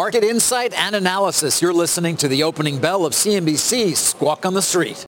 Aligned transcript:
Market 0.00 0.24
insight 0.24 0.72
and 0.72 0.96
analysis. 0.96 1.60
You're 1.60 1.74
listening 1.74 2.16
to 2.16 2.26
the 2.26 2.42
opening 2.42 2.78
bell 2.78 3.04
of 3.04 3.12
CNBC 3.12 3.94
Squawk 3.94 4.46
on 4.46 4.54
the 4.54 4.62
Street. 4.62 5.04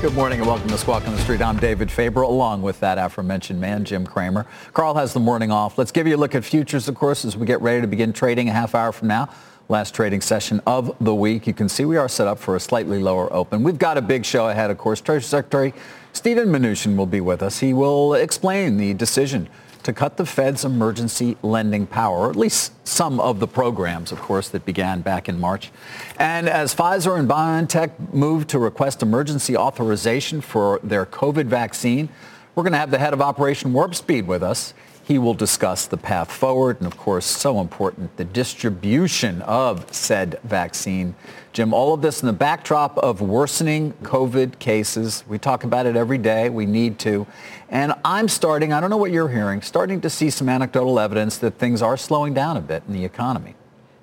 Good 0.00 0.14
morning 0.14 0.38
and 0.38 0.48
welcome 0.48 0.70
to 0.70 0.78
Squawk 0.78 1.06
on 1.06 1.14
the 1.14 1.20
Street. 1.20 1.42
I'm 1.42 1.58
David 1.58 1.90
Faber 1.90 2.22
along 2.22 2.62
with 2.62 2.80
that 2.80 2.96
aforementioned 2.96 3.60
man, 3.60 3.84
Jim 3.84 4.06
Cramer. 4.06 4.46
Carl 4.72 4.94
has 4.94 5.12
the 5.12 5.20
morning 5.20 5.50
off. 5.50 5.76
Let's 5.76 5.92
give 5.92 6.06
you 6.06 6.16
a 6.16 6.20
look 6.22 6.34
at 6.34 6.46
futures, 6.46 6.88
of 6.88 6.94
course, 6.94 7.26
as 7.26 7.36
we 7.36 7.44
get 7.44 7.60
ready 7.60 7.82
to 7.82 7.86
begin 7.86 8.14
trading 8.14 8.48
a 8.48 8.52
half 8.52 8.74
hour 8.74 8.90
from 8.90 9.08
now. 9.08 9.28
Last 9.68 9.94
trading 9.94 10.22
session 10.22 10.62
of 10.66 10.96
the 11.02 11.14
week. 11.14 11.46
You 11.46 11.52
can 11.52 11.68
see 11.68 11.84
we 11.84 11.98
are 11.98 12.08
set 12.08 12.26
up 12.26 12.38
for 12.38 12.56
a 12.56 12.60
slightly 12.60 13.00
lower 13.00 13.30
open. 13.34 13.62
We've 13.62 13.78
got 13.78 13.98
a 13.98 14.02
big 14.02 14.24
show 14.24 14.48
ahead, 14.48 14.70
of 14.70 14.78
course. 14.78 15.02
Treasury 15.02 15.28
Secretary 15.28 15.74
Steven 16.14 16.48
Mnuchin 16.48 16.96
will 16.96 17.04
be 17.04 17.20
with 17.20 17.42
us. 17.42 17.58
He 17.58 17.74
will 17.74 18.14
explain 18.14 18.78
the 18.78 18.94
decision 18.94 19.46
to 19.84 19.92
cut 19.92 20.16
the 20.16 20.26
Fed's 20.26 20.64
emergency 20.64 21.36
lending 21.42 21.86
power, 21.86 22.18
or 22.18 22.30
at 22.30 22.36
least 22.36 22.72
some 22.86 23.20
of 23.20 23.38
the 23.38 23.46
programs, 23.46 24.10
of 24.10 24.20
course, 24.20 24.48
that 24.48 24.64
began 24.64 25.02
back 25.02 25.28
in 25.28 25.38
March. 25.38 25.70
And 26.18 26.48
as 26.48 26.74
Pfizer 26.74 27.18
and 27.18 27.28
BioNTech 27.28 28.12
move 28.12 28.46
to 28.48 28.58
request 28.58 29.02
emergency 29.02 29.56
authorization 29.56 30.40
for 30.40 30.80
their 30.82 31.06
COVID 31.06 31.46
vaccine, 31.46 32.08
we're 32.54 32.62
going 32.62 32.72
to 32.72 32.78
have 32.78 32.90
the 32.90 32.98
head 32.98 33.12
of 33.12 33.20
Operation 33.20 33.72
Warp 33.72 33.94
Speed 33.94 34.26
with 34.26 34.42
us. 34.42 34.74
He 35.04 35.18
will 35.18 35.34
discuss 35.34 35.86
the 35.86 35.98
path 35.98 36.32
forward 36.32 36.78
and, 36.78 36.86
of 36.86 36.96
course, 36.96 37.26
so 37.26 37.60
important, 37.60 38.16
the 38.16 38.24
distribution 38.24 39.42
of 39.42 39.92
said 39.94 40.40
vaccine. 40.44 41.14
Jim, 41.52 41.74
all 41.74 41.92
of 41.92 42.00
this 42.00 42.22
in 42.22 42.26
the 42.26 42.32
backdrop 42.32 42.96
of 42.98 43.20
worsening 43.20 43.92
COVID 44.02 44.58
cases. 44.58 45.22
We 45.28 45.38
talk 45.38 45.62
about 45.62 45.84
it 45.84 45.94
every 45.94 46.16
day. 46.16 46.48
We 46.48 46.64
need 46.64 46.98
to. 47.00 47.26
And 47.68 47.92
I'm 48.02 48.28
starting, 48.28 48.72
I 48.72 48.80
don't 48.80 48.88
know 48.88 48.96
what 48.96 49.12
you're 49.12 49.28
hearing, 49.28 49.60
starting 49.60 50.00
to 50.00 50.10
see 50.10 50.30
some 50.30 50.48
anecdotal 50.48 50.98
evidence 50.98 51.36
that 51.38 51.58
things 51.58 51.82
are 51.82 51.98
slowing 51.98 52.32
down 52.32 52.56
a 52.56 52.62
bit 52.62 52.82
in 52.88 52.94
the 52.94 53.04
economy. 53.04 53.56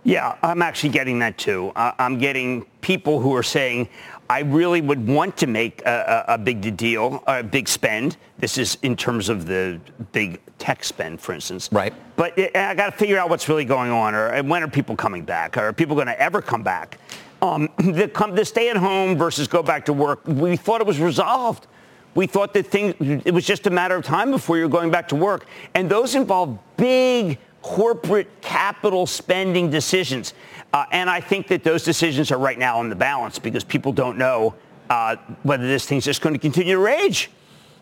Yeah, 0.04 0.38
I'm 0.42 0.62
actually 0.62 0.90
getting 0.90 1.20
that 1.20 1.38
too. 1.38 1.72
I'm 1.76 2.18
getting 2.20 2.66
people 2.82 3.20
who 3.20 3.36
are 3.36 3.44
saying, 3.44 3.90
I 4.32 4.40
really 4.40 4.80
would 4.80 5.06
want 5.06 5.36
to 5.38 5.48
make 5.48 5.82
a, 5.86 6.26
a, 6.30 6.34
a, 6.36 6.38
big 6.38 6.78
deal, 6.78 7.22
a 7.28 7.44
big 7.44 7.68
spend. 7.68 8.16
This 8.38 8.58
is 8.58 8.78
in 8.82 8.96
terms 8.96 9.28
of 9.28 9.46
the 9.46 9.78
big 10.14 10.40
tech 10.58 10.86
spend, 10.86 11.20
for 11.20 11.34
instance. 11.34 11.68
Right. 11.70 11.94
But 12.16 12.38
it, 12.40 12.56
I 12.56 12.74
got 12.74 12.92
to 12.92 12.98
figure 12.98 13.18
out 13.18 13.30
what's 13.30 13.50
really 13.50 13.66
going 13.66 13.92
on, 13.92 14.16
or 14.16 14.42
when 14.44 14.64
are 14.64 14.70
people 14.70 14.96
coming 14.96 15.26
back? 15.26 15.58
Are 15.58 15.74
people 15.74 15.96
going 15.96 16.08
to 16.08 16.18
ever 16.18 16.42
come 16.42 16.64
back? 16.64 16.98
Um, 17.42 17.68
the, 17.78 18.10
the 18.34 18.46
stay 18.46 18.70
at 18.70 18.78
home 18.78 19.18
versus 19.18 19.50
go 19.50 19.62
back 19.62 19.84
to 19.88 19.94
work, 19.94 20.26
we 20.26 20.56
thought 20.56 20.80
it 20.80 20.88
was 20.88 21.02
resolved. 21.02 21.68
We 22.16 22.26
thought 22.26 22.54
that 22.54 22.68
things, 22.68 22.96
it 23.26 23.34
was 23.34 23.46
just 23.46 23.68
a 23.68 23.70
matter 23.70 23.98
of 23.98 24.06
time 24.06 24.32
before 24.32 24.58
you're 24.58 24.70
going 24.70 24.92
back 24.92 25.10
to 25.10 25.16
work. 25.18 25.46
And 25.74 25.90
those 25.90 26.16
involve 26.16 26.58
big 26.78 27.38
corporate 27.62 28.30
capital 28.42 29.06
spending 29.06 29.70
decisions. 29.70 30.34
Uh, 30.74 30.86
and 30.92 31.10
I 31.10 31.20
think 31.20 31.48
that 31.48 31.64
those 31.64 31.84
decisions 31.84 32.32
are 32.32 32.38
right 32.38 32.58
now 32.58 32.80
on 32.80 32.90
the 32.90 32.96
balance 32.96 33.40
because 33.40 33.64
people 33.64 33.92
don't 33.92 34.18
know 34.18 34.56
uh, 34.90 35.18
whether 35.44 35.68
this 35.68 35.86
thing's 35.86 36.06
just 36.06 36.22
going 36.22 36.34
to 36.34 36.40
continue 36.40 36.76
to 36.76 36.80
rage. 36.80 37.30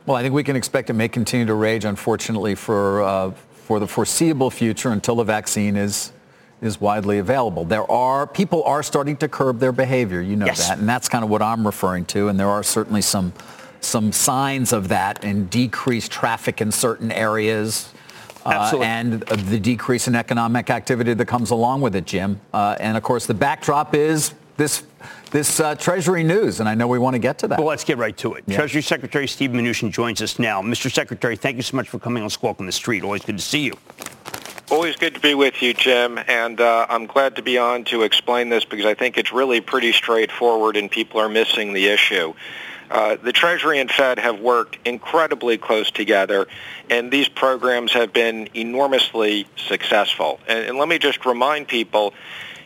Well, 0.05 0.17
I 0.17 0.21
think 0.21 0.33
we 0.33 0.43
can 0.43 0.55
expect 0.55 0.89
it 0.89 0.93
may 0.93 1.07
continue 1.07 1.45
to 1.45 1.53
rage, 1.53 1.85
unfortunately, 1.85 2.55
for 2.55 3.03
uh, 3.03 3.31
for 3.51 3.79
the 3.79 3.87
foreseeable 3.87 4.49
future 4.49 4.89
until 4.89 5.15
the 5.15 5.23
vaccine 5.23 5.75
is 5.75 6.11
is 6.61 6.81
widely 6.81 7.19
available. 7.19 7.63
There 7.63 7.89
are 7.91 8.25
people 8.25 8.63
are 8.63 8.81
starting 8.81 9.17
to 9.17 9.27
curb 9.27 9.59
their 9.59 9.71
behavior. 9.71 10.21
You 10.21 10.35
know 10.35 10.47
yes. 10.47 10.67
that, 10.67 10.79
and 10.79 10.89
that's 10.89 11.07
kind 11.07 11.23
of 11.23 11.29
what 11.29 11.41
I'm 11.41 11.65
referring 11.65 12.05
to. 12.05 12.27
And 12.27 12.39
there 12.39 12.49
are 12.49 12.63
certainly 12.63 13.01
some 13.01 13.33
some 13.81 14.11
signs 14.11 14.73
of 14.73 14.87
that 14.87 15.23
in 15.23 15.47
decreased 15.47 16.11
traffic 16.11 16.61
in 16.61 16.71
certain 16.71 17.11
areas. 17.11 17.93
Uh, 18.45 18.79
and 18.81 19.21
the 19.21 19.59
decrease 19.59 20.07
in 20.07 20.15
economic 20.15 20.69
activity 20.69 21.13
that 21.13 21.25
comes 21.25 21.51
along 21.51 21.81
with 21.81 21.95
it, 21.95 22.05
Jim. 22.05 22.39
Uh, 22.53 22.75
and 22.79 22.95
of 22.95 23.03
course, 23.03 23.25
the 23.25 23.33
backdrop 23.33 23.93
is 23.93 24.33
this 24.57 24.83
this 25.31 25.59
uh, 25.59 25.75
Treasury 25.75 26.23
news, 26.23 26.59
and 26.59 26.67
I 26.67 26.73
know 26.73 26.87
we 26.87 26.99
want 26.99 27.13
to 27.13 27.19
get 27.19 27.37
to 27.39 27.47
that. 27.49 27.59
Well, 27.59 27.67
let's 27.67 27.83
get 27.83 27.97
right 27.97 28.17
to 28.17 28.33
it. 28.33 28.43
Yeah. 28.47 28.57
Treasury 28.57 28.81
Secretary 28.81 29.27
Steve 29.27 29.51
Mnuchin 29.51 29.91
joins 29.91 30.21
us 30.21 30.39
now. 30.39 30.61
Mr. 30.61 30.91
Secretary, 30.91 31.35
thank 31.35 31.55
you 31.55 31.61
so 31.61 31.77
much 31.77 31.87
for 31.87 31.99
coming 31.99 32.23
on 32.23 32.29
Squawk 32.29 32.59
on 32.59 32.65
the 32.65 32.71
Street. 32.71 33.03
Always 33.03 33.23
good 33.23 33.37
to 33.37 33.43
see 33.43 33.61
you. 33.61 33.73
Always 34.71 34.95
good 34.97 35.15
to 35.15 35.19
be 35.19 35.33
with 35.33 35.61
you, 35.63 35.73
Jim, 35.73 36.19
and 36.27 36.61
uh, 36.61 36.85
I'm 36.89 37.07
glad 37.07 37.35
to 37.37 37.41
be 37.41 37.57
on 37.57 37.85
to 37.85 38.03
explain 38.03 38.49
this 38.49 38.65
because 38.65 38.85
I 38.85 38.93
think 38.93 39.17
it's 39.17 39.31
really 39.31 39.61
pretty 39.61 39.91
straightforward 39.91 40.77
and 40.77 40.91
people 40.91 41.19
are 41.19 41.29
missing 41.29 41.73
the 41.73 41.87
issue. 41.87 42.33
Uh, 42.89 43.17
the 43.17 43.31
Treasury 43.31 43.79
and 43.79 43.91
Fed 43.91 44.17
have 44.17 44.39
worked 44.39 44.77
incredibly 44.85 45.57
close 45.57 45.91
together, 45.91 46.47
and 46.89 47.11
these 47.11 47.29
programs 47.29 47.93
have 47.93 48.11
been 48.13 48.49
enormously 48.55 49.47
successful. 49.55 50.39
And, 50.47 50.65
and, 50.65 50.77
let 50.77 50.87
me 50.87 50.97
just 50.97 51.25
remind 51.25 51.67
people, 51.67 52.13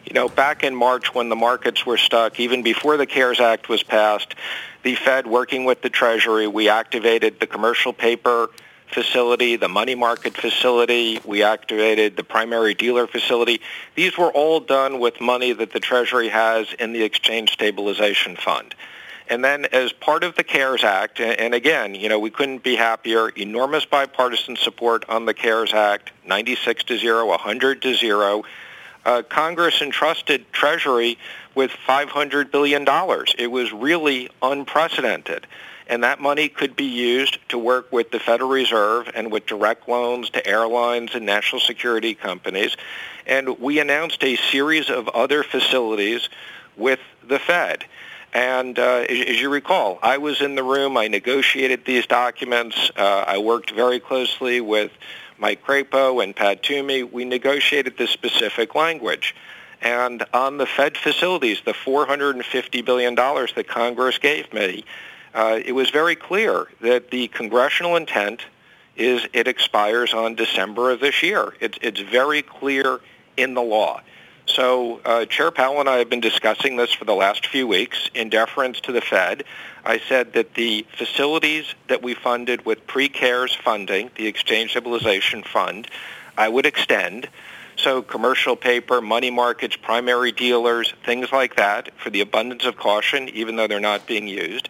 you 0.05 0.13
know, 0.13 0.29
back 0.29 0.63
in 0.63 0.75
March 0.75 1.13
when 1.13 1.27
the 1.27 1.35
markets 1.35 1.85
were 1.85 1.97
stuck, 1.97 2.39
even 2.39 2.63
before 2.63 2.95
the 2.95 3.05
CARES 3.05 3.41
Act 3.41 3.67
was 3.67 3.83
passed, 3.83 4.35
the 4.83 4.95
Fed, 4.95 5.27
working 5.27 5.65
with 5.65 5.81
the 5.81 5.89
Treasury, 5.89 6.47
we 6.47 6.69
activated 6.69 7.39
the 7.39 7.47
commercial 7.47 7.91
paper 7.91 8.49
facility, 8.93 9.55
the 9.55 9.67
money 9.67 9.95
market 9.95 10.37
facility. 10.37 11.19
We 11.25 11.43
activated 11.43 12.15
the 12.15 12.23
primary 12.23 12.73
dealer 12.73 13.07
facility. 13.07 13.61
These 13.95 14.17
were 14.17 14.31
all 14.31 14.59
done 14.59 14.99
with 14.99 15.19
money 15.19 15.51
that 15.51 15.73
the 15.73 15.79
Treasury 15.79 16.29
has 16.29 16.67
in 16.79 16.93
the 16.93 17.03
Exchange 17.03 17.51
Stabilization 17.51 18.35
Fund. 18.35 18.75
And 19.33 19.43
then 19.43 19.65
as 19.65 19.91
part 19.91 20.23
of 20.23 20.35
the 20.35 20.43
CARES 20.43 20.83
Act, 20.83 21.19
and 21.19 21.55
again, 21.55 21.95
you 21.95 22.07
know, 22.07 22.19
we 22.19 22.29
couldn't 22.29 22.61
be 22.61 22.75
happier, 22.75 23.29
enormous 23.29 23.83
bipartisan 23.83 24.55
support 24.55 25.05
on 25.09 25.25
the 25.25 25.33
CARES 25.33 25.73
Act, 25.73 26.11
96 26.27 26.83
to 26.83 26.99
0, 26.99 27.25
100 27.25 27.81
to 27.81 27.95
0. 27.95 28.43
Uh, 29.03 29.23
Congress 29.23 29.81
entrusted 29.81 30.45
Treasury 30.53 31.17
with 31.55 31.71
$500 31.71 32.51
billion. 32.51 32.85
It 33.39 33.47
was 33.47 33.73
really 33.73 34.29
unprecedented. 34.43 35.47
And 35.87 36.03
that 36.03 36.21
money 36.21 36.47
could 36.47 36.75
be 36.75 36.85
used 36.85 37.39
to 37.49 37.57
work 37.57 37.91
with 37.91 38.11
the 38.11 38.19
Federal 38.19 38.51
Reserve 38.51 39.09
and 39.15 39.31
with 39.31 39.47
direct 39.47 39.89
loans 39.89 40.29
to 40.29 40.45
airlines 40.45 41.15
and 41.15 41.25
national 41.25 41.59
security 41.61 42.13
companies. 42.13 42.77
And 43.25 43.57
we 43.59 43.79
announced 43.79 44.23
a 44.23 44.35
series 44.35 44.91
of 44.91 45.07
other 45.07 45.41
facilities 45.41 46.29
with 46.77 46.99
the 47.27 47.39
Fed. 47.39 47.85
And 48.33 48.79
uh, 48.79 49.05
as 49.07 49.39
you 49.39 49.49
recall, 49.49 49.99
I 50.01 50.17
was 50.17 50.41
in 50.41 50.55
the 50.55 50.63
room. 50.63 50.97
I 50.97 51.07
negotiated 51.07 51.85
these 51.85 52.07
documents. 52.07 52.91
Uh, 52.97 53.25
I 53.27 53.37
worked 53.37 53.71
very 53.71 53.99
closely 53.99 54.59
with 54.59 54.91
Mike 55.37 55.63
Crapo 55.63 56.23
and 56.23 56.35
Pat 56.35 56.63
Toomey. 56.63 57.03
We 57.03 57.25
negotiated 57.25 57.97
this 57.97 58.09
specific 58.09 58.73
language. 58.73 59.35
And 59.81 60.25
on 60.33 60.57
the 60.57 60.65
Fed 60.65 60.97
facilities, 60.97 61.59
the 61.63 61.73
$450 61.73 62.83
billion 62.83 63.13
that 63.13 63.65
Congress 63.67 64.17
gave 64.17 64.51
me, 64.51 64.83
uh, 65.35 65.59
it 65.63 65.73
was 65.73 65.91
very 65.91 66.15
clear 66.15 66.67
that 66.81 67.11
the 67.11 67.27
congressional 67.27 67.95
intent 67.95 68.45
is 68.95 69.27
it 69.33 69.47
expires 69.47 70.13
on 70.13 70.35
December 70.35 70.91
of 70.91 71.01
this 71.01 71.21
year. 71.21 71.53
It's, 71.59 71.77
it's 71.81 71.99
very 71.99 72.41
clear 72.41 72.99
in 73.37 73.53
the 73.53 73.61
law. 73.61 74.01
So 74.45 74.99
uh, 75.05 75.25
Chair 75.25 75.51
Powell 75.51 75.79
and 75.79 75.89
I 75.89 75.97
have 75.97 76.09
been 76.09 76.19
discussing 76.19 76.75
this 76.75 76.93
for 76.93 77.05
the 77.05 77.15
last 77.15 77.47
few 77.47 77.67
weeks 77.67 78.09
in 78.13 78.29
deference 78.29 78.81
to 78.81 78.91
the 78.91 79.01
Fed. 79.01 79.43
I 79.85 79.99
said 79.99 80.33
that 80.33 80.53
the 80.55 80.85
facilities 80.97 81.73
that 81.87 82.01
we 82.01 82.13
funded 82.13 82.65
with 82.65 82.85
pre-CARES 82.85 83.55
funding, 83.55 84.11
the 84.15 84.27
Exchange 84.27 84.71
Stabilization 84.71 85.43
Fund, 85.43 85.87
I 86.37 86.49
would 86.49 86.65
extend. 86.65 87.29
So 87.77 88.01
commercial 88.01 88.55
paper, 88.55 89.01
money 89.01 89.31
markets, 89.31 89.75
primary 89.75 90.31
dealers, 90.31 90.93
things 91.05 91.31
like 91.31 91.55
that 91.55 91.89
for 91.97 92.09
the 92.09 92.21
abundance 92.21 92.65
of 92.65 92.77
caution, 92.77 93.29
even 93.29 93.55
though 93.55 93.67
they're 93.67 93.79
not 93.79 94.07
being 94.07 94.27
used. 94.27 94.69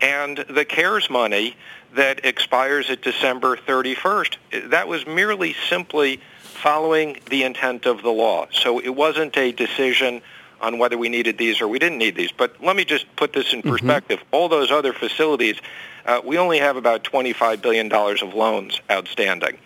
And 0.00 0.38
the 0.38 0.64
CARES 0.64 1.10
money 1.10 1.56
that 1.94 2.24
expires 2.24 2.90
at 2.90 3.02
December 3.02 3.56
31st, 3.56 4.70
that 4.70 4.88
was 4.88 5.06
merely 5.06 5.54
simply 5.68 6.20
following 6.60 7.18
the 7.30 7.42
intent 7.42 7.86
of 7.86 8.02
the 8.02 8.10
law. 8.10 8.46
So 8.52 8.78
it 8.78 8.90
wasn't 8.90 9.36
a 9.36 9.52
decision 9.52 10.22
on 10.60 10.78
whether 10.78 10.98
we 10.98 11.08
needed 11.08 11.38
these 11.38 11.60
or 11.60 11.68
we 11.68 11.78
didn't 11.78 11.98
need 11.98 12.16
these. 12.16 12.32
But 12.32 12.62
let 12.62 12.76
me 12.76 12.84
just 12.84 13.04
put 13.16 13.32
this 13.32 13.52
in 13.52 13.60
mm-hmm. 13.60 13.70
perspective. 13.70 14.18
Mm-hmm. 14.18 14.34
All 14.34 14.48
those 14.48 14.70
other 14.70 14.92
facilities, 14.92 15.56
uh, 16.04 16.20
we 16.24 16.38
only 16.38 16.58
have 16.58 16.76
about 16.76 17.02
$25 17.04 17.62
billion 17.62 17.90
of 17.92 18.34
loans 18.34 18.80
outstanding. 18.90 19.58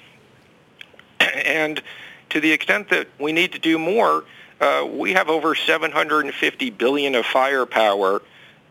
and 1.21 1.83
to 2.31 2.41
the 2.41 2.53
extent 2.53 2.91
that 2.91 3.09
we 3.19 3.33
need 3.33 3.53
to 3.53 3.59
do 3.59 3.79
more, 3.79 4.25
uh, 4.61 4.87
we 4.89 5.13
have 5.13 5.29
over 5.29 5.55
750 5.55 6.71
billion 6.71 7.15
of 7.17 7.27
firepower 7.27 8.23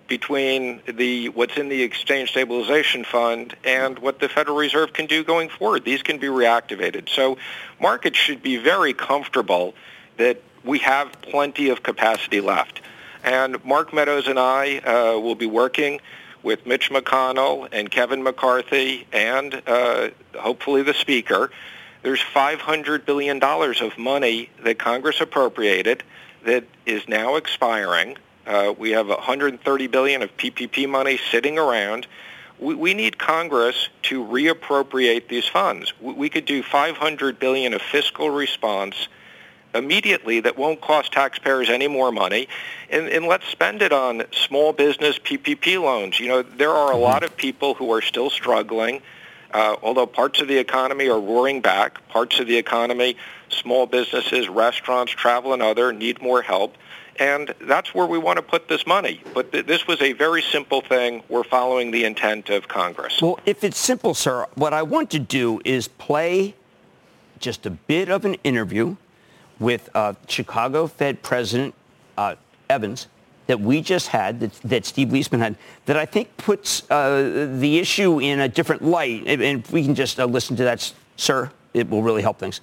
between 0.07 0.81
the 0.85 1.29
what's 1.29 1.57
in 1.57 1.69
the 1.69 1.81
exchange 1.81 2.31
stabilization 2.31 3.03
fund 3.03 3.55
and 3.63 3.99
what 3.99 4.19
the 4.19 4.29
Federal 4.29 4.57
Reserve 4.57 4.93
can 4.93 5.05
do 5.05 5.23
going 5.23 5.49
forward. 5.49 5.85
These 5.85 6.01
can 6.03 6.17
be 6.17 6.27
reactivated. 6.27 7.09
So 7.09 7.37
markets 7.79 8.17
should 8.17 8.43
be 8.43 8.57
very 8.57 8.93
comfortable 8.93 9.73
that 10.17 10.41
we 10.63 10.79
have 10.79 11.11
plenty 11.21 11.69
of 11.69 11.83
capacity 11.83 12.41
left. 12.41 12.81
And 13.23 13.63
Mark 13.63 13.93
Meadows 13.93 14.27
and 14.27 14.37
I 14.37 14.77
uh, 14.79 15.19
will 15.19 15.35
be 15.35 15.45
working 15.45 16.01
with 16.43 16.65
Mitch 16.65 16.89
McConnell 16.89 17.69
and 17.71 17.89
Kevin 17.89 18.21
McCarthy 18.21 19.07
and 19.13 19.61
uh, 19.65 20.09
hopefully 20.37 20.83
the 20.83 20.93
Speaker 20.93 21.49
There's 22.01 22.19
$500 22.19 23.05
billion 23.05 23.41
of 23.41 23.97
money 23.97 24.49
that 24.63 24.77
Congress 24.77 25.21
appropriated 25.21 26.03
that 26.45 26.65
is 26.85 27.07
now 27.07 27.37
expiring. 27.37 28.17
Uh, 28.45 28.73
we 28.77 28.91
have 28.91 29.07
130 29.07 29.87
billion 29.87 30.21
of 30.21 30.35
PPP 30.37 30.89
money 30.89 31.19
sitting 31.31 31.57
around. 31.57 32.07
We, 32.59 32.75
we 32.75 32.93
need 32.93 33.17
Congress 33.17 33.89
to 34.03 34.23
reappropriate 34.23 35.27
these 35.27 35.47
funds. 35.47 35.93
We, 36.01 36.13
we 36.13 36.29
could 36.29 36.45
do 36.45 36.61
500 36.63 37.39
billion 37.39 37.73
of 37.73 37.81
fiscal 37.81 38.29
response 38.29 39.07
immediately 39.73 40.39
that 40.41 40.57
won't 40.57 40.81
cost 40.81 41.11
taxpayers 41.11 41.69
any 41.69 41.87
more 41.87 42.11
money 42.11 42.47
and, 42.89 43.07
and, 43.07 43.25
let's 43.25 43.47
spend 43.47 43.81
it 43.81 43.91
on 43.91 44.23
small 44.31 44.71
business 44.71 45.17
PPP 45.17 45.81
loans. 45.81 46.19
You 46.19 46.27
know, 46.27 46.41
there 46.43 46.69
are 46.69 46.91
a 46.91 46.97
lot 46.97 47.23
of 47.23 47.35
people 47.35 47.73
who 47.73 47.91
are 47.91 48.01
still 48.01 48.29
struggling. 48.29 49.01
Uh, 49.51 49.75
although 49.83 50.07
parts 50.07 50.41
of 50.41 50.47
the 50.47 50.57
economy 50.57 51.07
are 51.07 51.19
roaring 51.19 51.61
back, 51.61 52.07
parts 52.07 52.39
of 52.39 52.47
the 52.47 52.57
economy, 52.57 53.15
small 53.49 53.85
businesses, 53.85 54.49
restaurants, 54.49 55.11
travel, 55.11 55.53
and 55.53 55.61
other 55.61 55.93
need 55.93 56.21
more 56.21 56.41
help. 56.41 56.75
And 57.19 57.53
that's 57.61 57.93
where 57.93 58.05
we 58.05 58.17
want 58.17 58.37
to 58.37 58.41
put 58.41 58.67
this 58.67 58.87
money. 58.87 59.21
But 59.33 59.51
th- 59.51 59.65
this 59.65 59.87
was 59.87 60.01
a 60.01 60.13
very 60.13 60.41
simple 60.41 60.81
thing. 60.81 61.23
We're 61.29 61.43
following 61.43 61.91
the 61.91 62.05
intent 62.05 62.49
of 62.49 62.67
Congress. 62.67 63.21
Well, 63.21 63.39
if 63.45 63.63
it's 63.63 63.77
simple, 63.77 64.13
sir, 64.13 64.47
what 64.55 64.73
I 64.73 64.81
want 64.83 65.11
to 65.11 65.19
do 65.19 65.61
is 65.63 65.87
play 65.87 66.55
just 67.39 67.65
a 67.65 67.69
bit 67.69 68.09
of 68.09 68.25
an 68.25 68.35
interview 68.43 68.95
with 69.59 69.89
uh, 69.93 70.13
Chicago 70.27 70.87
Fed 70.87 71.21
President 71.21 71.75
uh, 72.17 72.35
Evans 72.69 73.07
that 73.47 73.59
we 73.59 73.81
just 73.81 74.07
had, 74.07 74.39
that, 74.39 74.53
that 74.63 74.85
Steve 74.85 75.09
Liesman 75.09 75.39
had, 75.39 75.57
that 75.85 75.97
I 75.97 76.05
think 76.05 76.35
puts 76.37 76.89
uh, 76.89 77.49
the 77.59 77.77
issue 77.77 78.19
in 78.19 78.39
a 78.39 78.47
different 78.47 78.81
light. 78.81 79.23
And 79.27 79.41
if 79.41 79.71
we 79.71 79.83
can 79.83 79.95
just 79.95 80.19
uh, 80.19 80.25
listen 80.25 80.55
to 80.55 80.63
that, 80.63 80.93
sir, 81.17 81.51
it 81.73 81.89
will 81.89 82.01
really 82.01 82.21
help 82.21 82.39
things. 82.39 82.61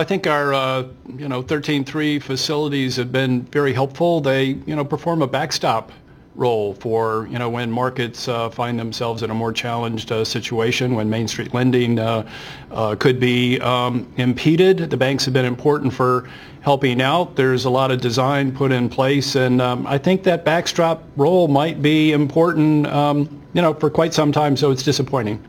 I 0.00 0.04
think 0.04 0.28
our, 0.28 0.54
uh, 0.54 0.84
you 1.16 1.28
know, 1.28 1.42
13.3 1.42 2.22
facilities 2.22 2.94
have 2.94 3.10
been 3.10 3.42
very 3.42 3.72
helpful. 3.72 4.20
They, 4.20 4.44
you 4.44 4.76
know, 4.76 4.84
perform 4.84 5.22
a 5.22 5.26
backstop 5.26 5.90
role 6.36 6.74
for, 6.74 7.26
you 7.32 7.36
know, 7.36 7.48
when 7.48 7.68
markets 7.68 8.28
uh, 8.28 8.48
find 8.48 8.78
themselves 8.78 9.24
in 9.24 9.30
a 9.30 9.34
more 9.34 9.52
challenged 9.52 10.12
uh, 10.12 10.24
situation, 10.24 10.94
when 10.94 11.10
Main 11.10 11.26
Street 11.26 11.52
lending 11.52 11.98
uh, 11.98 12.30
uh, 12.70 12.94
could 12.94 13.18
be 13.18 13.58
um, 13.58 14.06
impeded. 14.18 14.88
The 14.88 14.96
banks 14.96 15.24
have 15.24 15.34
been 15.34 15.44
important 15.44 15.92
for 15.92 16.30
helping 16.60 17.02
out. 17.02 17.34
There's 17.34 17.64
a 17.64 17.70
lot 17.70 17.90
of 17.90 18.00
design 18.00 18.52
put 18.52 18.70
in 18.70 18.88
place, 18.88 19.34
and 19.34 19.60
um, 19.60 19.84
I 19.84 19.98
think 19.98 20.22
that 20.22 20.44
backstop 20.44 21.02
role 21.16 21.48
might 21.48 21.82
be 21.82 22.12
important, 22.12 22.86
um, 22.86 23.42
you 23.52 23.62
know, 23.62 23.74
for 23.74 23.90
quite 23.90 24.14
some 24.14 24.30
time, 24.30 24.56
so 24.56 24.70
it's 24.70 24.84
disappointing. 24.84 25.44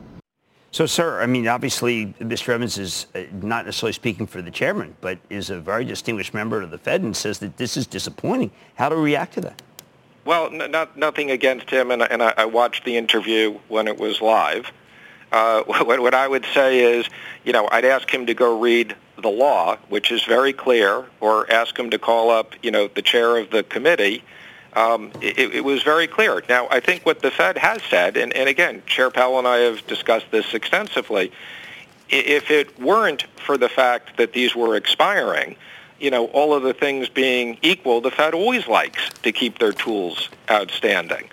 So, 0.72 0.86
sir, 0.86 1.20
I 1.22 1.26
mean, 1.26 1.48
obviously, 1.48 2.08
Mr. 2.20 2.50
Evans 2.50 2.78
is 2.78 3.08
uh, 3.16 3.22
not 3.32 3.66
necessarily 3.66 3.94
speaking 3.94 4.28
for 4.28 4.42
the 4.42 4.52
chairman, 4.52 4.96
but 5.02 5.18
is 5.30 5.50
a 5.50 5.60
very 5.60 5.84
distinguished 5.84 6.34
member 6.34 6.62
of 6.62 6.70
the 6.70 6.78
Fed 6.78 7.02
and 7.02 7.18
says 7.18 7.40
that 7.40 7.58
this 7.58 7.76
is 7.76 7.88
disappointing. 7.88 8.52
How 8.76 8.88
do 8.88 8.96
we 8.96 9.02
react 9.02 9.34
to 9.34 9.42
that? 9.42 9.62
Well, 10.26 10.50
n- 10.54 10.70
not, 10.70 10.96
nothing 10.96 11.32
against 11.32 11.72
him, 11.72 11.90
and, 11.90 12.04
and 12.04 12.22
I, 12.22 12.34
I, 12.38 12.46
watched 12.46 12.86
the 12.86 12.98
interview 12.98 13.58
when 13.68 13.88
it 13.88 13.98
was 13.98 14.22
live. 14.22 14.72
Uh, 15.32 15.64
what, 15.66 16.00
what 16.02 16.14
I 16.14 16.28
would 16.28 16.46
say 16.54 17.00
is, 17.00 17.08
you 17.44 17.52
know, 17.52 17.68
I'd 17.72 17.86
ask 17.86 18.14
him 18.14 18.28
to 18.28 18.36
go 18.36 18.60
read 18.60 18.96
the 19.20 19.30
law, 19.30 19.78
which 19.90 20.12
is 20.12 20.24
very 20.24 20.54
clear, 20.54 21.06
or 21.20 21.52
ask 21.52 21.78
him 21.78 21.90
to 21.90 21.98
call 21.98 22.30
up, 22.30 22.54
you 22.62 22.70
know, 22.70 22.88
the 22.88 23.02
chair 23.02 23.38
of 23.38 23.50
the 23.50 23.64
committee. 23.64 24.24
Um, 24.74 25.12
it, 25.22 25.40
it, 25.56 25.64
was 25.64 25.82
very 25.82 26.08
clear. 26.08 26.44
Now, 26.48 26.68
I 26.70 26.80
think 26.80 27.06
what 27.06 27.22
the 27.22 27.32
Fed 27.32 27.58
has 27.58 27.82
said, 27.84 28.18
and, 28.18 28.32
and 28.34 28.48
again, 28.48 28.84
Chair 28.86 29.10
Powell 29.10 29.40
and 29.40 29.48
I 29.48 29.58
have 29.58 29.86
discussed 29.88 30.28
this 30.30 30.54
extensively, 30.54 31.32
if 32.10 32.52
it 32.52 32.80
weren't 32.80 33.24
for 33.46 33.58
the 33.58 33.70
fact 33.70 34.18
that 34.18 34.34
these 34.34 34.56
were 34.56 34.76
expiring, 34.76 35.56
you 36.00 36.12
know, 36.12 36.26
all 36.28 36.54
of 36.54 36.64
the 36.64 36.74
things 36.74 37.10
being 37.10 37.58
equal, 37.62 38.02
the 38.02 38.12
Fed 38.12 38.34
always 38.34 38.68
likes 38.68 39.10
to 39.24 39.32
keep 39.32 39.60
their 39.60 39.74
tools 39.74 40.30
outstanding. 40.50 41.30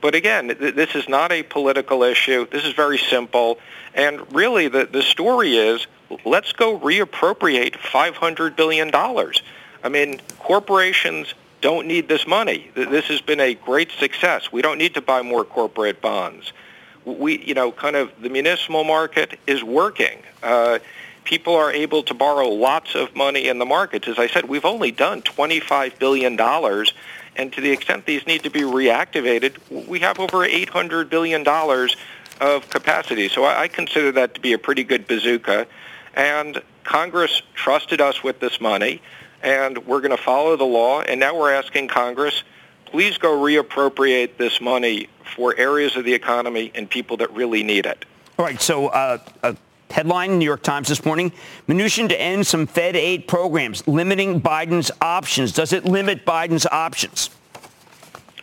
But 0.00 0.14
again, 0.14 0.48
th- 0.48 0.74
this 0.74 0.94
is 0.94 1.08
not 1.08 1.32
a 1.32 1.42
political 1.42 2.02
issue. 2.02 2.46
This 2.50 2.64
is 2.64 2.72
very 2.72 2.98
simple. 2.98 3.58
And 3.94 4.32
really, 4.32 4.68
the, 4.68 4.86
the 4.86 5.02
story 5.02 5.56
is 5.56 5.86
let's 6.24 6.52
go 6.52 6.78
reappropriate 6.78 7.72
$500 7.72 8.56
billion. 8.56 8.90
I 8.94 9.88
mean, 9.88 10.20
corporations 10.38 11.34
don't 11.60 11.86
need 11.86 12.08
this 12.08 12.26
money. 12.26 12.70
This 12.74 13.06
has 13.06 13.20
been 13.20 13.40
a 13.40 13.54
great 13.54 13.90
success. 13.92 14.50
We 14.52 14.62
don't 14.62 14.78
need 14.78 14.94
to 14.94 15.00
buy 15.00 15.22
more 15.22 15.44
corporate 15.44 16.00
bonds. 16.00 16.52
We, 17.04 17.44
you 17.44 17.54
know, 17.54 17.72
kind 17.72 17.96
of 17.96 18.10
the 18.20 18.28
municipal 18.28 18.84
market 18.84 19.38
is 19.46 19.62
working. 19.62 20.22
Uh, 20.42 20.78
people 21.24 21.54
are 21.54 21.70
able 21.70 22.02
to 22.04 22.14
borrow 22.14 22.48
lots 22.48 22.94
of 22.94 23.14
money 23.14 23.48
in 23.48 23.58
the 23.58 23.64
markets. 23.66 24.08
As 24.08 24.18
I 24.18 24.26
said, 24.26 24.48
we've 24.48 24.64
only 24.64 24.90
done 24.90 25.22
$25 25.22 25.98
billion, 25.98 26.38
and 27.36 27.52
to 27.52 27.60
the 27.60 27.70
extent 27.70 28.06
these 28.06 28.26
need 28.26 28.42
to 28.42 28.50
be 28.50 28.60
reactivated, 28.60 29.56
we 29.86 30.00
have 30.00 30.18
over 30.18 30.38
$800 30.38 31.08
billion 31.08 31.46
of 32.40 32.70
capacity. 32.70 33.28
So 33.28 33.44
I, 33.44 33.62
I 33.62 33.68
consider 33.68 34.12
that 34.12 34.34
to 34.34 34.40
be 34.40 34.52
a 34.52 34.58
pretty 34.58 34.84
good 34.84 35.06
bazooka. 35.06 35.66
And 36.14 36.62
Congress 36.84 37.42
trusted 37.54 38.00
us 38.00 38.22
with 38.22 38.40
this 38.40 38.60
money, 38.60 39.00
and 39.42 39.78
we're 39.86 40.00
going 40.00 40.16
to 40.16 40.22
follow 40.22 40.56
the 40.56 40.64
law. 40.64 41.02
And 41.02 41.20
now 41.20 41.38
we're 41.38 41.52
asking 41.52 41.88
Congress, 41.88 42.42
please 42.86 43.18
go 43.18 43.36
reappropriate 43.36 44.36
this 44.36 44.60
money 44.60 45.08
for 45.36 45.56
areas 45.56 45.96
of 45.96 46.04
the 46.04 46.14
economy 46.14 46.70
and 46.74 46.88
people 46.88 47.16
that 47.18 47.32
really 47.32 47.62
need 47.62 47.86
it. 47.86 48.04
All 48.38 48.44
right. 48.44 48.60
So 48.60 48.88
uh, 48.88 49.18
uh 49.42 49.54
Headline, 49.90 50.38
New 50.38 50.44
York 50.44 50.62
Times 50.62 50.88
this 50.88 51.04
morning, 51.04 51.32
Mnuchin 51.68 52.08
to 52.08 52.20
end 52.20 52.46
some 52.46 52.66
Fed 52.66 52.94
aid 52.94 53.26
programs, 53.26 53.86
limiting 53.88 54.40
Biden's 54.40 54.90
options. 55.00 55.52
Does 55.52 55.72
it 55.72 55.84
limit 55.84 56.24
Biden's 56.24 56.64
options? 56.66 57.30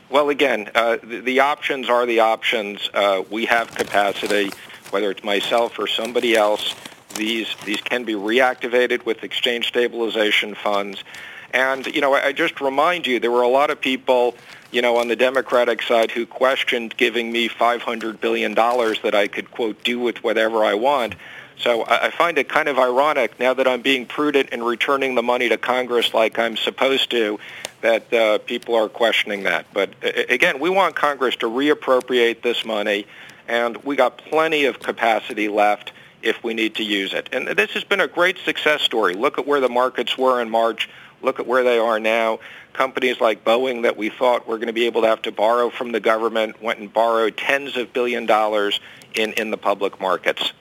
Well, 0.09 0.29
again, 0.29 0.69
uh, 0.75 0.97
the, 1.01 1.21
the, 1.21 1.39
options 1.41 1.89
are 1.89 2.05
the 2.05 2.19
options. 2.19 2.89
Uh, 2.94 3.23
we 3.29 3.45
have 3.45 3.73
capacity, 3.75 4.51
whether 4.89 5.11
it's 5.11 5.23
myself 5.23 5.79
or 5.79 5.88
somebody 5.88 6.35
else. 6.35 6.75
These, 7.17 7.55
these 7.65 7.81
can 7.81 8.05
be 8.05 8.13
reactivated 8.13 9.05
with 9.05 9.23
exchange 9.23 9.67
stabilization 9.67 10.55
funds. 10.55 11.03
And, 11.51 11.85
you 11.87 12.01
know, 12.01 12.13
I, 12.13 12.31
just 12.33 12.61
remind 12.61 13.07
you, 13.07 13.19
there 13.19 13.31
were 13.31 13.41
a 13.41 13.47
lot 13.47 13.69
of 13.69 13.81
people 13.81 14.35
you 14.71 14.81
know, 14.81 14.97
on 14.97 15.07
the 15.07 15.15
Democratic 15.15 15.81
side 15.81 16.11
who 16.11 16.25
questioned 16.25 16.95
giving 16.97 17.31
me 17.31 17.47
$500 17.47 18.19
billion 18.19 18.53
that 18.53 19.13
I 19.15 19.27
could, 19.27 19.51
quote, 19.51 19.83
do 19.83 19.99
with 19.99 20.23
whatever 20.23 20.63
I 20.63 20.73
want. 20.73 21.15
So 21.59 21.85
I 21.87 22.11
find 22.11 22.37
it 22.37 22.49
kind 22.49 22.67
of 22.67 22.77
ironic 22.77 23.39
now 23.39 23.53
that 23.55 23.67
I'm 23.67 23.81
being 23.81 24.05
prudent 24.05 24.49
and 24.51 24.63
returning 24.63 25.15
the 25.15 25.23
money 25.23 25.49
to 25.49 25.57
Congress 25.57 26.13
like 26.13 26.37
I'm 26.37 26.56
supposed 26.56 27.09
to, 27.11 27.39
that 27.81 28.13
uh, 28.13 28.37
people 28.39 28.75
are 28.75 28.89
questioning 28.89 29.44
that. 29.44 29.65
But 29.73 29.92
again, 30.03 30.59
we 30.59 30.69
want 30.69 30.95
Congress 30.95 31.35
to 31.37 31.47
reappropriate 31.47 32.44
this 32.44 32.63
money, 32.63 33.07
and 33.47 33.77
we 33.83 33.95
got 33.95 34.19
plenty 34.19 34.65
of 34.65 34.80
capacity 34.80 35.47
left 35.47 35.94
if 36.27 36.43
we 36.43 36.53
need 36.53 36.75
to 36.75 36.83
use 36.83 37.13
it. 37.13 37.29
And 37.31 37.47
this 37.47 37.71
has 37.71 37.83
been 37.83 38.01
a 38.01 38.07
great 38.07 38.37
success 38.39 38.81
story. 38.81 39.13
Look 39.13 39.37
at 39.37 39.47
where 39.47 39.59
the 39.59 39.69
markets 39.69 40.17
were 40.17 40.41
in 40.41 40.49
March. 40.49 40.89
Look 41.21 41.39
at 41.39 41.47
where 41.47 41.63
they 41.63 41.79
are 41.79 41.99
now. 41.99 42.39
Companies 42.73 43.19
like 43.19 43.43
Boeing 43.43 43.83
that 43.83 43.97
we 43.97 44.09
thought 44.09 44.47
were 44.47 44.57
going 44.57 44.67
to 44.67 44.73
be 44.73 44.85
able 44.85 45.01
to 45.01 45.07
have 45.07 45.21
to 45.23 45.31
borrow 45.31 45.69
from 45.69 45.91
the 45.91 45.99
government 45.99 46.61
went 46.61 46.79
and 46.79 46.93
borrowed 46.93 47.37
tens 47.37 47.75
of 47.75 47.91
billion 47.93 48.25
dollars 48.25 48.79
in, 49.15 49.33
in 49.33 49.49
the 49.49 49.57
public 49.57 49.99
markets. 49.99 50.53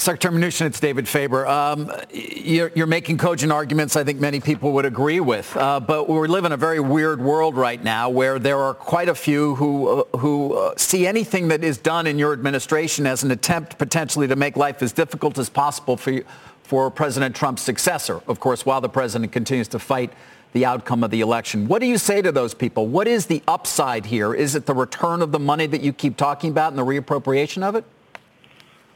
Secretary 0.00 0.34
Mnuchin, 0.34 0.64
it's 0.64 0.80
David 0.80 1.06
Faber. 1.06 1.46
Um, 1.46 1.92
you're, 2.10 2.72
you're, 2.74 2.86
making 2.86 3.18
cogent 3.18 3.52
arguments 3.52 3.96
I 3.96 4.02
think 4.02 4.18
many 4.18 4.40
people 4.40 4.72
would 4.72 4.86
agree 4.86 5.20
with, 5.20 5.54
uh, 5.58 5.78
but 5.78 6.08
we 6.08 6.26
live 6.26 6.46
in 6.46 6.52
a 6.52 6.56
very 6.56 6.80
weird 6.80 7.20
world 7.20 7.54
right 7.54 7.84
now 7.84 8.08
where 8.08 8.38
there 8.38 8.56
are 8.56 8.72
quite 8.72 9.10
a 9.10 9.14
few 9.14 9.56
who, 9.56 9.88
uh, 9.88 10.16
who 10.16 10.54
uh, 10.54 10.74
see 10.78 11.06
anything 11.06 11.48
that 11.48 11.62
is 11.62 11.76
done 11.76 12.06
in 12.06 12.18
your 12.18 12.32
administration 12.32 13.06
as 13.06 13.22
an 13.22 13.30
attempt 13.30 13.76
potentially 13.76 14.26
to 14.26 14.36
make 14.36 14.56
life 14.56 14.82
as 14.82 14.90
difficult 14.92 15.36
as 15.38 15.50
possible 15.50 15.98
for, 15.98 16.22
for 16.62 16.90
President 16.90 17.36
Trump's 17.36 17.60
successor, 17.60 18.22
of 18.26 18.40
course, 18.40 18.64
while 18.64 18.80
the 18.80 18.88
president 18.88 19.32
continues 19.32 19.68
to 19.68 19.78
fight 19.78 20.14
the 20.54 20.64
outcome 20.64 21.04
of 21.04 21.10
the 21.10 21.20
election. 21.20 21.68
What 21.68 21.80
do 21.80 21.86
you 21.86 21.98
say 21.98 22.22
to 22.22 22.32
those 22.32 22.54
people? 22.54 22.86
What 22.86 23.06
is 23.06 23.26
the 23.26 23.42
upside 23.46 24.06
here? 24.06 24.32
Is 24.32 24.54
it 24.54 24.64
the 24.64 24.74
return 24.74 25.20
of 25.20 25.30
the 25.30 25.38
money 25.38 25.66
that 25.66 25.82
you 25.82 25.92
keep 25.92 26.16
talking 26.16 26.50
about 26.50 26.72
and 26.72 26.78
the 26.78 26.86
reappropriation 26.86 27.62
of 27.62 27.74
it? 27.74 27.84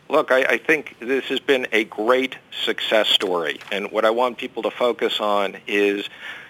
Look, 0.09 0.31
I, 0.31 0.45
I, 0.45 0.59
think 0.59 0.97
this 1.01 1.25
has 1.27 1.41
been 1.41 1.67
a 1.73 1.85
great 1.85 2.37
success 2.65 3.09
story. 3.09 3.59
And 3.73 3.91
what 3.91 4.05
I 4.05 4.11
want 4.11 4.37
people 4.37 4.63
to 4.65 4.71
focus 4.71 5.19
on 5.19 5.57
is, 5.67 6.09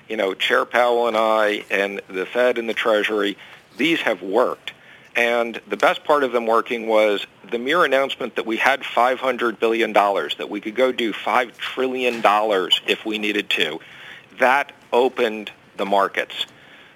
you 0.09 0.17
know, 0.17 0.35
Chair 0.35 0.65
Powell 0.65 1.07
and 1.07 1.17
I 1.17 1.65
and 1.71 2.01
the 2.09 2.27
Fed 2.27 2.59
and 2.59 2.69
the 2.69 2.75
Treasury, 2.75 3.39
these 3.77 4.01
have 4.01 4.23
worked. 4.23 4.73
And 5.17 5.61
the 5.69 5.77
best 5.77 6.03
part 6.03 6.25
of 6.25 6.33
them 6.33 6.47
working 6.47 6.89
was 6.89 7.27
the 7.49 7.59
mere 7.59 7.85
announcement 7.85 8.35
that 8.35 8.47
we 8.47 8.57
had 8.57 8.81
$500 8.81 9.61
billion, 9.61 9.93
that 9.93 10.49
we 10.51 10.61
could 10.61 10.75
go 10.75 10.91
do 10.91 11.13
$5 11.13 11.57
trillion 11.57 12.21
if 12.89 13.05
we 13.07 13.19
needed 13.19 13.49
to. 13.51 13.79
That 14.41 14.73
opened 14.93 15.53
the 15.77 15.87
markets. 15.87 16.47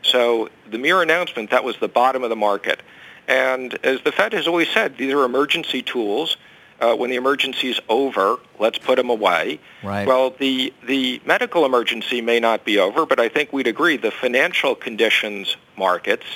So 0.02 0.48
the 0.68 0.78
mere 0.78 1.02
announcement, 1.02 1.50
that 1.50 1.62
was 1.62 1.76
the 1.76 1.88
bottom 1.88 2.24
of 2.24 2.30
the 2.30 2.36
market. 2.36 2.82
And 3.28 3.78
as 3.84 4.00
the 4.02 4.10
Fed 4.10 4.32
has 4.32 4.48
always 4.48 4.68
said, 4.70 4.96
these 4.96 5.12
are 5.12 5.22
emergency 5.22 5.82
tools. 5.82 6.36
Uh, 6.80 6.94
when 6.94 7.10
the 7.10 7.16
emergency 7.16 7.70
is 7.70 7.80
over, 7.88 8.36
let's 8.58 8.78
put 8.78 8.96
them 8.96 9.10
away. 9.10 9.60
Right. 9.82 10.06
Well, 10.06 10.30
the 10.30 10.72
the 10.86 11.20
medical 11.24 11.64
emergency 11.64 12.20
may 12.20 12.40
not 12.40 12.64
be 12.64 12.78
over, 12.78 13.06
but 13.06 13.18
I 13.18 13.28
think 13.28 13.52
we'd 13.52 13.66
agree 13.66 13.96
the 13.96 14.10
financial 14.10 14.74
conditions 14.74 15.56
markets 15.76 16.26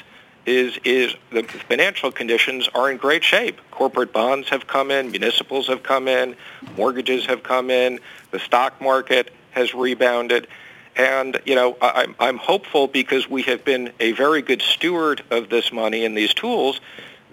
is 0.45 0.79
is 0.85 1.15
the 1.31 1.45
financial 1.45 2.11
conditions 2.11 2.69
are 2.75 2.91
in 2.91 2.97
great 2.97 3.23
shape. 3.23 3.61
Corporate 3.71 4.13
bonds 4.13 4.49
have 4.49 4.67
come 4.67 4.91
in, 4.91 5.11
municipals 5.11 5.69
have 5.69 5.83
come 5.83 6.09
in, 6.09 6.37
mortgages 6.77 7.27
have 7.27 7.43
come 7.43 7.71
in, 7.71 8.01
the 8.33 8.41
stock 8.41 8.81
market 8.81 9.33
has 9.53 9.75
rebounded. 9.75 10.49
And, 10.95 11.41
you 11.47 11.55
know, 11.55 11.79
I'm, 11.81 12.15
I'm 12.21 12.37
hopeful 12.37 12.87
because 12.87 13.29
we 13.29 13.43
have 13.45 13.65
been 13.65 13.93
a 13.99 14.13
very 14.13 14.43
good 14.43 14.61
steward 14.61 15.23
of 15.31 15.49
this 15.49 15.73
money 15.73 16.05
and 16.05 16.15
these 16.15 16.35
tools 16.35 16.81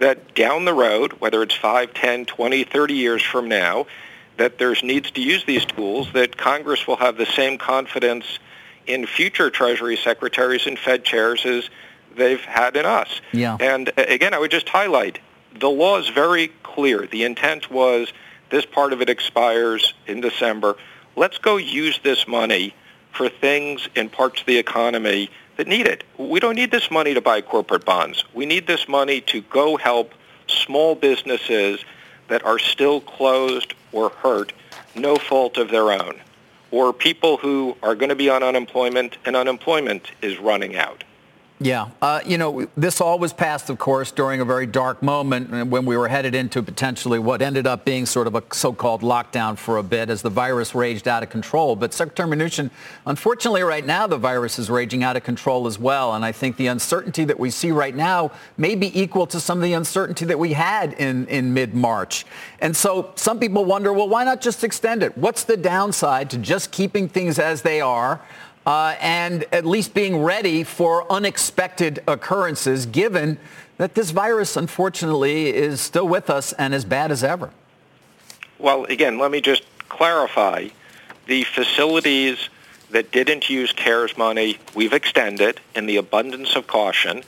that 0.00 0.34
down 0.34 0.64
the 0.64 0.74
road, 0.74 1.12
whether 1.14 1.42
it's 1.42 1.54
5, 1.54 1.94
10, 1.94 2.26
20, 2.26 2.64
30 2.64 2.94
years 2.94 3.22
from 3.22 3.48
now, 3.48 3.86
that 4.38 4.58
there's 4.58 4.82
needs 4.82 5.10
to 5.12 5.20
use 5.20 5.44
these 5.44 5.64
tools, 5.64 6.12
that 6.14 6.36
Congress 6.36 6.86
will 6.86 6.96
have 6.96 7.16
the 7.16 7.26
same 7.26 7.58
confidence 7.58 8.38
in 8.86 9.06
future 9.06 9.50
Treasury 9.50 9.96
secretaries 9.96 10.66
and 10.66 10.78
Fed 10.78 11.04
chairs 11.04 11.44
as 11.44 11.68
they've 12.16 12.40
had 12.40 12.76
in 12.76 12.86
us. 12.86 13.20
Yeah. 13.32 13.56
And 13.60 13.90
uh, 13.90 14.04
again, 14.08 14.34
I 14.34 14.38
would 14.38 14.50
just 14.50 14.68
highlight 14.68 15.20
the 15.58 15.68
law 15.68 15.98
is 15.98 16.08
very 16.08 16.48
clear. 16.62 17.06
The 17.06 17.24
intent 17.24 17.70
was 17.70 18.12
this 18.50 18.64
part 18.64 18.92
of 18.92 19.00
it 19.00 19.10
expires 19.10 19.94
in 20.06 20.20
December. 20.20 20.76
Let's 21.16 21.38
go 21.38 21.56
use 21.56 22.00
this 22.02 22.26
money 22.26 22.74
for 23.12 23.28
things 23.28 23.88
in 23.94 24.08
parts 24.08 24.40
of 24.40 24.46
the 24.46 24.58
economy 24.58 25.30
that 25.60 25.68
need 25.68 25.86
it. 25.86 26.04
We 26.16 26.40
don't 26.40 26.54
need 26.54 26.70
this 26.70 26.90
money 26.90 27.12
to 27.12 27.20
buy 27.20 27.42
corporate 27.42 27.84
bonds. 27.84 28.24
We 28.32 28.46
need 28.46 28.66
this 28.66 28.88
money 28.88 29.20
to 29.32 29.42
go 29.42 29.76
help 29.76 30.14
small 30.46 30.94
businesses 30.94 31.84
that 32.28 32.42
are 32.46 32.58
still 32.58 33.02
closed 33.02 33.74
or 33.92 34.08
hurt, 34.08 34.54
no 34.94 35.16
fault 35.16 35.58
of 35.58 35.68
their 35.68 35.92
own, 35.92 36.18
or 36.70 36.94
people 36.94 37.36
who 37.36 37.76
are 37.82 37.94
going 37.94 38.08
to 38.08 38.14
be 38.14 38.30
on 38.30 38.42
unemployment 38.42 39.18
and 39.26 39.36
unemployment 39.36 40.10
is 40.22 40.38
running 40.38 40.76
out. 40.76 41.04
Yeah. 41.62 41.90
Uh, 42.00 42.22
you 42.24 42.38
know, 42.38 42.66
this 42.74 43.02
all 43.02 43.18
was 43.18 43.34
passed, 43.34 43.68
of 43.68 43.78
course, 43.78 44.10
during 44.12 44.40
a 44.40 44.46
very 44.46 44.64
dark 44.64 45.02
moment 45.02 45.66
when 45.68 45.84
we 45.84 45.94
were 45.94 46.08
headed 46.08 46.34
into 46.34 46.62
potentially 46.62 47.18
what 47.18 47.42
ended 47.42 47.66
up 47.66 47.84
being 47.84 48.06
sort 48.06 48.26
of 48.26 48.34
a 48.34 48.42
so-called 48.50 49.02
lockdown 49.02 49.58
for 49.58 49.76
a 49.76 49.82
bit 49.82 50.08
as 50.08 50.22
the 50.22 50.30
virus 50.30 50.74
raged 50.74 51.06
out 51.06 51.22
of 51.22 51.28
control. 51.28 51.76
But 51.76 51.92
Secretary 51.92 52.26
Mnuchin, 52.30 52.70
unfortunately 53.04 53.62
right 53.62 53.84
now 53.84 54.06
the 54.06 54.16
virus 54.16 54.58
is 54.58 54.70
raging 54.70 55.04
out 55.04 55.18
of 55.18 55.22
control 55.22 55.66
as 55.66 55.78
well. 55.78 56.14
And 56.14 56.24
I 56.24 56.32
think 56.32 56.56
the 56.56 56.68
uncertainty 56.68 57.26
that 57.26 57.38
we 57.38 57.50
see 57.50 57.72
right 57.72 57.94
now 57.94 58.30
may 58.56 58.74
be 58.74 58.98
equal 58.98 59.26
to 59.26 59.38
some 59.38 59.58
of 59.58 59.62
the 59.62 59.74
uncertainty 59.74 60.24
that 60.24 60.38
we 60.38 60.54
had 60.54 60.94
in, 60.94 61.26
in 61.26 61.52
mid-March. 61.52 62.24
And 62.60 62.74
so 62.74 63.12
some 63.16 63.38
people 63.38 63.66
wonder, 63.66 63.92
well, 63.92 64.08
why 64.08 64.24
not 64.24 64.40
just 64.40 64.64
extend 64.64 65.02
it? 65.02 65.18
What's 65.18 65.44
the 65.44 65.58
downside 65.58 66.30
to 66.30 66.38
just 66.38 66.70
keeping 66.72 67.06
things 67.06 67.38
as 67.38 67.60
they 67.60 67.82
are? 67.82 68.22
Uh, 68.66 68.94
and 69.00 69.44
at 69.52 69.64
least 69.64 69.94
being 69.94 70.22
ready 70.22 70.62
for 70.64 71.10
unexpected 71.10 72.02
occurrences, 72.06 72.86
given 72.86 73.38
that 73.78 73.94
this 73.94 74.10
virus, 74.10 74.56
unfortunately, 74.56 75.48
is 75.54 75.80
still 75.80 76.06
with 76.06 76.28
us 76.28 76.52
and 76.54 76.74
as 76.74 76.84
bad 76.84 77.10
as 77.10 77.24
ever. 77.24 77.50
Well, 78.58 78.84
again, 78.84 79.18
let 79.18 79.30
me 79.30 79.40
just 79.40 79.62
clarify. 79.88 80.68
The 81.26 81.44
facilities 81.44 82.50
that 82.90 83.10
didn't 83.10 83.48
use 83.48 83.72
CARES 83.72 84.18
money, 84.18 84.58
we've 84.74 84.92
extended 84.92 85.60
in 85.74 85.86
the 85.86 85.96
abundance 85.96 86.56
of 86.56 86.66
caution. 86.66 87.22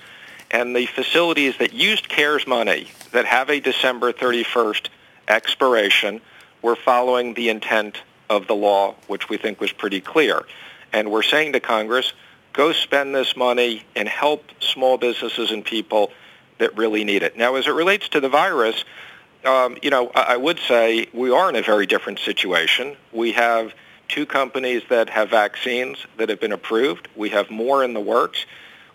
And 0.50 0.76
the 0.76 0.86
facilities 0.86 1.56
that 1.58 1.72
used 1.72 2.08
CARES 2.08 2.46
money 2.46 2.88
that 3.12 3.24
have 3.24 3.48
a 3.48 3.60
December 3.60 4.12
31st 4.12 4.88
expiration, 5.28 6.20
we're 6.60 6.76
following 6.76 7.34
the 7.34 7.48
intent 7.48 8.02
of 8.28 8.46
the 8.46 8.54
law, 8.54 8.94
which 9.06 9.28
we 9.28 9.36
think 9.36 9.60
was 9.60 9.72
pretty 9.72 10.00
clear. 10.00 10.42
And 10.92 11.10
we're 11.10 11.22
saying 11.22 11.52
to 11.54 11.60
Congress, 11.60 12.12
go 12.52 12.72
spend 12.72 13.14
this 13.14 13.36
money 13.36 13.84
and 13.96 14.08
help 14.08 14.44
small 14.60 14.98
businesses 14.98 15.50
and 15.50 15.64
people 15.64 16.12
that 16.58 16.76
really 16.76 17.04
need 17.04 17.22
it. 17.22 17.36
Now, 17.36 17.54
as 17.56 17.66
it 17.66 17.72
relates 17.72 18.08
to 18.10 18.20
the 18.20 18.28
virus, 18.28 18.84
um, 19.44 19.76
you 19.82 19.90
know, 19.90 20.10
I, 20.14 20.36
would 20.36 20.58
say 20.60 21.08
we 21.12 21.30
are 21.30 21.48
in 21.48 21.56
a 21.56 21.62
very 21.62 21.86
different 21.86 22.20
situation. 22.20 22.96
We 23.12 23.32
have 23.32 23.74
two 24.08 24.26
companies 24.26 24.82
that 24.88 25.10
have 25.10 25.30
vaccines 25.30 26.06
that 26.18 26.28
have 26.28 26.40
been 26.40 26.52
approved. 26.52 27.08
We 27.16 27.30
have 27.30 27.50
more 27.50 27.82
in 27.82 27.94
the 27.94 28.00
works. 28.00 28.46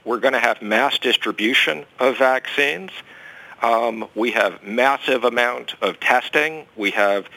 We're 0.06 0.20
going 0.20 0.34
to 0.34 0.40
have 0.40 0.62
mass 0.62 0.98
distribution 1.00 1.86
of 2.00 2.18
vaccines. 2.18 2.92
Um, 3.62 4.08
we 4.16 4.32
have 4.32 4.64
massive 4.64 5.24
amount 5.24 5.76
of 5.82 6.00
testing. 6.00 6.68
We 6.78 6.92
have 6.92 7.28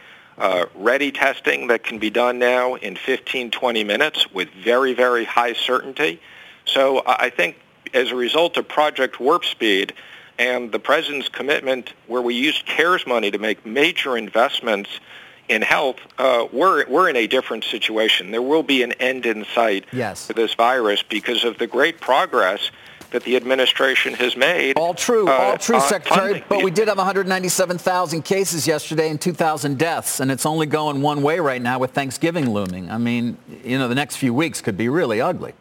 uh, 0.40 0.64
ready 0.74 1.12
testing 1.12 1.66
that 1.68 1.84
can 1.84 1.98
be 1.98 2.10
done 2.10 2.38
now 2.38 2.74
in 2.74 2.96
15, 2.96 3.50
20 3.50 3.84
minutes 3.84 4.30
with 4.32 4.48
very, 4.50 4.94
very 4.94 5.24
high 5.24 5.52
certainty. 5.52 6.20
So 6.64 7.02
I 7.06 7.30
think 7.30 7.56
as 7.92 8.10
a 8.10 8.16
result 8.16 8.56
of 8.56 8.66
Project 8.66 9.20
Warp 9.20 9.44
Speed 9.44 9.92
and 10.38 10.72
the 10.72 10.78
President's 10.78 11.28
commitment 11.28 11.92
where 12.06 12.22
we 12.22 12.34
used 12.34 12.64
CARES 12.64 13.06
money 13.06 13.30
to 13.30 13.38
make 13.38 13.66
major 13.66 14.16
investments 14.16 14.88
in 15.50 15.60
health, 15.60 15.96
uh, 16.16 16.46
we're, 16.52 16.88
we're 16.88 17.10
in 17.10 17.16
a 17.16 17.26
different 17.26 17.64
situation. 17.64 18.30
There 18.30 18.40
will 18.40 18.62
be 18.62 18.82
an 18.82 18.92
end 18.92 19.26
in 19.26 19.44
sight 19.44 19.84
yes. 19.92 20.26
for 20.26 20.32
this 20.32 20.54
virus 20.54 21.02
because 21.02 21.44
of 21.44 21.58
the 21.58 21.66
great 21.66 22.00
progress 22.00 22.70
that 23.10 23.24
the 23.24 23.36
administration 23.36 24.14
has 24.14 24.36
made. 24.36 24.76
All 24.76 24.94
true, 24.94 25.28
uh, 25.28 25.32
all 25.32 25.58
true, 25.58 25.80
Secretary. 25.80 26.32
Funding. 26.32 26.44
But 26.48 26.62
we 26.62 26.70
did 26.70 26.88
have 26.88 26.96
197,000 26.96 28.22
cases 28.22 28.66
yesterday 28.66 29.10
and 29.10 29.20
2,000 29.20 29.78
deaths, 29.78 30.20
and 30.20 30.30
it's 30.30 30.46
only 30.46 30.66
going 30.66 31.02
one 31.02 31.22
way 31.22 31.40
right 31.40 31.60
now 31.60 31.78
with 31.78 31.90
Thanksgiving 31.92 32.50
looming. 32.50 32.90
I 32.90 32.98
mean, 32.98 33.36
you 33.64 33.78
know, 33.78 33.88
the 33.88 33.94
next 33.94 34.16
few 34.16 34.32
weeks 34.32 34.60
could 34.60 34.76
be 34.76 34.88
really 34.88 35.20
ugly. 35.20 35.54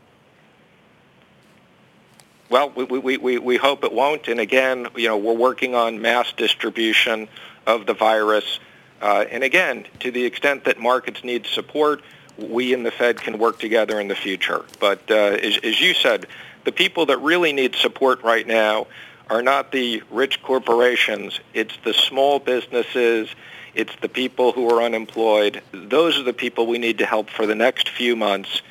Well, 2.50 2.72
we, 2.72 2.84
we, 2.84 3.18
we, 3.18 3.38
we 3.38 3.58
hope 3.58 3.84
it 3.84 3.94
won't. 3.94 4.28
And 4.28 4.40
again, 4.40 4.88
you 4.96 5.08
know, 5.08 5.18
we're 5.18 5.34
working 5.34 5.76
on 5.76 6.02
mass 6.02 6.32
distribution 6.34 7.28
of 7.68 7.86
the 7.86 7.94
virus. 7.94 8.60
Uh, 9.02 9.26
and 9.30 9.44
again, 9.44 9.86
to 10.00 10.12
the 10.12 10.26
extent 10.26 10.64
that 10.66 10.80
markets 10.80 11.24
need 11.24 11.46
support, 11.46 12.02
we 12.38 12.74
and 12.74 12.86
the 12.86 12.92
Fed 12.92 13.22
can 13.22 13.38
work 13.38 13.60
together 13.60 14.00
in 14.00 14.08
the 14.08 14.16
future. 14.16 14.66
But 14.80 15.00
uh, 15.12 15.14
as, 15.14 15.58
as 15.64 15.80
you 15.80 15.94
said, 15.94 16.26
the 16.64 16.72
people 16.72 17.06
that 17.08 17.20
really 17.20 17.54
need 17.54 17.76
support 17.76 18.24
right 18.24 18.46
now 18.46 18.88
are 19.30 19.42
not 19.42 19.72
the 19.72 20.02
rich 20.10 20.42
corporations. 20.42 21.40
It's 21.54 21.78
the 21.84 21.94
small 21.94 22.40
businesses. 22.40 23.30
It's 23.76 23.96
the 24.02 24.10
people 24.10 24.52
who 24.52 24.70
are 24.70 24.82
unemployed. 24.82 25.62
Those 25.72 26.18
are 26.18 26.24
the 26.24 26.34
people 26.34 26.68
we 26.68 26.80
need 26.80 26.98
to 26.98 27.06
help 27.06 27.30
for 27.30 27.46
the 27.46 27.56
next 27.56 27.90
few 27.90 28.16
months 28.16 28.62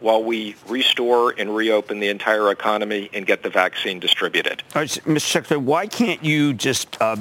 while 0.00 0.22
we 0.22 0.54
restore 0.68 1.34
and 1.38 1.54
reopen 1.54 2.00
the 2.00 2.08
entire 2.08 2.50
economy 2.50 3.10
and 3.12 3.26
get 3.26 3.42
the 3.42 3.50
vaccine 3.50 3.98
distributed. 3.98 4.62
All 4.74 4.82
right, 4.82 4.88
Mr. 4.88 5.20
Secretary, 5.20 5.60
why 5.60 5.86
can't 5.86 6.22
you 6.22 6.54
just 6.54 7.00
uh, 7.00 7.16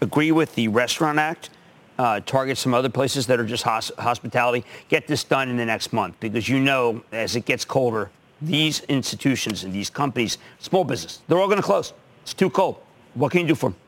agree 0.00 0.32
with 0.32 0.54
the 0.54 0.68
Restaurant 0.68 1.18
Act, 1.18 1.50
uh, 1.98 2.20
target 2.20 2.56
some 2.56 2.72
other 2.72 2.88
places 2.88 3.26
that 3.26 3.38
are 3.38 3.44
just 3.44 3.64
hos- 3.64 3.92
hospitality, 3.98 4.64
get 4.88 5.06
this 5.06 5.24
done 5.24 5.50
in 5.50 5.56
the 5.58 5.66
next 5.66 5.92
month? 5.92 6.18
Because 6.20 6.48
you 6.48 6.58
know, 6.58 7.02
as 7.12 7.36
it 7.36 7.44
gets 7.44 7.64
colder, 7.64 8.10
these 8.42 8.80
institutions 8.84 9.64
and 9.64 9.72
these 9.72 9.90
companies, 9.90 10.38
small 10.58 10.84
business, 10.84 11.20
they're 11.28 11.38
all 11.38 11.46
going 11.46 11.58
to 11.58 11.62
close. 11.62 11.92
It's 12.22 12.34
too 12.34 12.50
cold. 12.50 12.76
What 13.14 13.32
can 13.32 13.42
you 13.42 13.48
do 13.48 13.54
for 13.54 13.70
them? 13.70 13.78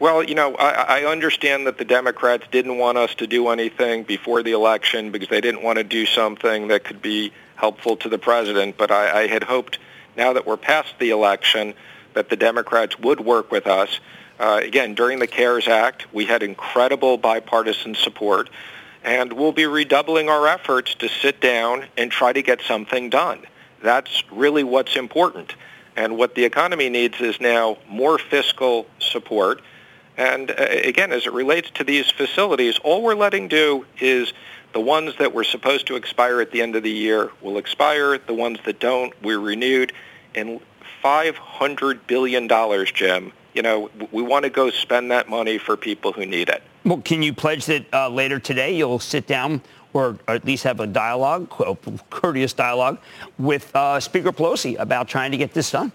Well, 0.00 0.22
you 0.22 0.36
know, 0.36 0.54
I, 0.54 1.00
I 1.00 1.04
understand 1.06 1.66
that 1.66 1.78
the 1.78 1.84
Democrats 1.84 2.44
didn't 2.52 2.78
want 2.78 2.98
us 2.98 3.16
to 3.16 3.26
do 3.26 3.48
anything 3.48 4.04
before 4.04 4.44
the 4.44 4.52
election 4.52 5.10
because 5.10 5.28
they 5.28 5.40
didn't 5.40 5.62
want 5.62 5.78
to 5.78 5.84
do 5.84 6.06
something 6.06 6.68
that 6.68 6.84
could 6.84 7.02
be 7.02 7.32
helpful 7.56 7.96
to 7.96 8.08
the 8.08 8.18
president. 8.18 8.76
But 8.76 8.92
I, 8.92 9.22
I 9.22 9.26
had 9.26 9.42
hoped 9.42 9.80
now 10.16 10.32
that 10.34 10.46
we're 10.46 10.56
past 10.56 10.94
the 11.00 11.10
election 11.10 11.74
that 12.14 12.30
the 12.30 12.36
Democrats 12.36 12.96
would 13.00 13.18
work 13.18 13.50
with 13.50 13.66
us. 13.66 13.98
Uh, 14.38 14.60
again, 14.62 14.94
during 14.94 15.18
the 15.18 15.26
CARES 15.26 15.66
Act, 15.66 16.12
we 16.14 16.24
had 16.24 16.44
incredible 16.44 17.18
bipartisan 17.18 17.96
support 17.96 18.48
and 19.08 19.32
we'll 19.32 19.52
be 19.52 19.64
redoubling 19.64 20.28
our 20.28 20.46
efforts 20.46 20.94
to 20.96 21.08
sit 21.08 21.40
down 21.40 21.86
and 21.96 22.12
try 22.12 22.30
to 22.30 22.42
get 22.42 22.60
something 22.60 23.08
done. 23.08 23.40
That's 23.82 24.22
really 24.30 24.62
what's 24.62 24.96
important. 24.96 25.54
And 25.96 26.18
what 26.18 26.34
the 26.34 26.44
economy 26.44 26.90
needs 26.90 27.18
is 27.18 27.40
now 27.40 27.78
more 27.88 28.18
fiscal 28.18 28.86
support. 28.98 29.62
And 30.18 30.50
uh, 30.50 30.56
again, 30.84 31.10
as 31.10 31.26
it 31.26 31.32
relates 31.32 31.70
to 31.70 31.84
these 31.84 32.10
facilities, 32.10 32.76
all 32.84 33.02
we're 33.02 33.14
letting 33.14 33.48
do 33.48 33.86
is 33.98 34.34
the 34.74 34.80
ones 34.80 35.14
that 35.18 35.32
were 35.32 35.44
supposed 35.44 35.86
to 35.86 35.96
expire 35.96 36.42
at 36.42 36.50
the 36.50 36.60
end 36.60 36.76
of 36.76 36.82
the 36.82 36.90
year 36.90 37.30
will 37.40 37.56
expire. 37.56 38.18
The 38.18 38.34
ones 38.34 38.58
that 38.66 38.78
don't, 38.78 39.14
we're 39.22 39.40
renewed. 39.40 39.94
And 40.34 40.60
$500 41.02 42.00
billion, 42.06 42.48
Jim, 42.94 43.32
you 43.54 43.62
know, 43.62 43.90
we 44.12 44.22
want 44.22 44.44
to 44.44 44.50
go 44.50 44.70
spend 44.70 45.10
that 45.10 45.28
money 45.28 45.58
for 45.58 45.76
people 45.76 46.12
who 46.12 46.26
need 46.26 46.48
it. 46.48 46.62
Well, 46.84 47.00
can 47.02 47.22
you 47.22 47.32
pledge 47.32 47.66
that 47.66 47.92
uh, 47.92 48.08
later 48.08 48.38
today 48.38 48.76
you'll 48.76 48.98
sit 48.98 49.26
down 49.26 49.62
or 49.92 50.18
at 50.28 50.44
least 50.44 50.64
have 50.64 50.80
a 50.80 50.86
dialogue, 50.86 51.52
a 51.60 51.76
courteous 52.10 52.52
dialogue, 52.52 52.98
with 53.38 53.74
uh, 53.74 53.98
Speaker 53.98 54.32
Pelosi 54.32 54.78
about 54.78 55.08
trying 55.08 55.30
to 55.32 55.36
get 55.36 55.54
this 55.54 55.70
done? 55.70 55.92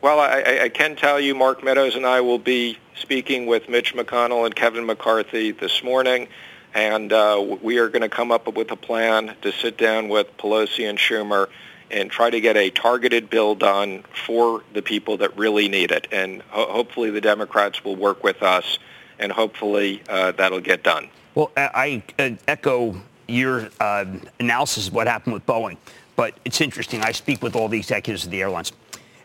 Well, 0.00 0.18
I, 0.20 0.60
I 0.64 0.68
can 0.68 0.96
tell 0.96 1.20
you 1.20 1.34
Mark 1.34 1.62
Meadows 1.62 1.94
and 1.94 2.06
I 2.06 2.20
will 2.20 2.38
be 2.38 2.78
speaking 2.94 3.46
with 3.46 3.68
Mitch 3.68 3.94
McConnell 3.94 4.46
and 4.46 4.54
Kevin 4.54 4.86
McCarthy 4.86 5.50
this 5.50 5.82
morning, 5.82 6.28
and 6.74 7.12
uh, 7.12 7.56
we 7.62 7.78
are 7.78 7.88
going 7.88 8.02
to 8.02 8.08
come 8.08 8.30
up 8.30 8.52
with 8.56 8.70
a 8.70 8.76
plan 8.76 9.34
to 9.42 9.52
sit 9.52 9.76
down 9.76 10.08
with 10.08 10.36
Pelosi 10.36 10.88
and 10.88 10.98
Schumer 10.98 11.48
and 11.90 12.10
try 12.10 12.30
to 12.30 12.40
get 12.40 12.56
a 12.56 12.70
targeted 12.70 13.30
bill 13.30 13.54
done 13.54 14.04
for 14.26 14.62
the 14.74 14.82
people 14.82 15.16
that 15.18 15.36
really 15.36 15.68
need 15.68 15.90
it. 15.90 16.06
And 16.12 16.42
ho- 16.50 16.70
hopefully 16.70 17.10
the 17.10 17.20
Democrats 17.20 17.84
will 17.84 17.96
work 17.96 18.22
with 18.22 18.42
us, 18.42 18.78
and 19.18 19.32
hopefully 19.32 20.02
uh, 20.08 20.32
that'll 20.32 20.60
get 20.60 20.82
done. 20.82 21.08
Well, 21.34 21.50
I, 21.56 22.02
I 22.18 22.38
echo 22.46 23.00
your 23.26 23.68
uh, 23.80 24.06
analysis 24.40 24.88
of 24.88 24.94
what 24.94 25.06
happened 25.06 25.34
with 25.34 25.46
Boeing, 25.46 25.76
but 26.16 26.34
it's 26.44 26.60
interesting. 26.60 27.02
I 27.02 27.12
speak 27.12 27.42
with 27.42 27.54
all 27.54 27.68
the 27.68 27.78
executives 27.78 28.24
of 28.24 28.30
the 28.30 28.40
airlines. 28.40 28.72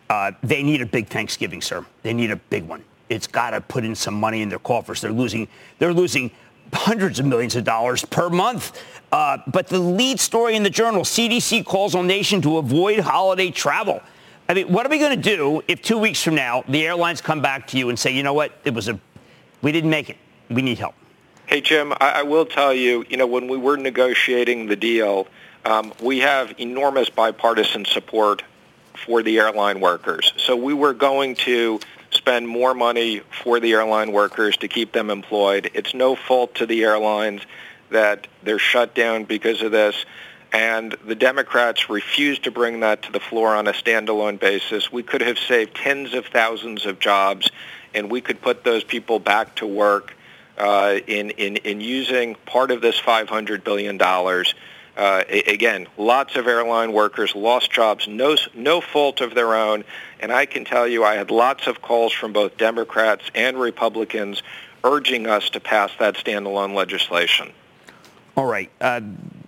Uh, 0.09 0.31
they 0.43 0.61
need 0.61 0.81
a 0.81 0.85
big 0.85 1.07
Thanksgiving, 1.07 1.61
sir. 1.61 1.85
They 2.03 2.13
need 2.13 2.29
a 2.29 2.35
big 2.35 2.67
one. 2.67 2.83
It's 3.09 3.27
got 3.27 3.51
to 3.51 3.61
put 3.61 3.83
in 3.83 3.95
some 3.95 4.13
money 4.13 4.41
in 4.41 4.49
their 4.49 4.59
coffers. 4.59 5.01
They're 5.01 5.11
losing. 5.11 5.47
They're 5.79 5.93
losing 5.93 6.31
hundreds 6.71 7.19
of 7.19 7.25
millions 7.25 7.55
of 7.55 7.63
dollars 7.63 8.05
per 8.05 8.29
month. 8.29 8.79
Uh, 9.11 9.37
but 9.47 9.67
the 9.67 9.79
lead 9.79 10.19
story 10.19 10.55
in 10.55 10.63
the 10.63 10.69
journal, 10.69 11.03
CDC 11.03 11.65
calls 11.65 11.93
on 11.93 12.07
nation 12.07 12.41
to 12.41 12.57
avoid 12.57 12.99
holiday 12.99 13.51
travel. 13.51 14.01
I 14.49 14.53
mean, 14.55 14.71
what 14.71 14.85
are 14.85 14.89
we 14.89 14.97
going 14.97 15.15
to 15.15 15.35
do 15.35 15.61
if 15.67 15.81
two 15.81 15.97
weeks 15.97 16.21
from 16.21 16.35
now 16.35 16.63
the 16.67 16.85
airlines 16.85 17.21
come 17.21 17.41
back 17.41 17.67
to 17.67 17.77
you 17.77 17.89
and 17.89 17.97
say, 17.97 18.11
you 18.11 18.23
know 18.23 18.33
what, 18.33 18.51
it 18.65 18.73
was 18.73 18.89
a, 18.89 18.99
we 19.61 19.71
didn't 19.71 19.89
make 19.89 20.09
it. 20.09 20.17
We 20.49 20.61
need 20.61 20.79
help. 20.79 20.95
Hey, 21.45 21.61
Jim, 21.61 21.93
I, 21.93 22.11
I 22.11 22.23
will 22.23 22.45
tell 22.45 22.73
you, 22.73 23.05
you 23.09 23.17
know, 23.17 23.27
when 23.27 23.47
we 23.47 23.57
were 23.57 23.77
negotiating 23.77 24.67
the 24.67 24.75
deal, 24.75 25.27
um, 25.65 25.93
we 26.01 26.19
have 26.19 26.53
enormous 26.57 27.09
bipartisan 27.09 27.85
support 27.85 28.43
for 29.05 29.21
the 29.21 29.39
airline 29.39 29.79
workers. 29.79 30.33
So 30.37 30.55
we 30.55 30.73
were 30.73 30.93
going 30.93 31.35
to 31.35 31.79
spend 32.23 32.47
more 32.47 32.73
money 32.73 33.21
for 33.43 33.59
the 33.59 33.73
airline 33.73 34.13
workers 34.13 34.55
to 34.55 34.69
keep 34.69 34.93
them 34.93 35.09
employed. 35.09 35.69
It's 35.73 35.93
no 35.93 36.15
fault 36.15 36.55
to 36.55 36.65
the 36.65 36.85
airlines 36.85 37.41
that 37.89 38.27
they're 38.43 38.59
shut 38.59 38.95
down 38.95 39.25
because 39.25 39.61
of 39.61 39.73
this. 39.73 40.05
And 40.53 40.95
the 41.05 41.15
Democrats 41.15 41.89
refused 41.89 42.45
to 42.45 42.51
bring 42.51 42.79
that 42.79 43.01
to 43.03 43.11
the 43.11 43.19
floor 43.19 43.53
on 43.53 43.67
a 43.67 43.73
standalone 43.73 44.39
basis. 44.39 44.89
We 44.89 45.03
could 45.03 45.19
have 45.19 45.37
saved 45.37 45.75
tens 45.75 46.13
of 46.13 46.27
thousands 46.27 46.85
of 46.85 46.97
jobs, 46.97 47.51
and 47.93 48.09
we 48.09 48.21
could 48.21 48.39
put 48.41 48.63
those 48.63 48.85
people 48.85 49.19
back 49.19 49.55
to 49.55 49.67
work 49.67 50.15
uh, 50.57 50.99
in, 51.05 51.31
in, 51.31 51.57
in 51.57 51.81
using 51.81 52.35
part 52.45 52.71
of 52.71 52.79
this 52.79 53.01
$500 53.01 53.65
billion 53.65 53.97
uh, 54.97 55.23
again, 55.29 55.87
lots 55.97 56.35
of 56.35 56.47
airline 56.47 56.93
workers 56.93 57.35
lost 57.35 57.71
jobs, 57.71 58.07
no, 58.07 58.35
no 58.53 58.79
fault 58.81 59.21
of 59.21 59.33
their 59.33 59.55
own. 59.55 59.83
And 60.19 60.31
I 60.31 60.45
can 60.45 60.65
tell 60.65 60.87
you 60.87 61.03
I 61.03 61.15
had 61.15 61.31
lots 61.31 61.67
of 61.67 61.81
calls 61.81 62.13
from 62.13 62.33
both 62.33 62.57
Democrats 62.57 63.23
and 63.33 63.59
Republicans 63.59 64.43
urging 64.83 65.27
us 65.27 65.49
to 65.51 65.59
pass 65.59 65.91
that 65.99 66.15
standalone 66.15 66.75
legislation. 66.75 67.51
All 68.35 68.45
right. 68.45 68.69
Uh, 68.81 69.01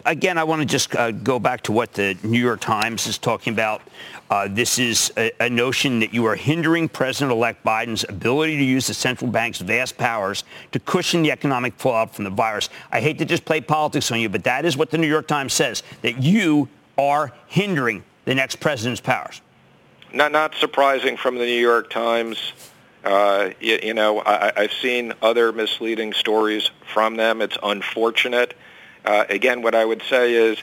again, 0.06 0.38
I 0.38 0.44
want 0.44 0.62
to 0.62 0.66
just 0.66 0.96
uh, 0.96 1.12
go 1.12 1.40
back 1.40 1.62
to 1.64 1.72
what 1.72 1.94
the 1.94 2.16
New 2.24 2.40
York 2.40 2.60
Times 2.60 3.08
is 3.08 3.18
talking 3.18 3.54
about. 3.54 3.82
Uh, 4.30 4.48
this 4.50 4.80
is 4.80 5.14
a, 5.18 5.32
a, 5.40 5.50
notion 5.50 6.00
that 6.00 6.12
you 6.12 6.26
are 6.26 6.36
hindering 6.36 6.90
President-elect 6.90 7.64
Biden's 7.64 8.04
ability 8.10 8.58
to 8.58 8.64
use 8.64 8.88
the 8.88 8.94
central 8.94 9.30
bank's 9.30 9.60
vast 9.60 9.98
powers 9.98 10.44
to 10.72 10.80
cushion 10.80 11.22
the 11.22 11.32
economic 11.32 11.76
fallout 11.76 12.16
from 12.16 12.24
the 12.24 12.32
virus. 12.32 12.70
I 12.92 13.02
hate 13.02 13.20
to 13.20 13.26
just 13.26 13.46
play 13.46 13.62
politics 13.62 14.12
on 14.12 14.20
you, 14.20 14.28
but 14.28 14.44
that 14.46 14.66
is 14.66 14.76
what 14.76 14.90
the 14.90 14.98
New 14.98 15.08
York 15.08 15.28
Times 15.28 15.54
says, 15.54 15.84
that 16.02 16.24
you 16.24 16.68
are 16.98 17.34
hindering 17.46 18.04
the 18.26 18.34
next 18.34 18.56
president's 18.56 19.00
powers. 19.00 19.42
Not, 20.12 20.32
not 20.32 20.56
surprising 20.56 21.18
from 21.18 21.36
the 21.36 21.46
New 21.46 21.62
York 21.62 21.92
Times. 21.92 22.54
Uh, 23.04 23.52
you, 23.60 23.78
you, 23.84 23.94
know, 23.94 24.22
I, 24.22 24.52
I've 24.58 24.74
seen 24.74 25.14
other 25.22 25.52
misleading 25.52 26.14
stories 26.14 26.72
from 26.92 27.16
them. 27.16 27.44
It's 27.44 27.58
unfortunate. 27.62 28.56
Uh, 29.06 29.26
again, 29.30 29.62
what 29.62 29.76
I 29.76 29.86
would 29.86 30.02
say 30.02 30.34
is 30.34 30.58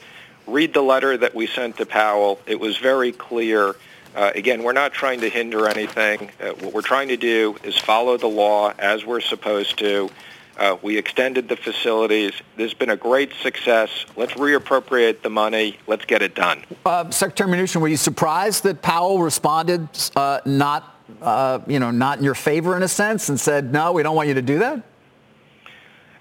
read 0.46 0.74
the 0.74 0.82
letter 0.82 1.16
that 1.16 1.34
we 1.34 1.46
sent 1.46 1.76
to 1.78 1.86
Powell. 1.86 2.40
It 2.46 2.58
was 2.58 2.78
very 2.78 3.12
clear. 3.12 3.76
Uh, 4.14 4.30
again, 4.34 4.62
we're 4.62 4.72
not 4.72 4.92
trying 4.92 5.20
to 5.20 5.28
hinder 5.28 5.66
anything. 5.66 6.30
Uh, 6.40 6.50
what 6.60 6.74
we're 6.74 6.82
trying 6.82 7.08
to 7.08 7.16
do 7.16 7.56
is 7.62 7.78
follow 7.78 8.16
the 8.16 8.26
law 8.26 8.72
as 8.78 9.04
we're 9.06 9.20
supposed 9.20 9.78
to. 9.78 10.10
Uh, 10.58 10.76
we 10.82 10.98
extended 10.98 11.48
the 11.48 11.56
facilities. 11.56 12.32
There's 12.56 12.74
been 12.74 12.90
a 12.90 12.96
great 12.96 13.32
success. 13.42 14.04
Let's 14.16 14.34
reappropriate 14.34 15.22
the 15.22 15.30
money. 15.30 15.78
Let's 15.86 16.04
get 16.04 16.20
it 16.20 16.34
done. 16.34 16.62
Uh, 16.84 17.10
Secretary 17.10 17.50
Mnuchin, 17.50 17.80
were 17.80 17.88
you 17.88 17.96
surprised 17.96 18.62
that 18.64 18.82
Powell 18.82 19.18
responded 19.18 19.88
uh, 20.14 20.40
not, 20.44 20.94
uh, 21.22 21.60
you 21.66 21.78
know, 21.78 21.90
not 21.90 22.18
in 22.18 22.24
your 22.24 22.34
favor 22.34 22.76
in 22.76 22.82
a 22.82 22.88
sense 22.88 23.30
and 23.30 23.40
said, 23.40 23.72
no, 23.72 23.92
we 23.92 24.02
don't 24.02 24.14
want 24.14 24.28
you 24.28 24.34
to 24.34 24.42
do 24.42 24.58
that? 24.58 24.82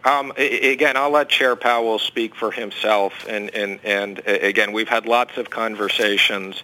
Um, 0.03 0.31
again, 0.35 0.97
I'll 0.97 1.11
let 1.11 1.29
Chair 1.29 1.55
Powell 1.55 1.99
speak 1.99 2.35
for 2.35 2.51
himself. 2.51 3.13
And, 3.29 3.53
and, 3.53 3.79
and 3.83 4.19
again, 4.25 4.71
we've 4.71 4.89
had 4.89 5.05
lots 5.05 5.37
of 5.37 5.49
conversations. 5.49 6.63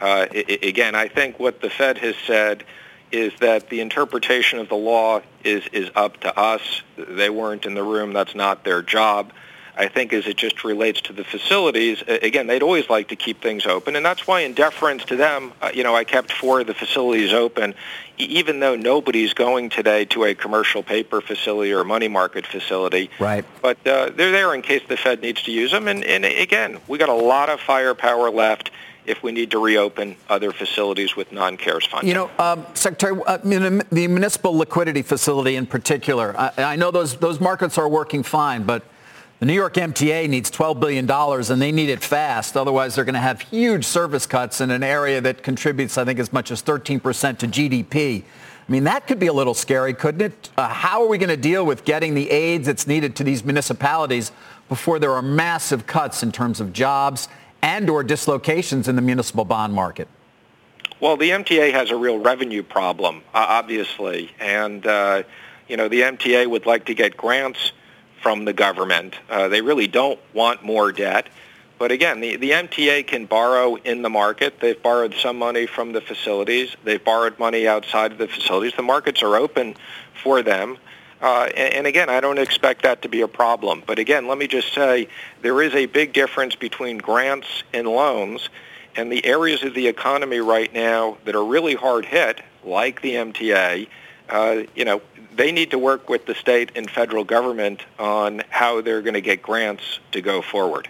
Uh, 0.00 0.26
again, 0.32 0.94
I 0.94 1.08
think 1.08 1.38
what 1.38 1.60
the 1.60 1.68
Fed 1.68 1.98
has 1.98 2.16
said 2.26 2.64
is 3.10 3.32
that 3.40 3.68
the 3.68 3.80
interpretation 3.80 4.58
of 4.58 4.68
the 4.68 4.76
law 4.76 5.20
is, 5.44 5.66
is 5.72 5.90
up 5.94 6.18
to 6.20 6.38
us. 6.38 6.82
They 6.96 7.30
weren't 7.30 7.66
in 7.66 7.74
the 7.74 7.82
room. 7.82 8.12
That's 8.12 8.34
not 8.34 8.64
their 8.64 8.82
job. 8.82 9.32
I 9.78 9.86
think 9.86 10.12
as 10.12 10.26
it 10.26 10.36
just 10.36 10.64
relates 10.64 11.00
to 11.02 11.12
the 11.12 11.22
facilities, 11.22 12.02
again, 12.08 12.48
they'd 12.48 12.64
always 12.64 12.90
like 12.90 13.08
to 13.08 13.16
keep 13.16 13.40
things 13.40 13.64
open, 13.64 13.94
and 13.94 14.04
that's 14.04 14.26
why 14.26 14.40
in 14.40 14.52
deference 14.52 15.04
to 15.04 15.14
them, 15.14 15.52
uh, 15.62 15.70
you 15.72 15.84
know, 15.84 15.94
I 15.94 16.02
kept 16.02 16.32
four 16.32 16.60
of 16.60 16.66
the 16.66 16.74
facilities 16.74 17.32
open, 17.32 17.74
even 18.18 18.58
though 18.58 18.74
nobody's 18.74 19.34
going 19.34 19.70
today 19.70 20.04
to 20.06 20.24
a 20.24 20.34
commercial 20.34 20.82
paper 20.82 21.20
facility 21.20 21.72
or 21.72 21.84
money 21.84 22.08
market 22.08 22.44
facility. 22.44 23.08
Right. 23.20 23.44
But 23.62 23.86
uh, 23.86 24.10
they're 24.10 24.32
there 24.32 24.52
in 24.52 24.62
case 24.62 24.82
the 24.88 24.96
Fed 24.96 25.22
needs 25.22 25.44
to 25.44 25.52
use 25.52 25.70
them, 25.70 25.86
and, 25.86 26.02
and 26.02 26.24
again, 26.24 26.78
we 26.88 26.98
got 26.98 27.08
a 27.08 27.14
lot 27.14 27.48
of 27.48 27.60
firepower 27.60 28.30
left 28.30 28.72
if 29.06 29.22
we 29.22 29.30
need 29.30 29.52
to 29.52 29.58
reopen 29.60 30.16
other 30.28 30.52
facilities 30.52 31.14
with 31.14 31.30
non-CARES 31.30 31.86
funding. 31.86 32.08
You 32.08 32.14
know, 32.14 32.30
um, 32.40 32.66
Secretary, 32.74 33.18
uh, 33.26 33.38
the 33.38 34.08
municipal 34.08 34.58
liquidity 34.58 35.02
facility 35.02 35.54
in 35.54 35.66
particular, 35.66 36.34
I, 36.36 36.52
I 36.58 36.76
know 36.76 36.90
those, 36.90 37.16
those 37.16 37.40
markets 37.40 37.78
are 37.78 37.88
working 37.88 38.24
fine, 38.24 38.64
but 38.64 38.82
the 39.40 39.46
New 39.46 39.54
York 39.54 39.74
MTA 39.74 40.28
needs 40.28 40.50
$12 40.50 40.80
billion 40.80 41.08
and 41.08 41.62
they 41.62 41.70
need 41.70 41.90
it 41.90 42.02
fast. 42.02 42.56
Otherwise, 42.56 42.96
they're 42.96 43.04
going 43.04 43.14
to 43.14 43.20
have 43.20 43.40
huge 43.40 43.84
service 43.84 44.26
cuts 44.26 44.60
in 44.60 44.72
an 44.72 44.82
area 44.82 45.20
that 45.20 45.44
contributes, 45.44 45.96
I 45.96 46.04
think, 46.04 46.18
as 46.18 46.32
much 46.32 46.50
as 46.50 46.60
13% 46.60 47.38
to 47.38 47.46
GDP. 47.46 48.24
I 48.24 48.72
mean, 48.72 48.84
that 48.84 49.06
could 49.06 49.20
be 49.20 49.28
a 49.28 49.32
little 49.32 49.54
scary, 49.54 49.94
couldn't 49.94 50.22
it? 50.22 50.50
Uh, 50.56 50.68
how 50.68 51.02
are 51.02 51.08
we 51.08 51.18
going 51.18 51.28
to 51.28 51.36
deal 51.36 51.64
with 51.64 51.84
getting 51.84 52.14
the 52.14 52.28
aids 52.30 52.66
that's 52.66 52.88
needed 52.88 53.14
to 53.16 53.24
these 53.24 53.44
municipalities 53.44 54.32
before 54.68 54.98
there 54.98 55.12
are 55.12 55.22
massive 55.22 55.86
cuts 55.86 56.24
in 56.24 56.32
terms 56.32 56.60
of 56.60 56.72
jobs 56.72 57.28
and 57.62 57.88
or 57.88 58.02
dislocations 58.02 58.88
in 58.88 58.96
the 58.96 59.02
municipal 59.02 59.44
bond 59.44 59.72
market? 59.72 60.08
Well, 61.00 61.16
the 61.16 61.30
MTA 61.30 61.72
has 61.72 61.92
a 61.92 61.96
real 61.96 62.18
revenue 62.18 62.64
problem, 62.64 63.22
obviously. 63.32 64.32
And, 64.40 64.84
uh, 64.84 65.22
you 65.68 65.76
know, 65.76 65.86
the 65.86 66.00
MTA 66.00 66.48
would 66.48 66.66
like 66.66 66.86
to 66.86 66.94
get 66.94 67.16
grants 67.16 67.70
from 68.22 68.44
the 68.44 68.52
government. 68.52 69.14
Uh, 69.30 69.48
they 69.48 69.60
really 69.60 69.86
don't 69.86 70.18
want 70.34 70.62
more 70.62 70.92
debt. 70.92 71.28
But 71.78 71.92
again, 71.92 72.20
the, 72.20 72.36
the 72.36 72.50
MTA 72.50 73.06
can 73.06 73.26
borrow 73.26 73.76
in 73.76 74.02
the 74.02 74.10
market. 74.10 74.58
They've 74.60 74.80
borrowed 74.82 75.14
some 75.14 75.38
money 75.38 75.66
from 75.66 75.92
the 75.92 76.00
facilities. 76.00 76.76
They've 76.82 77.02
borrowed 77.02 77.38
money 77.38 77.68
outside 77.68 78.10
of 78.10 78.18
the 78.18 78.26
facilities. 78.26 78.72
The 78.76 78.82
markets 78.82 79.22
are 79.22 79.36
open 79.36 79.76
for 80.22 80.42
them. 80.42 80.78
Uh, 81.20 81.48
and, 81.56 81.74
and, 81.74 81.86
again, 81.86 82.08
I 82.08 82.20
don't 82.20 82.38
expect 82.38 82.82
that 82.82 83.02
to 83.02 83.08
be 83.08 83.22
a 83.22 83.28
problem. 83.28 83.82
But 83.86 83.98
again, 83.98 84.28
let 84.28 84.38
me 84.38 84.46
just 84.46 84.72
say 84.72 85.08
there 85.42 85.60
is 85.62 85.74
a 85.74 85.86
big 85.86 86.12
difference 86.12 86.54
between 86.54 86.98
grants 86.98 87.64
and 87.72 87.88
loans. 87.88 88.48
And 88.96 89.10
the 89.12 89.24
areas 89.24 89.62
of 89.62 89.74
the 89.74 89.86
economy 89.86 90.38
right 90.38 90.72
now 90.72 91.18
that 91.24 91.34
are 91.34 91.44
really 91.44 91.74
hard 91.74 92.04
hit, 92.04 92.40
like 92.64 93.02
the 93.02 93.14
MTA, 93.14 93.88
uh, 94.28 94.62
you 94.74 94.84
know, 94.84 95.00
they 95.34 95.52
need 95.52 95.70
to 95.70 95.78
work 95.78 96.08
with 96.08 96.26
the 96.26 96.34
state 96.34 96.72
and 96.74 96.90
federal 96.90 97.24
government 97.24 97.82
on 97.98 98.42
how 98.50 98.80
they're 98.80 99.02
going 99.02 99.14
to 99.14 99.20
get 99.20 99.42
grants 99.42 100.00
to 100.12 100.20
go 100.20 100.42
forward. 100.42 100.88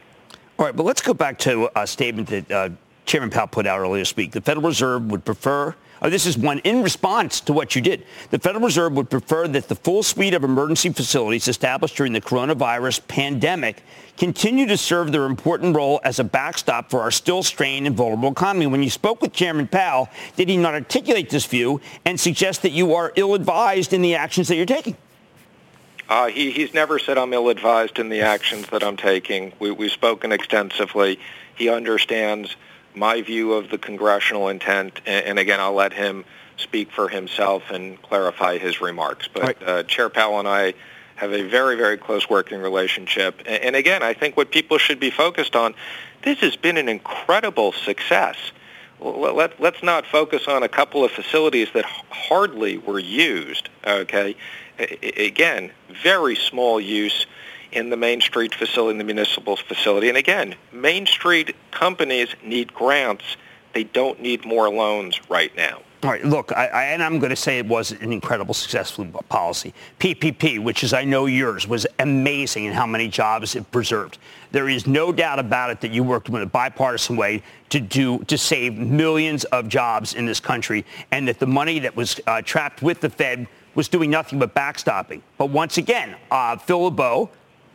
All 0.58 0.66
right, 0.66 0.74
but 0.74 0.84
let's 0.84 1.02
go 1.02 1.14
back 1.14 1.38
to 1.40 1.68
a 1.76 1.86
statement 1.86 2.28
that 2.28 2.50
uh, 2.50 2.70
Chairman 3.06 3.30
Powell 3.30 3.46
put 3.46 3.66
out 3.66 3.78
earlier 3.78 4.00
this 4.00 4.16
week. 4.16 4.32
The 4.32 4.40
Federal 4.40 4.66
Reserve 4.66 5.10
would 5.10 5.24
prefer 5.24 5.74
Oh, 6.00 6.10
this 6.10 6.26
is 6.26 6.38
one 6.38 6.60
in 6.60 6.82
response 6.82 7.40
to 7.40 7.52
what 7.52 7.74
you 7.74 7.82
did. 7.82 8.06
The 8.30 8.38
Federal 8.38 8.64
Reserve 8.64 8.92
would 8.92 9.10
prefer 9.10 9.48
that 9.48 9.68
the 9.68 9.74
full 9.74 10.02
suite 10.02 10.34
of 10.34 10.44
emergency 10.44 10.90
facilities 10.90 11.48
established 11.48 11.96
during 11.96 12.12
the 12.12 12.20
coronavirus 12.20 13.06
pandemic 13.08 13.82
continue 14.16 14.66
to 14.66 14.76
serve 14.76 15.10
their 15.10 15.24
important 15.24 15.74
role 15.74 16.00
as 16.04 16.18
a 16.18 16.24
backstop 16.24 16.90
for 16.90 17.00
our 17.00 17.10
still 17.10 17.42
strained 17.42 17.86
and 17.86 17.96
vulnerable 17.96 18.30
economy. 18.30 18.66
When 18.66 18.82
you 18.82 18.90
spoke 18.90 19.20
with 19.20 19.32
Chairman 19.32 19.66
Powell, 19.66 20.08
did 20.36 20.48
he 20.48 20.56
not 20.56 20.74
articulate 20.74 21.30
this 21.30 21.46
view 21.46 21.80
and 22.04 22.18
suggest 22.18 22.62
that 22.62 22.72
you 22.72 22.94
are 22.94 23.12
ill-advised 23.16 23.92
in 23.92 24.02
the 24.02 24.14
actions 24.14 24.48
that 24.48 24.56
you're 24.56 24.66
taking? 24.66 24.96
Uh, 26.08 26.28
he, 26.28 26.52
he's 26.52 26.72
never 26.72 26.98
said 26.98 27.18
I'm 27.18 27.32
ill-advised 27.32 27.98
in 27.98 28.08
the 28.08 28.22
actions 28.22 28.68
that 28.70 28.82
I'm 28.82 28.96
taking. 28.96 29.52
We, 29.58 29.70
we've 29.72 29.92
spoken 29.92 30.32
extensively. 30.32 31.18
He 31.54 31.68
understands 31.68 32.56
my 32.98 33.22
view 33.22 33.52
of 33.52 33.70
the 33.70 33.78
congressional 33.78 34.48
intent. 34.48 35.00
And, 35.06 35.24
and 35.26 35.38
again, 35.38 35.60
I'll 35.60 35.74
let 35.74 35.92
him 35.92 36.24
speak 36.56 36.90
for 36.90 37.08
himself 37.08 37.70
and 37.70 38.00
clarify 38.02 38.58
his 38.58 38.80
remarks. 38.80 39.28
But 39.28 39.42
right. 39.42 39.62
uh, 39.62 39.82
Chair 39.84 40.08
Powell 40.08 40.38
and 40.40 40.48
I 40.48 40.74
have 41.16 41.32
a 41.32 41.48
very, 41.48 41.76
very 41.76 41.96
close 41.96 42.28
working 42.28 42.60
relationship. 42.60 43.40
And, 43.46 43.62
and 43.62 43.76
again, 43.76 44.02
I 44.02 44.14
think 44.14 44.36
what 44.36 44.50
people 44.50 44.78
should 44.78 45.00
be 45.00 45.10
focused 45.10 45.56
on, 45.56 45.74
this 46.22 46.38
has 46.40 46.56
been 46.56 46.76
an 46.76 46.88
incredible 46.88 47.72
success. 47.72 48.36
Let, 49.00 49.60
let's 49.60 49.82
not 49.82 50.06
focus 50.06 50.48
on 50.48 50.64
a 50.64 50.68
couple 50.68 51.04
of 51.04 51.12
facilities 51.12 51.68
that 51.74 51.84
hardly 52.10 52.78
were 52.78 52.98
used, 52.98 53.68
okay? 53.86 54.36
Again, 55.16 55.70
very 56.02 56.34
small 56.34 56.80
use 56.80 57.26
in 57.72 57.90
the 57.90 57.96
Main 57.96 58.20
Street 58.20 58.54
facility, 58.54 58.92
in 58.92 58.98
the 58.98 59.04
municipal 59.04 59.56
facility. 59.56 60.08
And 60.08 60.18
again, 60.18 60.54
Main 60.72 61.06
Street 61.06 61.54
companies 61.70 62.28
need 62.42 62.72
grants. 62.74 63.36
They 63.74 63.84
don't 63.84 64.20
need 64.20 64.44
more 64.44 64.68
loans 64.70 65.20
right 65.28 65.54
now. 65.56 65.82
All 66.04 66.10
right, 66.10 66.24
look, 66.24 66.52
I, 66.52 66.68
I, 66.68 66.84
and 66.84 67.02
I'm 67.02 67.18
going 67.18 67.30
to 67.30 67.36
say 67.36 67.58
it 67.58 67.66
was 67.66 67.90
an 67.90 68.12
incredible 68.12 68.54
successful 68.54 69.04
policy. 69.28 69.74
PPP, 69.98 70.62
which 70.62 70.84
is 70.84 70.92
I 70.92 71.02
know 71.02 71.26
yours, 71.26 71.66
was 71.66 71.88
amazing 71.98 72.66
in 72.66 72.72
how 72.72 72.86
many 72.86 73.08
jobs 73.08 73.56
it 73.56 73.68
preserved. 73.72 74.18
There 74.52 74.68
is 74.68 74.86
no 74.86 75.10
doubt 75.10 75.40
about 75.40 75.70
it 75.70 75.80
that 75.80 75.90
you 75.90 76.04
worked 76.04 76.28
in 76.28 76.36
a 76.36 76.46
bipartisan 76.46 77.16
way 77.16 77.42
to 77.70 77.80
do 77.80 78.20
to 78.24 78.38
save 78.38 78.78
millions 78.78 79.42
of 79.46 79.66
jobs 79.66 80.14
in 80.14 80.24
this 80.24 80.38
country, 80.38 80.86
and 81.10 81.26
that 81.26 81.40
the 81.40 81.48
money 81.48 81.80
that 81.80 81.96
was 81.96 82.20
uh, 82.28 82.42
trapped 82.42 82.80
with 82.80 83.00
the 83.00 83.10
Fed 83.10 83.48
was 83.74 83.88
doing 83.88 84.08
nothing 84.08 84.38
but 84.38 84.54
backstopping. 84.54 85.20
But 85.36 85.46
once 85.46 85.78
again, 85.78 86.14
uh, 86.30 86.58
Phil 86.58 86.84
LeBeau, 86.84 87.28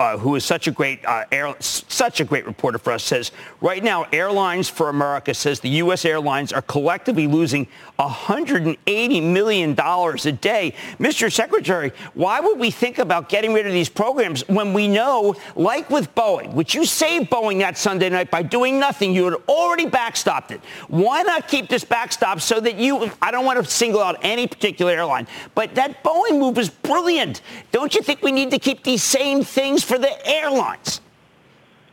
uh, 0.04 0.18
who 0.18 0.36
is 0.36 0.44
such 0.44 0.68
a 0.68 0.72
great 0.72 1.04
uh, 1.06 1.24
air, 1.32 1.56
such 1.60 2.20
a 2.20 2.26
great 2.26 2.46
reporter 2.46 2.78
for 2.78 2.92
us, 2.92 3.06
says 3.06 3.32
right 3.62 3.82
now 3.82 4.06
Airlines 4.12 4.68
for 4.68 4.90
America 4.90 5.34
says 5.34 5.62
the 5.62 5.70
U.S. 5.70 6.04
airlines 6.04 6.52
are 6.52 6.62
collectively 6.62 7.26
losing 7.26 7.70
180 7.96 9.22
million 9.22 9.74
dollars 9.74 10.26
a 10.26 10.34
day. 10.34 10.74
Mr. 11.00 11.32
Secretary, 11.32 11.94
why 12.16 12.42
would 12.42 12.60
we 12.60 12.70
think 12.70 12.98
about 12.98 13.30
getting 13.30 13.54
rid 13.54 13.66
of 13.66 13.72
these 13.72 13.88
programs 13.88 14.46
when 14.50 14.74
we 14.74 14.90
know, 14.90 15.38
like 15.56 15.90
with 15.90 16.14
Boeing, 16.16 16.54
which 16.54 16.76
you 16.76 16.86
saved 16.86 17.30
Boeing 17.30 17.60
that 17.60 17.78
Sunday 17.78 18.10
night 18.10 18.30
by 18.30 18.44
doing 18.44 18.82
nothing, 18.82 19.14
you 19.14 19.24
had 19.24 19.36
already 19.48 19.86
backstopped 19.86 20.52
it. 20.52 20.60
Why 20.90 21.24
not 21.24 21.48
keep 21.48 21.70
this 21.70 21.86
backstop 21.86 22.42
so 22.42 22.60
that 22.60 22.76
you? 22.76 23.10
I 23.22 23.32
don't 23.32 23.46
want 23.46 23.64
to 23.64 23.72
single 23.72 24.02
out 24.02 24.18
any 24.22 24.48
particular 24.48 24.92
airline, 24.92 25.28
but 25.56 25.76
that 25.76 26.04
Boeing 26.04 26.40
move 26.40 26.58
is 26.58 26.70
brilliant. 26.70 27.42
Don't 27.72 27.96
you 27.96 28.02
think 28.02 28.22
we 28.22 28.34
need 28.34 28.52
to 28.52 28.60
keep 28.60 28.84
these 28.84 29.02
same 29.02 29.46
things? 29.46 29.93
For 29.94 30.00
the 30.00 30.28
airlines. 30.28 31.02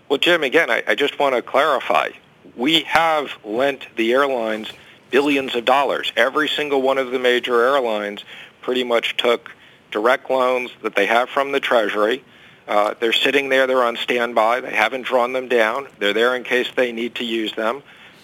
Well, 0.09 0.19
Jim, 0.19 0.43
again, 0.43 0.71
I, 0.71 0.83
I 0.89 0.95
just 0.95 1.19
want 1.19 1.35
to 1.35 1.43
clarify. 1.43 2.09
We 2.57 2.81
have 2.85 3.29
lent 3.45 3.89
the 3.97 4.13
airlines 4.13 4.73
billions 5.11 5.55
of 5.55 5.67
dollars. 5.67 6.11
Every 6.17 6.49
single 6.49 6.81
one 6.81 6.97
of 6.97 7.11
the 7.11 7.19
major 7.19 7.61
airlines 7.61 8.25
pretty 8.63 8.85
much 8.85 9.19
took 9.19 9.55
direct 9.91 10.31
loans 10.31 10.71
that 10.81 10.95
they 10.95 11.05
have 11.05 11.29
from 11.29 11.53
the 11.53 11.61
Treasury. 11.61 12.25
Uh, 12.67 12.95
they're 12.99 13.13
sitting 13.13 13.51
there. 13.51 13.67
They're 13.67 13.85
on 13.85 13.99
standby. 13.99 14.61
They 14.61 14.75
haven't 14.75 15.03
drawn 15.03 15.35
them 15.35 15.49
down. 15.49 15.87
They're 15.99 16.15
there 16.15 16.35
in 16.35 16.43
case 16.43 16.69
they 16.75 16.93
need 16.93 17.17
to 17.17 17.25
use 17.25 17.53
them. 17.55 17.83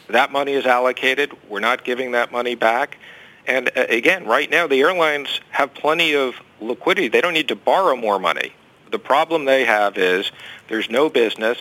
That 0.08 0.32
money 0.32 0.52
is 0.52 0.64
allocated. 0.64 1.32
We're 1.50 1.60
not 1.60 1.84
giving 1.84 2.12
that 2.12 2.32
money 2.32 2.54
back. 2.54 2.96
And 3.46 3.68
uh, 3.76 3.84
again, 3.90 4.24
right 4.24 4.48
now, 4.48 4.66
the 4.68 4.80
airlines 4.80 5.42
have 5.50 5.74
plenty 5.74 6.14
of 6.14 6.36
liquidity. 6.62 7.08
They 7.08 7.20
don't 7.20 7.34
need 7.34 7.48
to 7.48 7.56
borrow 7.56 7.94
more 7.94 8.18
money. 8.18 8.54
The 8.90 8.98
problem 8.98 9.44
they 9.44 9.64
have 9.64 9.98
is 9.98 10.30
there's 10.68 10.90
no 10.90 11.08
business. 11.08 11.58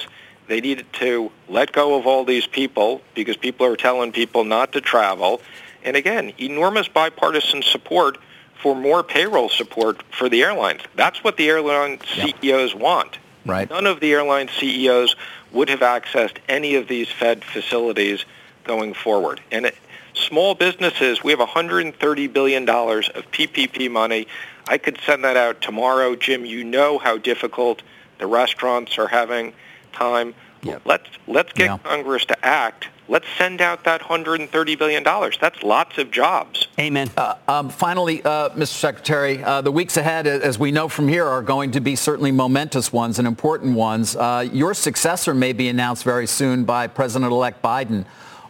They 0.47 0.61
needed 0.61 0.85
to 0.93 1.31
let 1.49 1.71
go 1.71 1.97
of 1.97 2.05
all 2.05 2.23
these 2.23 2.45
people 2.45 3.01
because 3.15 3.35
people 3.37 3.65
are 3.65 3.75
telling 3.75 4.11
people 4.11 4.43
not 4.43 4.73
to 4.73 4.81
travel. 4.81 5.41
And 5.83 5.95
again, 5.95 6.33
enormous 6.37 6.87
bipartisan 6.87 7.61
support 7.63 8.17
for 8.61 8.75
more 8.75 9.03
payroll 9.03 9.49
support 9.49 10.01
for 10.11 10.29
the 10.29 10.43
airlines. 10.43 10.81
That's 10.95 11.23
what 11.23 11.37
the 11.37 11.49
airline 11.49 11.99
CEOs 12.15 12.73
yeah. 12.73 12.79
want. 12.79 13.17
Right. 13.45 13.69
None 13.69 13.85
of 13.85 13.99
the 13.99 14.13
airline 14.13 14.49
CEOs 14.49 15.15
would 15.51 15.69
have 15.69 15.81
accessed 15.81 16.37
any 16.49 16.75
of 16.75 16.87
these 16.87 17.09
Fed 17.09 17.43
facilities 17.43 18.25
going 18.63 18.93
forward. 18.93 19.39
And 19.51 19.67
it, 19.67 19.77
small 20.15 20.55
businesses, 20.55 21.23
we 21.23 21.31
have 21.31 21.39
$130 21.39 22.33
billion 22.33 22.67
of 22.67 23.31
PPP 23.31 23.91
money 23.91 24.27
I 24.67 24.77
could 24.77 24.99
send 25.05 25.23
that 25.23 25.37
out 25.37 25.61
tomorrow. 25.61 26.15
Jim, 26.15 26.45
you 26.45 26.63
know 26.63 26.97
how 26.97 27.17
difficult 27.17 27.81
the 28.17 28.27
restaurants 28.27 28.97
are 28.97 29.07
having 29.07 29.53
time. 29.93 30.33
Yep. 30.63 30.81
Let's 30.85 31.09
let's 31.27 31.53
get 31.53 31.65
yeah. 31.65 31.77
Congress 31.77 32.25
to 32.25 32.45
act. 32.45 32.87
Let's 33.07 33.27
send 33.37 33.61
out 33.61 33.83
that 33.83 34.01
130 34.01 34.75
billion 34.75 35.03
dollars. 35.03 35.37
That's 35.39 35.61
lots 35.61 35.99
of 35.99 36.09
jobs. 36.09 36.67
Amen. 36.79 37.11
Uh, 37.15 37.35
um, 37.47 37.69
finally, 37.69 38.23
uh, 38.23 38.49
Mr. 38.49 38.67
Secretary, 38.67 39.43
uh, 39.43 39.61
the 39.61 39.71
weeks 39.71 39.95
ahead, 39.95 40.25
as 40.25 40.57
we 40.57 40.71
know 40.71 40.87
from 40.87 41.07
here, 41.07 41.25
are 41.25 41.43
going 41.43 41.71
to 41.71 41.79
be 41.79 41.95
certainly 41.95 42.31
momentous 42.31 42.91
ones 42.91 43.19
and 43.19 43.27
important 43.27 43.75
ones. 43.75 44.15
Uh, 44.15 44.49
your 44.51 44.73
successor 44.73 45.35
may 45.35 45.53
be 45.53 45.69
announced 45.69 46.03
very 46.03 46.25
soon 46.25 46.63
by 46.63 46.87
President-elect 46.87 47.61
Biden. 47.61 48.05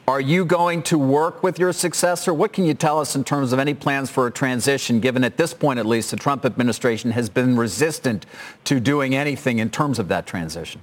Are 0.07 0.21
you 0.21 0.45
going 0.45 0.83
to 0.83 0.99
work 0.99 1.41
with 1.41 1.57
your 1.57 1.73
successor? 1.73 2.31
What 2.31 2.53
can 2.53 2.63
you 2.65 2.75
tell 2.75 2.99
us 2.99 3.15
in 3.15 3.23
terms 3.23 3.51
of 3.51 3.57
any 3.57 3.73
plans 3.73 4.11
for 4.11 4.27
a 4.27 4.31
transition, 4.31 4.99
given 4.99 5.23
at 5.23 5.37
this 5.37 5.51
point 5.51 5.79
at 5.79 5.85
least 5.87 6.11
the 6.11 6.17
Trump 6.17 6.45
administration 6.45 7.09
has 7.11 7.27
been 7.27 7.57
resistant 7.57 8.27
to 8.65 8.79
doing 8.79 9.15
anything 9.15 9.57
in 9.57 9.71
terms 9.71 9.97
of 9.97 10.07
that 10.09 10.27
transition? 10.27 10.81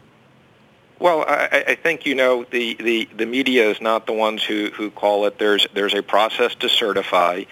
Well, 0.99 1.25
I, 1.29 1.65
I 1.69 1.75
think 1.77 2.05
you 2.05 2.17
know 2.17 2.45
the, 2.51 2.75
the, 2.75 3.09
the 3.17 3.27
media 3.27 3.71
is 3.71 3.81
not 3.81 4.07
the 4.07 4.13
ones 4.13 4.43
who, 4.43 4.71
who 4.75 4.91
call 4.91 5.27
it. 5.27 5.39
There's 5.39 5.69
there's 5.73 5.95
a 5.95 6.03
process 6.03 6.57
to 6.57 6.69
certify, 6.69 7.45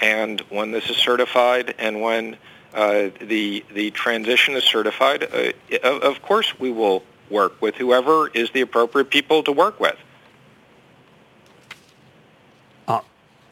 and 0.00 0.40
when 0.50 0.72
this 0.72 0.90
is 0.90 0.98
certified 0.98 1.74
and 1.78 2.02
when 2.02 2.36
uh, 2.74 3.08
the 3.22 3.64
the 3.72 3.92
transition 3.92 4.56
is 4.56 4.64
certified, 4.64 5.22
uh, 5.22 5.52
of, 5.82 6.02
of 6.02 6.22
course 6.22 6.58
we 6.58 6.70
will 6.70 7.02
work 7.30 7.62
with 7.62 7.76
whoever 7.76 8.28
is 8.28 8.50
the 8.50 8.60
appropriate 8.60 9.08
people 9.08 9.42
to 9.44 9.52
work 9.52 9.80
with. 9.80 9.96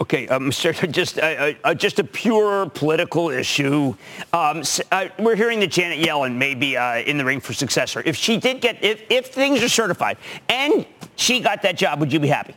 Okay, 0.03 0.27
um, 0.27 0.51
just 0.91 1.21
uh, 1.21 1.23
uh, 1.23 1.53
uh, 1.63 1.75
just 1.75 2.01
a 2.01 2.05
pure 2.05 2.69
political 2.71 3.31
issue. 3.31 3.95
Um, 4.33 4.65
uh, 4.91 5.07
we're 5.21 5.37
hearing 5.37 5.61
that 5.61 5.71
Janet 5.71 6.05
Yellen 6.05 6.35
may 6.35 6.57
be 6.57 6.77
uh, 6.77 6.97
in 6.97 7.19
the 7.19 7.25
ring 7.25 7.39
for 7.39 7.53
successor. 7.53 8.03
If 8.05 8.17
she 8.17 8.37
did 8.37 8.61
get, 8.61 8.83
if, 8.83 9.05
if 9.09 9.29
things 9.29 9.63
are 9.63 9.69
certified 9.69 10.17
and 10.49 10.85
she 11.15 11.39
got 11.39 11.63
that 11.63 11.77
job, 11.77 12.01
would 12.01 12.13
you 12.13 12.19
be 12.19 12.27
happy? 12.27 12.57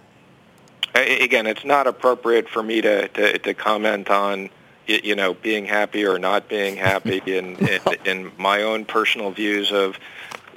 Again, 0.96 1.46
it's 1.46 1.64
not 1.64 1.86
appropriate 1.86 2.50
for 2.50 2.64
me 2.64 2.82
to, 2.82 3.10
to, 3.10 3.38
to 3.38 3.54
comment 3.54 4.10
on, 4.10 4.50
you 4.88 5.16
know, 5.16 5.36
being 5.36 5.66
happy 5.66 6.04
or 6.04 6.18
not 6.18 6.50
being 6.50 6.76
happy 6.76 7.22
in, 7.28 7.58
in, 7.58 7.80
in 8.06 8.32
my 8.40 8.64
own 8.64 8.86
personal 8.86 9.30
views 9.30 9.72
of 9.72 10.00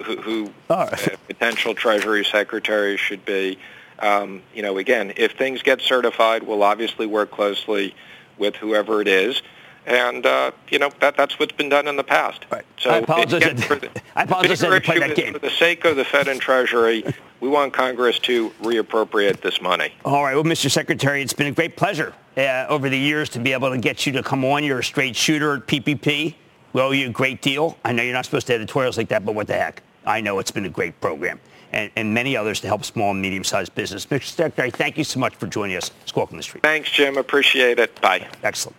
who, 0.02 0.16
who 0.16 0.52
right. 0.70 1.18
potential 1.26 1.74
Treasury 1.74 2.24
Secretary 2.24 2.96
should 2.96 3.26
be. 3.26 3.58
Um, 4.00 4.42
you 4.54 4.62
know, 4.62 4.78
again, 4.78 5.12
if 5.16 5.32
things 5.32 5.62
get 5.62 5.80
certified, 5.80 6.42
we'll 6.42 6.62
obviously 6.62 7.06
work 7.06 7.30
closely 7.30 7.94
with 8.38 8.56
whoever 8.56 9.00
it 9.00 9.08
is. 9.08 9.42
And, 9.86 10.26
uh, 10.26 10.50
you 10.68 10.78
know, 10.78 10.90
that, 11.00 11.16
that's 11.16 11.38
what's 11.38 11.52
been 11.52 11.70
done 11.70 11.88
in 11.88 11.96
the 11.96 12.04
past. 12.04 12.44
Right. 12.50 12.64
So 12.78 12.90
I 12.90 12.98
apologize. 12.98 13.42
Again, 13.42 13.56
the, 13.56 13.90
I 14.16 14.24
apologize 14.24 14.60
play 14.60 14.98
that 14.98 15.16
game. 15.16 15.32
For 15.32 15.38
the 15.38 15.50
sake 15.50 15.84
of 15.86 15.96
the 15.96 16.04
Fed 16.04 16.28
and 16.28 16.40
Treasury, 16.40 17.04
we 17.40 17.48
want 17.48 17.72
Congress 17.72 18.18
to 18.20 18.50
reappropriate 18.62 19.40
this 19.40 19.62
money. 19.62 19.92
All 20.04 20.22
right. 20.24 20.34
Well, 20.34 20.44
Mr. 20.44 20.70
Secretary, 20.70 21.22
it's 21.22 21.32
been 21.32 21.46
a 21.46 21.52
great 21.52 21.76
pleasure 21.76 22.12
uh, 22.36 22.66
over 22.68 22.90
the 22.90 22.98
years 22.98 23.30
to 23.30 23.38
be 23.38 23.52
able 23.54 23.70
to 23.70 23.78
get 23.78 24.04
you 24.04 24.12
to 24.12 24.22
come 24.22 24.44
on. 24.44 24.62
You're 24.62 24.80
a 24.80 24.84
straight 24.84 25.16
shooter 25.16 25.56
at 25.56 25.66
PPP. 25.66 26.34
We 26.74 26.80
owe 26.82 26.90
you 26.90 27.08
a 27.08 27.10
great 27.10 27.40
deal. 27.40 27.78
I 27.82 27.92
know 27.92 28.02
you're 28.02 28.12
not 28.12 28.26
supposed 28.26 28.46
to 28.48 28.54
editorials 28.54 28.98
like 28.98 29.08
that, 29.08 29.24
but 29.24 29.34
what 29.34 29.46
the 29.46 29.54
heck? 29.54 29.82
I 30.04 30.20
know 30.20 30.38
it's 30.38 30.50
been 30.50 30.66
a 30.66 30.70
great 30.70 31.00
program 31.00 31.40
and, 31.72 31.90
and 31.96 32.12
many 32.12 32.36
others 32.36 32.60
to 32.60 32.66
help 32.66 32.84
small 32.84 33.10
and 33.10 33.20
medium-sized 33.20 33.74
business. 33.74 34.06
Mr. 34.06 34.24
Secretary, 34.24 34.70
thank 34.70 34.98
you 34.98 35.04
so 35.04 35.20
much 35.20 35.36
for 35.36 35.46
joining 35.46 35.76
us. 35.76 35.90
Squawk 36.06 36.30
on 36.30 36.36
the 36.36 36.42
Street. 36.42 36.62
Thanks, 36.62 36.90
Jim. 36.90 37.16
Appreciate 37.16 37.78
it. 37.78 38.00
Bye. 38.00 38.26
Excellent. 38.42 38.76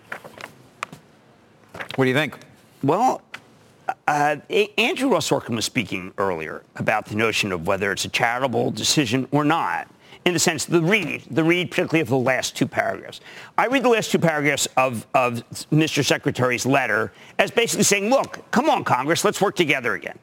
What 1.95 2.05
do 2.05 2.07
you 2.07 2.15
think? 2.15 2.37
Well, 2.83 3.21
uh, 4.07 4.37
Andrew 4.77 5.09
Ross 5.09 5.29
Sorkin 5.29 5.55
was 5.55 5.65
speaking 5.65 6.13
earlier 6.17 6.63
about 6.75 7.05
the 7.05 7.15
notion 7.15 7.51
of 7.51 7.67
whether 7.67 7.91
it's 7.91 8.05
a 8.05 8.09
charitable 8.09 8.71
decision 8.71 9.27
or 9.31 9.43
not. 9.43 9.87
In 10.25 10.33
the 10.33 10.39
sense, 10.39 10.65
the 10.65 10.81
read, 10.81 11.23
the 11.31 11.43
read 11.43 11.71
particularly 11.71 12.01
of 12.01 12.09
the 12.09 12.17
last 12.17 12.55
two 12.55 12.67
paragraphs. 12.67 13.21
I 13.57 13.67
read 13.67 13.83
the 13.83 13.89
last 13.89 14.11
two 14.11 14.19
paragraphs 14.19 14.67
of, 14.77 15.07
of 15.13 15.43
Mr. 15.71 16.05
Secretary's 16.05 16.65
letter 16.65 17.11
as 17.39 17.51
basically 17.51 17.83
saying, 17.83 18.09
look, 18.09 18.39
come 18.51 18.69
on, 18.69 18.83
Congress, 18.83 19.23
let's 19.23 19.41
work 19.41 19.55
together 19.55 19.93
again. 19.93 20.19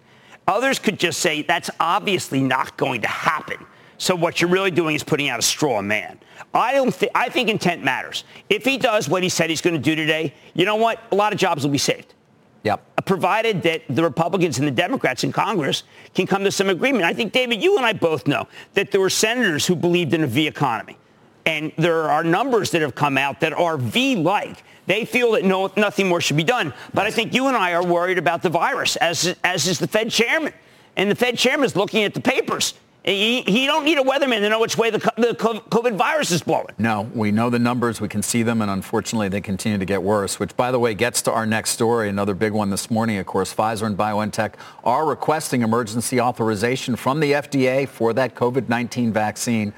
Others 0.46 0.78
could 0.78 0.98
just 0.98 1.20
say 1.20 1.42
that's 1.42 1.70
obviously 1.80 2.40
not 2.40 2.76
going 2.76 3.02
to 3.02 3.08
happen. 3.08 3.64
So 3.98 4.14
what 4.14 4.40
you're 4.40 4.50
really 4.50 4.70
doing 4.70 4.94
is 4.94 5.02
putting 5.02 5.28
out 5.28 5.38
a 5.38 5.42
straw 5.42 5.82
man. 5.82 6.18
I 6.52 6.72
don't 6.72 6.94
think 6.94 7.12
I 7.14 7.28
think 7.28 7.48
intent 7.48 7.82
matters. 7.82 8.24
If 8.48 8.64
he 8.64 8.78
does 8.78 9.08
what 9.08 9.22
he 9.22 9.28
said 9.28 9.50
he's 9.50 9.60
going 9.60 9.74
to 9.74 9.82
do 9.82 9.94
today, 9.94 10.34
you 10.54 10.64
know 10.64 10.76
what? 10.76 11.02
A 11.12 11.14
lot 11.14 11.32
of 11.32 11.38
jobs 11.38 11.64
will 11.64 11.72
be 11.72 11.78
saved. 11.78 12.14
Yep. 12.62 12.82
Uh, 12.98 13.02
provided 13.02 13.62
that 13.62 13.82
the 13.88 14.02
Republicans 14.02 14.58
and 14.58 14.66
the 14.66 14.72
Democrats 14.72 15.24
in 15.24 15.32
Congress 15.32 15.84
can 16.14 16.26
come 16.26 16.42
to 16.44 16.50
some 16.50 16.68
agreement. 16.68 17.04
I 17.04 17.14
think, 17.14 17.32
David, 17.32 17.62
you 17.62 17.76
and 17.76 17.86
I 17.86 17.92
both 17.92 18.26
know 18.26 18.48
that 18.74 18.90
there 18.90 19.00
were 19.00 19.10
senators 19.10 19.66
who 19.66 19.76
believed 19.76 20.14
in 20.14 20.24
a 20.24 20.26
V 20.26 20.46
economy. 20.46 20.98
And 21.44 21.72
there 21.78 22.10
are 22.10 22.24
numbers 22.24 22.72
that 22.72 22.82
have 22.82 22.96
come 22.96 23.16
out 23.16 23.38
that 23.40 23.52
are 23.52 23.76
V-like. 23.78 24.64
They 24.86 25.04
feel 25.04 25.32
that 25.32 25.44
no, 25.44 25.72
nothing 25.76 26.08
more 26.08 26.20
should 26.20 26.36
be 26.36 26.44
done. 26.44 26.72
But 26.94 27.06
I 27.06 27.10
think 27.10 27.34
you 27.34 27.48
and 27.48 27.56
I 27.56 27.72
are 27.74 27.84
worried 27.84 28.18
about 28.18 28.42
the 28.42 28.50
virus, 28.50 28.96
as, 28.96 29.36
as 29.42 29.66
is 29.66 29.78
the 29.78 29.88
Fed 29.88 30.10
chairman. 30.10 30.52
And 30.96 31.10
the 31.10 31.14
Fed 31.14 31.36
chairman 31.36 31.66
is 31.66 31.76
looking 31.76 32.04
at 32.04 32.14
the 32.14 32.20
papers. 32.20 32.74
He, 33.06 33.42
he 33.42 33.66
don't 33.66 33.84
need 33.84 33.98
a 33.98 34.02
weatherman 34.02 34.40
to 34.40 34.48
know 34.48 34.58
which 34.58 34.76
way 34.76 34.90
the, 34.90 34.98
the 35.16 35.34
COVID 35.34 35.94
virus 35.96 36.32
is 36.32 36.42
blowing. 36.42 36.74
No, 36.76 37.08
we 37.14 37.30
know 37.30 37.50
the 37.50 37.58
numbers. 37.58 38.00
We 38.00 38.08
can 38.08 38.20
see 38.20 38.42
them. 38.42 38.60
And 38.60 38.68
unfortunately, 38.68 39.28
they 39.28 39.40
continue 39.40 39.78
to 39.78 39.84
get 39.84 40.02
worse, 40.02 40.40
which, 40.40 40.56
by 40.56 40.72
the 40.72 40.80
way, 40.80 40.92
gets 40.92 41.22
to 41.22 41.32
our 41.32 41.46
next 41.46 41.70
story. 41.70 42.08
Another 42.08 42.34
big 42.34 42.52
one 42.52 42.70
this 42.70 42.90
morning, 42.90 43.18
of 43.18 43.26
course. 43.26 43.54
Pfizer 43.54 43.86
and 43.86 43.96
BioNTech 43.96 44.54
are 44.82 45.06
requesting 45.06 45.62
emergency 45.62 46.20
authorization 46.20 46.96
from 46.96 47.20
the 47.20 47.30
FDA 47.32 47.86
for 47.86 48.12
that 48.12 48.34
COVID-19 48.34 49.12
vaccine. 49.12 49.72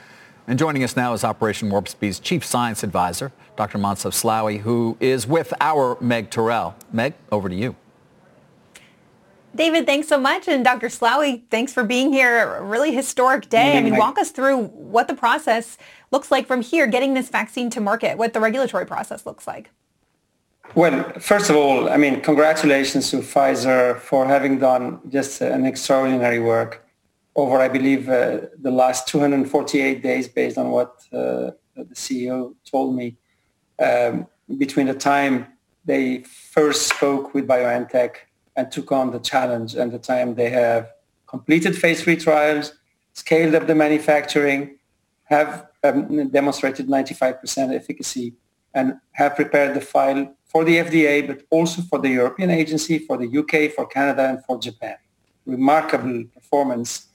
And 0.47 0.59
joining 0.59 0.83
us 0.83 0.97
now 0.97 1.12
is 1.12 1.23
Operation 1.23 1.68
Warp 1.68 1.88
Speed's 1.88 2.18
Chief 2.18 2.42
Science 2.42 2.83
Advisor, 2.83 3.31
Dr. 3.59 3.77
Moncef 3.77 4.12
Slaoui, 4.12 4.61
who 4.61 4.97
is 5.01 5.27
with 5.27 5.53
our 5.61 5.99
Meg 6.01 6.31
Terrell. 6.31 6.77
Meg, 6.92 7.14
over 7.33 7.49
to 7.49 7.55
you. 7.57 7.75
David, 9.53 9.85
thanks 9.85 10.07
so 10.07 10.16
much. 10.16 10.47
And 10.47 10.64
Dr. 10.64 10.87
Slaoui, 10.87 11.42
thanks 11.51 11.73
for 11.73 11.83
being 11.83 12.12
here. 12.12 12.55
A 12.55 12.62
really 12.62 12.94
historic 12.94 13.49
day. 13.49 13.77
I 13.77 13.83
mean, 13.83 13.97
walk 13.97 14.16
us 14.16 14.31
through 14.31 14.66
what 14.66 15.09
the 15.09 15.14
process 15.14 15.77
looks 16.12 16.31
like 16.31 16.47
from 16.47 16.62
here, 16.62 16.87
getting 16.87 17.14
this 17.14 17.31
vaccine 17.31 17.68
to 17.71 17.81
market, 17.81 18.16
what 18.16 18.33
the 18.33 18.38
regulatory 18.38 18.87
process 18.87 19.27
looks 19.27 19.49
like. 19.49 19.71
Well, 20.77 21.03
first 21.18 21.51
of 21.51 21.57
all, 21.57 21.88
I 21.88 21.97
mean, 21.97 22.21
congratulations 22.21 23.11
to 23.11 23.16
Pfizer 23.16 23.99
for 23.99 24.25
having 24.25 24.61
done 24.61 25.01
just 25.09 25.40
an 25.40 25.66
extraordinary 25.66 26.38
work 26.38 26.87
over, 27.35 27.59
I 27.59 27.66
believe, 27.66 28.09
uh, 28.09 28.42
the 28.57 28.71
last 28.71 29.09
248 29.09 30.01
days 30.01 30.29
based 30.29 30.59
on 30.59 30.71
what 30.71 30.92
uh, 31.12 31.51
the 31.75 31.94
CEO 31.94 32.55
told 32.64 32.94
me 32.94 33.16
um, 33.79 34.27
between 34.57 34.87
the 34.87 34.95
time 34.95 35.47
they 35.85 36.19
first 36.23 36.88
spoke 36.88 37.35
with 37.35 37.47
BioNTech 37.47 38.17
and 38.57 38.71
took 38.71 38.93
on 38.93 39.11
the 39.11 39.19
challenge 39.19 39.75
and 39.75 39.93
the 39.93 39.99
time 39.99 40.35
they 40.35 40.51
have 40.51 40.91
completed 41.27 41.77
phase 41.77 42.03
three 42.03 42.17
trials, 42.17 42.73
scaled 43.12 43.55
up 43.55 43.67
the 43.67 43.75
manufacturing, 43.75 44.79
have 45.25 45.69
um, 45.85 46.29
demonstrated 46.31 46.88
95% 46.88 47.75
efficacy, 47.75 48.35
and 48.75 48.95
have 49.12 49.37
prepared 49.37 49.75
the 49.75 49.81
file 49.81 50.35
for 50.47 50.64
the 50.64 50.77
FDA, 50.77 51.27
but 51.27 51.43
also 51.51 51.83
for 51.83 51.99
the 51.99 52.09
European 52.09 52.51
agency, 52.51 52.99
for 52.99 53.17
the 53.17 53.29
UK, 53.38 53.73
for 53.73 53.87
Canada, 53.87 54.29
and 54.29 54.45
for 54.45 54.59
Japan. 54.59 54.97
Remarkable 55.47 56.25
performance 56.35 57.09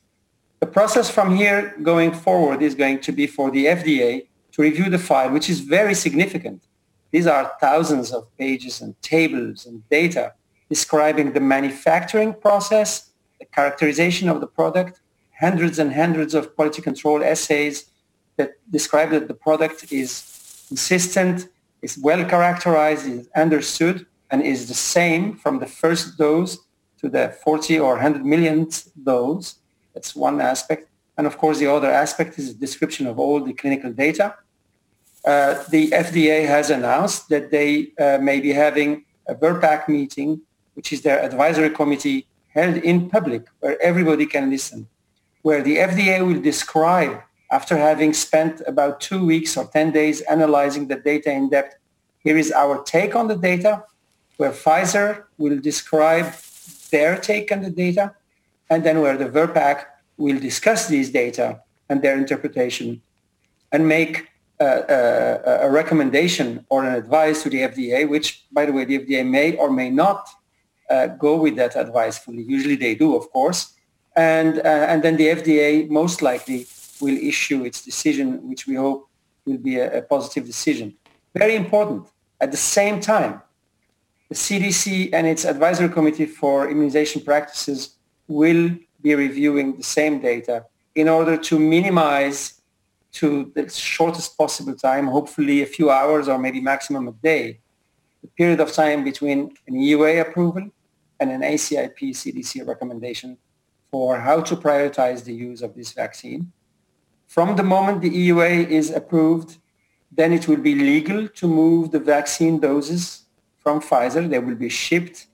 the 0.64 0.72
process 0.72 1.10
from 1.10 1.36
here 1.36 1.76
going 1.84 2.14
forward 2.14 2.62
is 2.62 2.74
going 2.74 3.02
to 3.02 3.12
be 3.12 3.28
for 3.28 3.52
the 3.52 3.66
FDA 3.66 4.28
to 4.54 4.62
review 4.62 4.90
the 4.90 5.00
file, 5.00 5.32
which 5.32 5.50
is 5.50 5.60
very 5.60 5.94
significant. 5.94 6.64
These 7.12 7.28
are 7.28 7.54
thousands 7.60 8.12
of 8.12 8.36
pages 8.38 8.82
and 8.82 9.00
tables 9.02 9.66
and 9.66 9.88
data 9.90 10.34
describing 10.70 11.34
the 11.34 11.40
manufacturing 11.40 12.34
process, 12.34 13.10
the 13.40 13.46
characterization 13.46 14.30
of 14.30 14.42
the 14.42 14.48
product, 14.48 15.02
hundreds 15.40 15.78
and 15.78 15.94
hundreds 15.94 16.34
of 16.34 16.56
quality 16.56 16.82
control 16.82 17.24
assays 17.24 17.92
that 18.38 18.54
describe 18.72 19.12
that 19.12 19.28
the 19.28 19.34
product 19.34 19.92
is 19.92 20.66
consistent, 20.68 21.50
is 21.82 21.98
well 21.98 22.24
characterized, 22.26 23.06
is 23.06 23.30
understood, 23.36 24.06
and 24.32 24.42
is 24.42 24.68
the 24.68 24.74
same 24.74 25.36
from 25.36 25.60
the 25.60 25.68
first 25.68 26.18
dose 26.18 26.58
to 27.00 27.10
the 27.10 27.36
40 27.44 27.80
or 27.80 27.94
100 27.94 28.26
millionth 28.26 28.90
dose 29.04 29.60
that's 29.94 30.16
one 30.16 30.42
aspect. 30.42 30.90
And 31.18 31.28
of 31.28 31.38
course, 31.38 31.60
the 31.60 31.68
other 31.68 31.92
aspect 31.92 32.40
is 32.40 32.50
a 32.50 32.54
description 32.54 33.06
of 33.08 33.20
all 33.20 33.40
the 33.40 33.54
clinical 33.54 33.92
data. 33.92 34.36
Uh, 35.26 35.64
the 35.70 35.90
FDA 35.92 36.46
has 36.46 36.70
announced 36.70 37.30
that 37.30 37.50
they 37.50 37.94
uh, 38.00 38.18
may 38.22 38.40
be 38.42 38.52
having 38.52 39.06
a 39.28 39.36
VRBPAC 39.36 39.88
meeting, 39.88 40.42
which 40.74 40.92
is 40.92 41.02
their 41.02 41.24
advisory 41.24 41.70
committee 41.70 42.28
held 42.50 42.76
in 42.78 43.10
public 43.10 43.48
where 43.62 43.82
everybody 43.82 44.26
can 44.26 44.50
listen, 44.50 44.88
where 45.42 45.62
the 45.62 45.78
FDA 45.78 46.26
will 46.26 46.42
describe, 46.42 47.22
after 47.52 47.78
having 47.78 48.14
spent 48.14 48.62
about 48.68 49.00
two 49.00 49.26
weeks 49.26 49.56
or 49.56 49.66
10 49.66 49.92
days 49.92 50.22
analyzing 50.22 50.88
the 50.88 50.96
data 50.96 51.32
in 51.32 51.50
depth, 51.50 51.76
here 52.20 52.38
is 52.38 52.52
our 52.52 52.84
take 52.84 53.16
on 53.16 53.28
the 53.28 53.36
data, 53.36 53.84
where 54.38 54.52
Pfizer 54.52 55.24
will 55.38 55.60
describe 55.60 56.34
their 56.92 57.18
take 57.18 57.52
on 57.52 57.62
the 57.62 57.70
data, 57.70 58.14
and 58.70 58.84
then 58.84 59.02
where 59.02 59.18
the 59.18 59.30
VRBPAC 59.30 59.86
will 60.18 60.40
discuss 60.40 60.88
these 60.88 61.12
data 61.12 61.62
and 61.90 62.02
their 62.02 62.18
interpretation 62.18 63.02
and 63.72 63.88
make 63.88 64.28
a, 64.60 65.70
recommendation 65.70 66.66
or 66.70 66.86
an 66.86 66.96
advice 66.96 67.44
to 67.44 67.50
the 67.50 67.60
FDA, 67.60 68.08
which, 68.08 68.46
by 68.52 68.66
the 68.66 68.74
way, 68.74 68.86
the 68.86 69.00
FDA 69.00 69.28
may 69.28 69.56
or 69.56 69.72
may 69.72 69.90
not 69.90 70.28
uh, 70.90 71.08
go 71.08 71.36
with 71.36 71.56
that 71.56 71.76
advice 71.76 72.18
fully. 72.18 72.44
Usually 72.44 72.76
they 72.76 72.96
do, 72.96 73.16
of 73.16 73.30
course. 73.32 73.74
And, 74.16 74.60
uh, 74.60 74.62
and 74.64 75.02
then 75.04 75.18
the 75.18 75.28
FDA 75.28 75.90
most 75.90 76.22
likely 76.22 76.68
will 77.02 77.18
issue 77.18 77.66
its 77.66 77.84
decision, 77.84 78.48
which 78.48 78.68
we 78.68 78.76
hope 78.76 79.10
will 79.46 79.58
be 79.58 79.78
a, 79.78 80.00
a 80.00 80.02
positive 80.02 80.46
decision. 80.46 80.96
Very 81.36 81.56
important. 81.56 82.08
At 82.40 82.52
the 82.52 82.58
same 82.58 83.00
time, 83.00 83.42
the 84.30 84.36
CDC 84.36 85.10
and 85.14 85.28
its 85.28 85.46
advisory 85.46 85.90
committee 85.90 86.26
for 86.26 86.70
immunization 86.70 87.22
practices 87.22 87.96
will 88.28 88.72
be 89.02 89.16
reviewing 89.16 89.78
the 89.78 89.84
same 89.84 90.20
data 90.20 90.66
in 90.96 91.10
order 91.10 91.38
to 91.38 91.60
minimize 91.60 92.62
to 93.14 93.52
the 93.56 93.70
shortest 93.70 94.38
possible 94.38 94.76
time, 94.76 95.08
hopefully 95.08 95.62
a 95.62 95.66
few 95.66 95.90
hours 95.90 96.28
or 96.28 96.38
maybe 96.38 96.60
maximum 96.60 97.08
a 97.08 97.12
day, 97.12 97.60
the 98.22 98.28
period 98.28 98.60
of 98.60 98.72
time 98.72 99.04
between 99.04 99.54
an 99.68 99.76
EUA 99.76 100.22
approval 100.22 100.70
and 101.20 101.32
an 101.32 101.42
ACIP 101.42 102.00
CDC 102.00 102.68
recommendation 102.68 103.38
for 103.92 104.20
how 104.20 104.42
to 104.42 104.56
prioritize 104.56 105.24
the 105.24 105.34
use 105.34 105.62
of 105.62 105.76
this 105.76 105.92
vaccine. 105.92 106.52
From 107.28 107.56
the 107.56 107.64
moment 107.64 108.02
the 108.02 108.10
EUA 108.10 108.68
is 108.70 108.90
approved, 108.90 109.58
then 110.12 110.34
it 110.34 110.48
will 110.48 110.58
be 110.58 110.76
legal 110.76 111.28
to 111.28 111.48
move 111.48 111.92
the 111.92 112.00
vaccine 112.00 112.60
doses 112.60 113.26
from 113.60 113.80
Pfizer. 113.82 114.28
They 114.30 114.40
will 114.40 114.56
be 114.56 114.70
shipped 114.70 115.28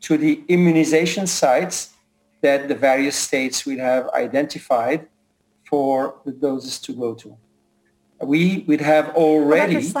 to 0.00 0.16
the 0.16 0.42
immunization 0.48 1.26
sites 1.26 1.94
that 2.40 2.68
the 2.68 2.74
various 2.74 3.16
states 3.16 3.66
will 3.66 3.78
have 3.78 4.08
identified 4.10 5.08
for 5.68 6.20
the 6.24 6.32
doses 6.32 6.78
to 6.80 6.92
go 6.92 7.14
to. 7.14 7.36
We 8.22 8.64
would 8.66 8.80
have 8.80 9.14
already. 9.14 9.92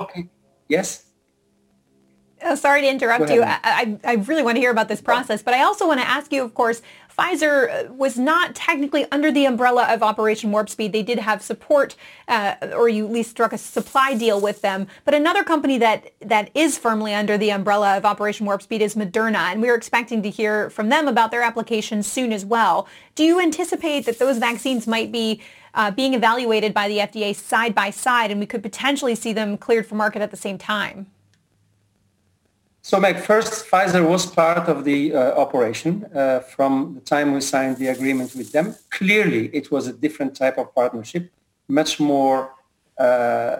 Okay. 0.00 0.28
Yes. 0.68 1.04
Oh, 2.42 2.54
sorry 2.54 2.80
to 2.82 2.88
interrupt 2.88 3.30
you. 3.30 3.42
I, 3.42 3.58
I, 3.62 3.98
I, 4.04 4.14
really 4.14 4.42
want 4.42 4.56
to 4.56 4.60
hear 4.60 4.70
about 4.70 4.88
this 4.88 5.02
process, 5.02 5.42
but 5.42 5.52
I 5.52 5.62
also 5.62 5.86
want 5.86 6.00
to 6.00 6.08
ask 6.08 6.32
you, 6.32 6.42
of 6.42 6.54
course, 6.54 6.80
Pfizer 7.20 7.90
was 7.90 8.18
not 8.18 8.54
technically 8.54 9.06
under 9.12 9.30
the 9.30 9.44
umbrella 9.44 9.92
of 9.92 10.02
Operation 10.02 10.50
Warp 10.52 10.70
Speed. 10.70 10.92
They 10.92 11.02
did 11.02 11.18
have 11.18 11.42
support, 11.42 11.94
uh, 12.28 12.54
or 12.74 12.88
you 12.88 13.04
at 13.04 13.12
least 13.12 13.30
struck 13.30 13.52
a 13.52 13.58
supply 13.58 14.14
deal 14.14 14.40
with 14.40 14.62
them. 14.62 14.86
But 15.04 15.14
another 15.14 15.44
company 15.44 15.76
that, 15.78 16.12
that 16.20 16.50
is 16.54 16.78
firmly 16.78 17.12
under 17.12 17.36
the 17.36 17.50
umbrella 17.50 17.98
of 17.98 18.06
Operation 18.06 18.46
Warp 18.46 18.62
Speed 18.62 18.80
is 18.80 18.94
Moderna, 18.94 19.52
and 19.52 19.60
we 19.60 19.68
are 19.68 19.74
expecting 19.74 20.22
to 20.22 20.30
hear 20.30 20.70
from 20.70 20.88
them 20.88 21.08
about 21.08 21.30
their 21.30 21.42
application 21.42 22.02
soon 22.02 22.32
as 22.32 22.46
well. 22.46 22.88
Do 23.14 23.24
you 23.24 23.38
anticipate 23.38 24.06
that 24.06 24.18
those 24.18 24.38
vaccines 24.38 24.86
might 24.86 25.12
be 25.12 25.42
uh, 25.74 25.90
being 25.90 26.14
evaluated 26.14 26.72
by 26.72 26.88
the 26.88 26.98
FDA 26.98 27.36
side 27.36 27.74
by 27.74 27.90
side, 27.90 28.30
and 28.30 28.40
we 28.40 28.46
could 28.46 28.62
potentially 28.62 29.14
see 29.14 29.34
them 29.34 29.58
cleared 29.58 29.86
for 29.86 29.94
market 29.94 30.22
at 30.22 30.30
the 30.30 30.36
same 30.38 30.56
time? 30.56 31.06
So, 32.90 32.98
Meg, 32.98 33.18
first, 33.20 33.70
Pfizer 33.70 34.04
was 34.04 34.26
part 34.26 34.68
of 34.68 34.82
the 34.84 35.14
uh, 35.14 35.40
operation 35.44 36.06
uh, 36.12 36.40
from 36.40 36.96
the 36.96 37.00
time 37.00 37.32
we 37.32 37.40
signed 37.40 37.76
the 37.76 37.86
agreement 37.86 38.34
with 38.34 38.50
them. 38.50 38.74
Clearly, 38.90 39.46
it 39.54 39.70
was 39.70 39.86
a 39.86 39.92
different 39.92 40.34
type 40.34 40.58
of 40.58 40.74
partnership, 40.74 41.30
much 41.68 42.00
more, 42.00 42.52
uh, 42.98 43.58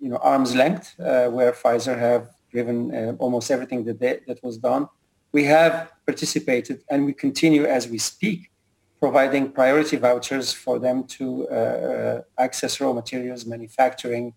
you 0.00 0.08
know, 0.08 0.16
arm's 0.22 0.54
length, 0.54 0.98
uh, 0.98 1.28
where 1.28 1.52
Pfizer 1.52 1.98
have 1.98 2.30
driven 2.50 2.94
uh, 2.94 3.12
almost 3.18 3.50
everything 3.50 3.84
that, 3.84 4.00
they, 4.00 4.20
that 4.26 4.42
was 4.42 4.56
done. 4.56 4.88
We 5.32 5.44
have 5.44 5.92
participated, 6.06 6.82
and 6.88 7.04
we 7.04 7.12
continue 7.12 7.66
as 7.66 7.86
we 7.88 7.98
speak, 7.98 8.50
providing 8.98 9.52
priority 9.52 9.98
vouchers 9.98 10.50
for 10.50 10.78
them 10.78 11.04
to 11.18 11.46
uh, 11.48 12.22
access 12.38 12.80
raw 12.80 12.94
materials, 12.94 13.44
manufacturing, 13.44 14.32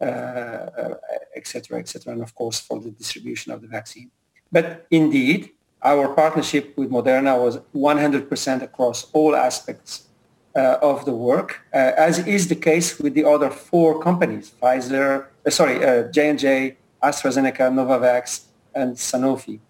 etc., 0.00 1.78
etc., 1.78 2.12
and 2.12 2.22
of 2.22 2.34
course 2.34 2.60
for 2.60 2.80
the 2.80 2.90
distribution 2.90 3.52
of 3.52 3.60
the 3.62 3.68
vaccine. 3.68 4.10
But 4.50 4.86
indeed, 4.90 5.50
our 5.82 6.08
partnership 6.08 6.76
with 6.76 6.90
Moderna 6.90 7.38
was 7.38 7.58
100% 7.74 8.62
across 8.62 9.10
all 9.12 9.36
aspects 9.36 10.08
uh, 10.56 10.78
of 10.82 11.04
the 11.04 11.12
work, 11.12 11.60
uh, 11.72 11.92
as 11.96 12.26
is 12.26 12.48
the 12.48 12.56
case 12.56 12.98
with 12.98 13.14
the 13.14 13.24
other 13.24 13.50
four 13.50 14.00
companies, 14.00 14.52
Pfizer, 14.60 15.26
uh, 15.46 15.50
sorry, 15.50 15.78
J&J, 16.10 16.76
uh, 17.02 17.08
AstraZeneca, 17.08 17.70
Novavax, 17.70 18.46
and 18.74 18.96
Sanofi. 18.96 19.60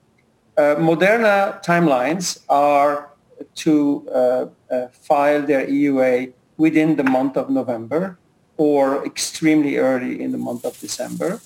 Uh, 0.57 0.77
Moderna 0.77 1.63
timelines 1.63 2.41
are 2.49 3.11
to 3.55 4.09
uh, 4.11 4.47
file 4.93 5.43
their 5.43 5.67
EUA 5.67 6.33
within 6.57 6.97
the 6.97 7.05
month 7.05 7.37
of 7.37 7.51
November 7.51 8.19
or 8.59 9.07
extremely 9.07 9.79
early 9.79 10.21
in 10.21 10.33
the 10.33 10.39
month 10.39 10.65
of 10.65 10.79
December. 10.81 11.41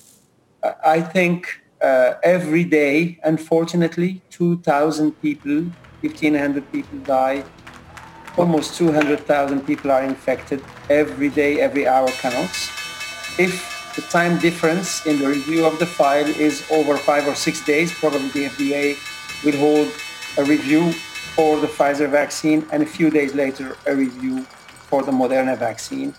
I 0.83 0.99
think 0.99 1.61
uh, 1.81 2.15
every 2.23 2.63
day, 2.63 3.19
unfortunately, 3.23 4.21
2,000 4.31 5.21
people, 5.21 5.65
1,500 6.01 6.71
people 6.71 6.99
die. 6.99 7.43
Almost 8.35 8.75
200,000 8.77 9.61
people 9.61 9.91
are 9.91 10.03
infected 10.03 10.63
every 10.89 11.29
day, 11.29 11.61
every 11.61 11.87
hour 11.87 12.07
counts. 12.09 12.69
If 13.37 13.93
the 13.95 14.01
time 14.03 14.39
difference 14.39 15.05
in 15.05 15.19
the 15.19 15.27
review 15.27 15.65
of 15.65 15.77
the 15.77 15.85
file 15.85 16.25
is 16.25 16.65
over 16.71 16.97
five 16.97 17.27
or 17.27 17.35
six 17.35 17.63
days, 17.63 17.91
probably 17.91 18.29
the 18.29 18.49
FDA 18.49 18.97
will 19.45 19.57
hold 19.57 19.91
a 20.37 20.43
review 20.49 20.91
for 21.35 21.59
the 21.59 21.67
Pfizer 21.67 22.09
vaccine 22.09 22.65
and 22.71 22.81
a 22.81 22.85
few 22.85 23.09
days 23.11 23.35
later 23.35 23.77
a 23.85 23.95
review 23.95 24.43
for 24.89 25.03
the 25.03 25.11
Moderna 25.11 25.57
vaccine. 25.57 26.15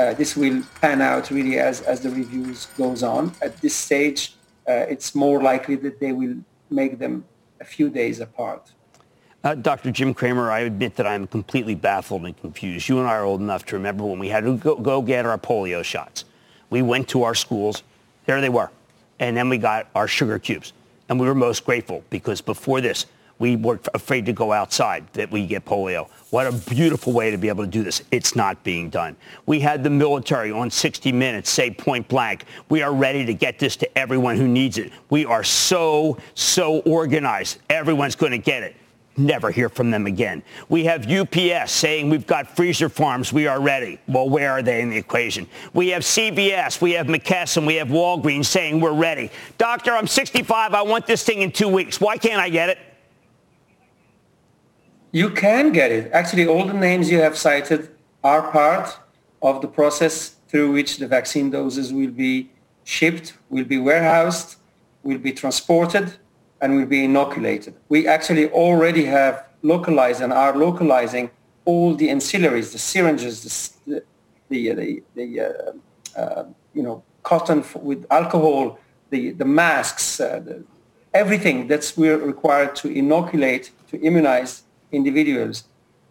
Uh, 0.00 0.14
this 0.14 0.34
will 0.34 0.62
pan 0.80 1.02
out 1.02 1.30
really 1.30 1.58
as, 1.58 1.82
as 1.82 2.00
the 2.00 2.08
reviews 2.08 2.68
goes 2.78 3.02
on. 3.02 3.34
At 3.42 3.60
this 3.60 3.76
stage, 3.76 4.34
uh, 4.66 4.86
it's 4.88 5.14
more 5.14 5.42
likely 5.42 5.76
that 5.76 6.00
they 6.00 6.12
will 6.12 6.36
make 6.70 6.98
them 6.98 7.22
a 7.60 7.66
few 7.66 7.90
days 7.90 8.18
apart. 8.18 8.72
Uh, 9.44 9.54
Dr. 9.54 9.90
Jim 9.90 10.14
Cramer, 10.14 10.50
I 10.50 10.60
admit 10.60 10.96
that 10.96 11.06
I'm 11.06 11.26
completely 11.26 11.74
baffled 11.74 12.24
and 12.24 12.34
confused. 12.40 12.88
You 12.88 12.98
and 12.98 13.06
I 13.06 13.12
are 13.16 13.24
old 13.24 13.42
enough 13.42 13.66
to 13.66 13.76
remember 13.76 14.04
when 14.06 14.18
we 14.18 14.28
had 14.28 14.44
to 14.44 14.56
go, 14.56 14.74
go 14.76 15.02
get 15.02 15.26
our 15.26 15.36
polio 15.36 15.84
shots. 15.84 16.24
We 16.70 16.80
went 16.80 17.06
to 17.08 17.24
our 17.24 17.34
schools. 17.34 17.82
There 18.24 18.40
they 18.40 18.48
were. 18.48 18.70
And 19.18 19.36
then 19.36 19.50
we 19.50 19.58
got 19.58 19.88
our 19.94 20.08
sugar 20.08 20.38
cubes. 20.38 20.72
And 21.10 21.20
we 21.20 21.26
were 21.26 21.34
most 21.34 21.66
grateful 21.66 22.04
because 22.08 22.40
before 22.40 22.80
this, 22.80 23.04
we 23.40 23.56
were 23.56 23.80
afraid 23.94 24.26
to 24.26 24.32
go 24.32 24.52
outside 24.52 25.04
that 25.14 25.32
we 25.32 25.46
get 25.46 25.64
polio. 25.64 26.08
What 26.28 26.46
a 26.46 26.52
beautiful 26.52 27.12
way 27.12 27.32
to 27.32 27.38
be 27.38 27.48
able 27.48 27.64
to 27.64 27.70
do 27.70 27.82
this. 27.82 28.02
It's 28.12 28.36
not 28.36 28.62
being 28.62 28.90
done. 28.90 29.16
We 29.46 29.58
had 29.58 29.82
the 29.82 29.90
military 29.90 30.52
on 30.52 30.70
60 30.70 31.10
Minutes 31.10 31.50
say 31.50 31.70
point 31.70 32.06
blank, 32.06 32.44
we 32.68 32.82
are 32.82 32.92
ready 32.92 33.24
to 33.24 33.34
get 33.34 33.58
this 33.58 33.76
to 33.76 33.98
everyone 33.98 34.36
who 34.36 34.46
needs 34.46 34.78
it. 34.78 34.92
We 35.08 35.24
are 35.24 35.42
so, 35.42 36.18
so 36.34 36.80
organized. 36.80 37.58
Everyone's 37.70 38.14
going 38.14 38.32
to 38.32 38.38
get 38.38 38.62
it. 38.62 38.76
Never 39.16 39.50
hear 39.50 39.68
from 39.68 39.90
them 39.90 40.06
again. 40.06 40.42
We 40.68 40.84
have 40.84 41.10
UPS 41.10 41.72
saying 41.72 42.10
we've 42.10 42.26
got 42.26 42.54
freezer 42.54 42.88
farms. 42.88 43.32
We 43.32 43.46
are 43.46 43.60
ready. 43.60 43.98
Well, 44.06 44.28
where 44.28 44.52
are 44.52 44.62
they 44.62 44.82
in 44.82 44.90
the 44.90 44.96
equation? 44.96 45.46
We 45.72 45.88
have 45.88 46.02
CVS. 46.02 46.80
We 46.80 46.92
have 46.92 47.06
McKesson. 47.06 47.66
We 47.66 47.76
have 47.76 47.88
Walgreens 47.88 48.46
saying 48.46 48.80
we're 48.80 48.92
ready. 48.92 49.30
Doctor, 49.58 49.92
I'm 49.92 50.06
65. 50.06 50.74
I 50.74 50.82
want 50.82 51.06
this 51.06 51.24
thing 51.24 51.40
in 51.40 51.50
two 51.50 51.68
weeks. 51.68 52.00
Why 52.00 52.18
can't 52.18 52.40
I 52.40 52.50
get 52.50 52.68
it? 52.68 52.78
You 55.12 55.30
can 55.30 55.72
get 55.72 55.90
it. 55.90 56.12
Actually, 56.12 56.46
all 56.46 56.64
the 56.64 56.74
names 56.74 57.10
you 57.10 57.18
have 57.18 57.36
cited 57.36 57.90
are 58.22 58.50
part 58.52 58.96
of 59.42 59.60
the 59.60 59.66
process 59.66 60.36
through 60.48 60.72
which 60.72 60.98
the 60.98 61.08
vaccine 61.08 61.50
doses 61.50 61.92
will 61.92 62.10
be 62.10 62.50
shipped, 62.84 63.34
will 63.48 63.64
be 63.64 63.78
warehoused, 63.78 64.56
will 65.02 65.18
be 65.18 65.32
transported, 65.32 66.12
and 66.60 66.76
will 66.76 66.86
be 66.86 67.04
inoculated. 67.04 67.74
We 67.88 68.06
actually 68.06 68.50
already 68.50 69.04
have 69.06 69.46
localized 69.62 70.20
and 70.20 70.32
are 70.32 70.56
localizing 70.56 71.30
all 71.64 71.94
the 71.94 72.08
ancillaries, 72.08 72.72
the 72.72 72.78
syringes, 72.78 73.76
the, 73.86 74.02
the, 74.48 74.72
the, 74.74 75.02
the 75.14 75.40
uh, 75.40 76.18
uh, 76.18 76.44
you 76.72 76.82
know, 76.82 77.02
cotton 77.22 77.64
with 77.82 78.06
alcohol, 78.10 78.78
the, 79.10 79.32
the 79.32 79.44
masks, 79.44 80.20
uh, 80.20 80.40
the, 80.40 80.64
everything 81.14 81.66
that's 81.66 81.96
we're 81.96 82.18
required 82.18 82.76
to 82.76 82.88
inoculate, 82.88 83.72
to 83.88 84.00
immunize 84.00 84.62
individuals 84.92 85.64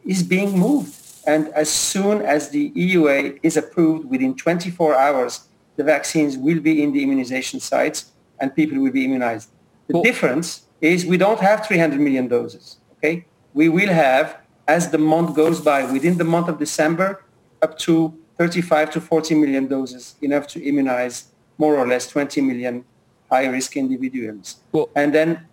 is 0.05 0.23
being 0.23 0.57
moved. 0.57 0.95
And 1.27 1.49
as 1.49 1.69
soon 1.69 2.21
as 2.21 2.49
the 2.49 2.71
EUA 2.71 3.39
is 3.43 3.57
approved 3.57 4.09
within 4.09 4.35
24 4.35 4.95
hours, 4.95 5.47
the 5.75 5.83
vaccines 5.83 6.37
will 6.37 6.59
be 6.59 6.81
in 6.81 6.91
the 6.93 7.03
immunization 7.03 7.59
sites 7.59 8.11
and 8.39 8.55
people 8.55 8.79
will 8.79 8.91
be 8.91 9.05
immunized. 9.05 9.49
The 9.87 9.93
cool. 9.93 10.03
difference 10.03 10.65
is 10.81 11.05
we 11.05 11.17
don't 11.17 11.39
have 11.39 11.65
300 11.65 11.99
million 11.99 12.27
doses. 12.27 12.77
Okay, 12.97 13.25
we 13.53 13.69
will 13.69 13.89
have 13.89 14.37
as 14.67 14.91
the 14.91 14.97
month 14.97 15.35
goes 15.35 15.59
by 15.59 15.89
within 15.91 16.17
the 16.17 16.23
month 16.23 16.47
of 16.47 16.59
December 16.59 17.23
up 17.61 17.77
to 17.79 18.13
35 18.37 18.91
to 18.91 19.01
40 19.01 19.35
million 19.35 19.67
doses, 19.67 20.15
enough 20.21 20.47
to 20.47 20.63
immunize 20.63 21.27
more 21.57 21.75
or 21.75 21.85
less 21.85 22.07
20 22.07 22.39
million 22.41 22.85
high-risk 23.29 23.75
individuals. 23.75 24.57
Well, 24.71 24.89
and 24.95 25.13
then 25.13 25.45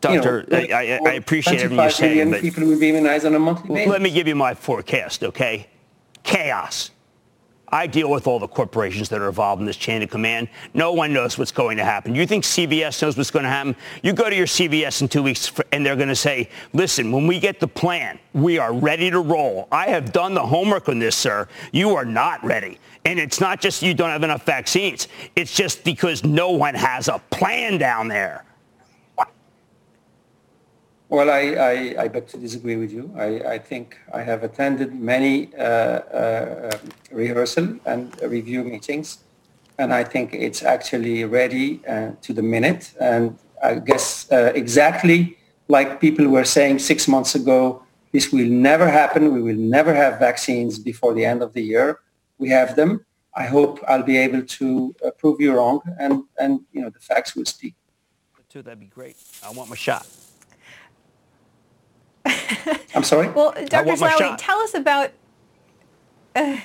Doctor, 0.00 0.44
you 0.50 0.68
know, 0.68 0.76
I, 0.76 1.00
I, 1.04 1.12
appreciate 1.14 1.60
everything 1.60 1.78
you're 1.78 1.90
saying, 1.90 2.30
but 2.30 2.40
people 2.40 2.64
will 2.64 2.78
be 2.78 2.90
immunized 2.90 3.26
on 3.26 3.34
a 3.34 3.38
monthly 3.38 3.74
basis. 3.74 3.90
Let 3.90 4.00
me 4.00 4.10
give 4.10 4.28
you 4.28 4.36
my 4.36 4.54
forecast, 4.54 5.24
okay? 5.24 5.68
Chaos. 6.22 6.92
I 7.70 7.86
deal 7.86 8.10
with 8.10 8.26
all 8.26 8.38
the 8.38 8.48
corporations 8.48 9.08
that 9.10 9.20
are 9.20 9.28
involved 9.28 9.60
in 9.60 9.66
this 9.66 9.76
chain 9.76 10.02
of 10.02 10.08
command. 10.08 10.48
No 10.72 10.92
one 10.92 11.12
knows 11.12 11.36
what's 11.36 11.52
going 11.52 11.76
to 11.76 11.84
happen. 11.84 12.14
You 12.14 12.26
think 12.26 12.44
CVS 12.44 13.02
knows 13.02 13.16
what's 13.16 13.30
going 13.30 13.42
to 13.42 13.50
happen? 13.50 13.76
You 14.02 14.12
go 14.12 14.30
to 14.30 14.34
your 14.34 14.46
CVS 14.46 15.02
in 15.02 15.08
two 15.08 15.22
weeks 15.22 15.52
and 15.72 15.84
they're 15.84 15.96
going 15.96 16.08
to 16.08 16.16
say, 16.16 16.48
listen, 16.72 17.12
when 17.12 17.26
we 17.26 17.38
get 17.38 17.60
the 17.60 17.68
plan, 17.68 18.18
we 18.32 18.58
are 18.58 18.72
ready 18.72 19.10
to 19.10 19.20
roll. 19.20 19.68
I 19.70 19.88
have 19.88 20.12
done 20.12 20.34
the 20.34 20.46
homework 20.46 20.88
on 20.88 20.98
this, 20.98 21.16
sir. 21.16 21.46
You 21.72 21.94
are 21.94 22.06
not 22.06 22.42
ready. 22.42 22.78
And 23.04 23.18
it's 23.18 23.40
not 23.40 23.60
just 23.60 23.82
you 23.82 23.94
don't 23.94 24.10
have 24.10 24.24
enough 24.24 24.44
vaccines. 24.44 25.08
It's 25.36 25.54
just 25.54 25.84
because 25.84 26.24
no 26.24 26.52
one 26.52 26.74
has 26.74 27.08
a 27.08 27.20
plan 27.30 27.78
down 27.78 28.08
there. 28.08 28.44
Well, 31.10 31.30
I, 31.30 31.40
I, 31.40 32.02
I, 32.02 32.08
beg 32.08 32.26
to 32.28 32.36
disagree 32.36 32.76
with 32.76 32.92
you. 32.92 33.10
I, 33.16 33.54
I 33.54 33.58
think 33.58 33.96
I 34.12 34.20
have 34.20 34.42
attended 34.44 34.94
many 34.94 35.54
uh, 35.56 35.62
uh, 35.62 36.78
rehearsal 37.10 37.78
and 37.86 38.14
review 38.22 38.62
meetings, 38.62 39.18
and 39.78 39.94
I 39.94 40.04
think 40.04 40.34
it's 40.34 40.62
actually 40.62 41.24
ready 41.24 41.80
uh, 41.88 42.10
to 42.20 42.34
the 42.34 42.42
minute. 42.42 42.92
And 43.00 43.38
I 43.62 43.76
guess 43.76 44.30
uh, 44.30 44.52
exactly 44.54 45.38
like 45.68 45.98
people 45.98 46.28
were 46.28 46.44
saying 46.44 46.80
six 46.80 47.08
months 47.08 47.34
ago, 47.34 47.82
this 48.12 48.30
will 48.30 48.48
never 48.48 48.86
happen. 48.86 49.32
We 49.32 49.40
will 49.40 49.56
never 49.56 49.94
have 49.94 50.18
vaccines 50.18 50.78
before 50.78 51.14
the 51.14 51.24
end 51.24 51.42
of 51.42 51.54
the 51.54 51.62
year. 51.62 52.00
We 52.36 52.50
have 52.50 52.76
them. 52.76 53.06
I 53.34 53.46
hope 53.46 53.80
I'll 53.88 54.02
be 54.02 54.18
able 54.18 54.42
to 54.42 54.94
uh, 55.02 55.10
prove 55.12 55.40
you 55.40 55.54
wrong, 55.54 55.80
and, 55.98 56.24
and 56.38 56.60
you 56.72 56.82
know 56.82 56.90
the 56.90 57.00
facts 57.00 57.34
will 57.34 57.46
speak. 57.46 57.74
That'd 58.52 58.80
be 58.80 58.86
great. 58.86 59.16
I 59.44 59.50
want 59.52 59.70
my 59.70 59.76
shot. 59.76 60.06
I'm 62.94 63.04
sorry? 63.04 63.28
well, 63.28 63.52
Dr. 63.66 63.92
Slaoui, 63.92 64.36
tell 64.38 64.60
us 64.60 64.74
about... 64.74 65.10
Uh, 66.34 66.58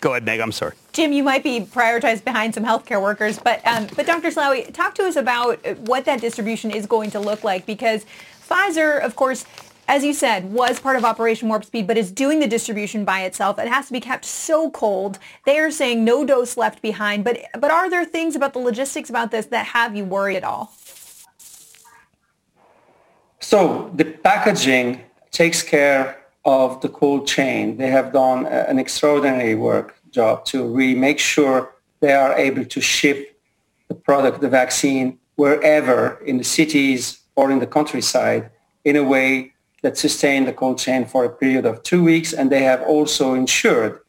Go 0.00 0.10
ahead, 0.10 0.24
Meg. 0.24 0.40
I'm 0.40 0.52
sorry. 0.52 0.74
Jim, 0.92 1.12
you 1.12 1.22
might 1.22 1.42
be 1.42 1.60
prioritized 1.60 2.24
behind 2.24 2.54
some 2.54 2.64
healthcare 2.64 3.02
workers, 3.02 3.38
but 3.38 3.66
um, 3.66 3.86
but 3.96 4.06
Dr. 4.06 4.28
Slaoui, 4.28 4.72
talk 4.72 4.94
to 4.96 5.04
us 5.04 5.16
about 5.16 5.58
what 5.80 6.04
that 6.04 6.20
distribution 6.20 6.70
is 6.70 6.86
going 6.86 7.10
to 7.10 7.18
look 7.18 7.42
like 7.42 7.66
because 7.66 8.06
Pfizer, 8.48 9.02
of 9.02 9.16
course, 9.16 9.44
as 9.88 10.04
you 10.04 10.12
said, 10.12 10.52
was 10.52 10.80
part 10.80 10.96
of 10.96 11.04
Operation 11.04 11.48
Warp 11.48 11.64
Speed, 11.64 11.86
but 11.86 11.96
is 11.96 12.10
doing 12.10 12.40
the 12.40 12.46
distribution 12.46 13.04
by 13.04 13.22
itself. 13.22 13.58
It 13.58 13.68
has 13.68 13.86
to 13.86 13.92
be 13.92 14.00
kept 14.00 14.24
so 14.24 14.70
cold. 14.70 15.18
They 15.44 15.58
are 15.58 15.70
saying 15.70 16.04
no 16.04 16.24
dose 16.24 16.56
left 16.56 16.82
behind. 16.82 17.24
But 17.24 17.40
but 17.58 17.70
are 17.70 17.88
there 17.88 18.04
things 18.04 18.36
about 18.36 18.52
the 18.52 18.58
logistics 18.58 19.10
about 19.10 19.30
this 19.30 19.46
that 19.46 19.66
have 19.66 19.96
you 19.96 20.04
worried 20.04 20.36
at 20.36 20.44
all? 20.44 20.72
So 23.52 23.92
the 23.94 24.04
packaging 24.04 25.02
takes 25.30 25.62
care 25.62 26.18
of 26.44 26.80
the 26.80 26.88
cold 26.88 27.28
chain. 27.28 27.76
They 27.76 27.90
have 27.90 28.12
done 28.12 28.44
an 28.44 28.80
extraordinary 28.80 29.54
work 29.54 29.94
job 30.10 30.44
to 30.46 30.66
really 30.66 30.98
make 30.98 31.20
sure 31.20 31.72
they 32.00 32.12
are 32.12 32.36
able 32.36 32.64
to 32.64 32.80
ship 32.80 33.40
the 33.86 33.94
product, 33.94 34.40
the 34.40 34.48
vaccine, 34.48 35.20
wherever 35.36 36.18
in 36.26 36.38
the 36.38 36.48
cities 36.58 37.20
or 37.36 37.52
in 37.52 37.60
the 37.60 37.68
countryside 37.68 38.50
in 38.84 38.96
a 38.96 39.04
way 39.04 39.52
that 39.82 39.96
sustain 39.96 40.44
the 40.44 40.52
cold 40.52 40.78
chain 40.78 41.04
for 41.04 41.24
a 41.24 41.30
period 41.30 41.66
of 41.66 41.84
two 41.84 42.02
weeks. 42.02 42.32
And 42.32 42.50
they 42.50 42.64
have 42.64 42.82
also 42.82 43.34
ensured 43.34 44.00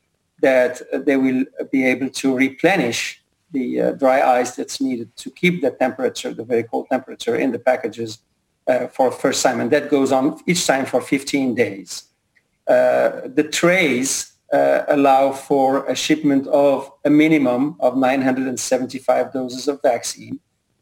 that 0.41 0.81
they 1.05 1.15
will 1.15 1.45
be 1.71 1.85
able 1.85 2.09
to 2.09 2.35
replenish 2.35 3.21
the 3.51 3.81
uh, 3.81 3.91
dry 3.91 4.19
ice 4.19 4.55
that's 4.55 4.81
needed 4.81 5.15
to 5.17 5.29
keep 5.29 5.61
the 5.61 5.69
temperature, 5.69 6.33
the 6.33 6.43
very 6.43 6.63
cold 6.63 6.87
temperature 6.89 7.35
in 7.35 7.51
the 7.51 7.59
packages 7.59 8.17
uh, 8.67 8.87
for 8.87 9.11
first 9.11 9.43
time, 9.43 9.59
and 9.59 9.71
that 9.71 9.89
goes 9.89 10.11
on 10.11 10.39
each 10.45 10.65
time 10.65 10.85
for 10.85 11.01
15 11.01 11.55
days. 11.55 12.03
Uh, 12.67 13.21
the 13.25 13.43
trays 13.43 14.33
uh, 14.51 14.83
allow 14.89 15.31
for 15.31 15.85
a 15.85 15.95
shipment 15.95 16.47
of 16.47 16.91
a 17.05 17.09
minimum 17.09 17.75
of 17.79 17.97
975 17.97 19.33
doses 19.33 19.67
of 19.67 19.81
vaccine, 19.81 20.39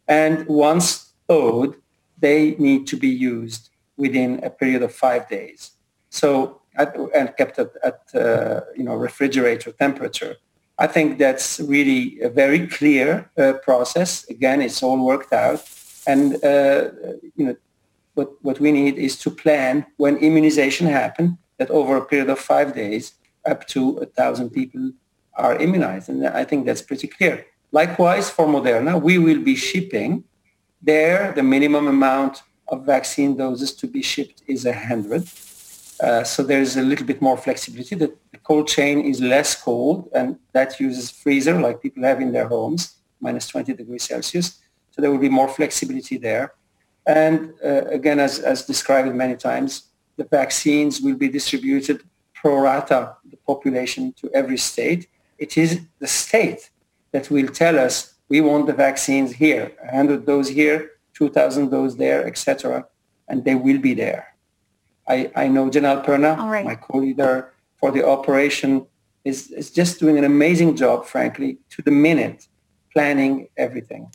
and 0.07 0.45
once 0.47 1.13
thawed, 1.27 1.75
they 2.19 2.55
need 2.57 2.87
to 2.87 2.97
be 2.97 3.09
used 3.09 3.69
within 3.97 4.43
a 4.43 4.49
period 4.49 4.83
of 4.83 4.93
five 4.93 5.27
days. 5.29 5.71
So 6.09 6.61
at, 6.77 6.95
and 7.13 7.35
kept 7.37 7.59
at, 7.59 7.71
at 7.83 7.99
uh, 8.15 8.61
you 8.75 8.83
know 8.83 8.95
refrigerator 8.95 9.71
temperature. 9.71 10.35
I 10.77 10.87
think 10.87 11.19
that's 11.19 11.59
really 11.61 12.19
a 12.21 12.29
very 12.29 12.67
clear 12.67 13.29
uh, 13.37 13.53
process. 13.63 14.25
Again, 14.29 14.61
it's 14.61 14.83
all 14.83 14.99
worked 15.05 15.31
out, 15.31 15.63
and 16.05 16.43
uh, 16.43 16.89
you 17.35 17.45
know 17.45 17.55
what, 18.15 18.31
what 18.41 18.59
we 18.59 18.71
need 18.71 18.97
is 18.97 19.17
to 19.19 19.29
plan 19.29 19.85
when 19.97 20.17
immunization 20.17 20.87
happen 20.87 21.37
that 21.57 21.69
over 21.69 21.95
a 21.95 22.05
period 22.05 22.29
of 22.29 22.39
five 22.39 22.73
days, 22.73 23.13
up 23.45 23.67
to 23.67 23.97
a 23.97 24.05
thousand 24.05 24.49
people 24.49 24.91
are 25.35 25.55
immunized. 25.57 26.09
And 26.09 26.25
I 26.27 26.43
think 26.43 26.65
that's 26.65 26.81
pretty 26.81 27.07
clear. 27.07 27.45
Likewise, 27.71 28.29
for 28.29 28.47
Moderna, 28.47 29.01
we 29.01 29.17
will 29.17 29.41
be 29.41 29.55
shipping 29.55 30.23
there. 30.81 31.33
The 31.33 31.43
minimum 31.43 31.87
amount 31.87 32.41
of 32.67 32.85
vaccine 32.85 33.37
doses 33.37 33.73
to 33.75 33.87
be 33.87 34.01
shipped 34.01 34.41
is 34.47 34.65
100. 34.65 35.27
Uh, 36.01 36.23
so 36.23 36.43
there's 36.43 36.75
a 36.75 36.81
little 36.81 37.05
bit 37.05 37.21
more 37.21 37.37
flexibility. 37.37 37.95
The, 37.95 38.13
the, 38.31 38.37
cold 38.39 38.67
chain 38.67 39.01
is 39.01 39.21
less 39.21 39.61
cold, 39.61 40.09
and 40.13 40.37
that 40.51 40.79
uses 40.79 41.09
freezer 41.09 41.59
like 41.59 41.81
people 41.81 42.03
have 42.03 42.21
in 42.21 42.31
their 42.31 42.47
homes, 42.47 42.95
minus 43.19 43.47
20 43.47 43.73
degrees 43.73 44.03
Celsius. 44.03 44.59
So 44.91 45.01
there 45.01 45.09
will 45.09 45.19
be 45.19 45.29
more 45.29 45.47
flexibility 45.47 46.17
there. 46.17 46.53
And 47.05 47.53
uh, 47.63 47.85
again, 47.85 48.19
as, 48.19 48.39
as 48.39 48.65
described 48.65 49.13
many 49.13 49.35
times, 49.35 49.89
the 50.17 50.23
vaccines 50.23 51.01
will 51.01 51.15
be 51.15 51.29
distributed 51.29 52.03
pro 52.33 52.59
rata 52.59 53.15
the 53.29 53.37
population 53.37 54.13
to 54.13 54.29
every 54.33 54.57
state. 54.57 55.07
It 55.37 55.57
is 55.57 55.81
the 55.99 56.07
state 56.07 56.69
that 57.11 57.29
will 57.29 57.47
tell 57.47 57.77
us 57.79 58.15
we 58.29 58.41
want 58.41 58.65
the 58.67 58.73
vaccines 58.73 59.33
here, 59.33 59.71
100 59.83 60.25
doses 60.25 60.55
here, 60.55 60.91
2,000 61.13 61.69
doses 61.69 61.97
there, 61.97 62.25
etc., 62.25 62.85
and 63.27 63.43
they 63.43 63.55
will 63.55 63.79
be 63.79 63.93
there. 63.93 64.35
I, 65.07 65.31
I 65.35 65.47
know 65.47 65.69
General 65.69 66.01
Perna, 66.01 66.37
right. 66.37 66.65
my 66.65 66.75
co-leader 66.75 67.53
for 67.79 67.91
the 67.91 68.07
operation, 68.07 68.87
is, 69.23 69.51
is 69.51 69.71
just 69.71 69.99
doing 69.99 70.17
an 70.17 70.23
amazing 70.23 70.75
job, 70.75 71.05
frankly, 71.05 71.57
to 71.71 71.81
the 71.81 71.91
minute, 71.91 72.47
planning 72.91 73.47
everything. 73.57 74.11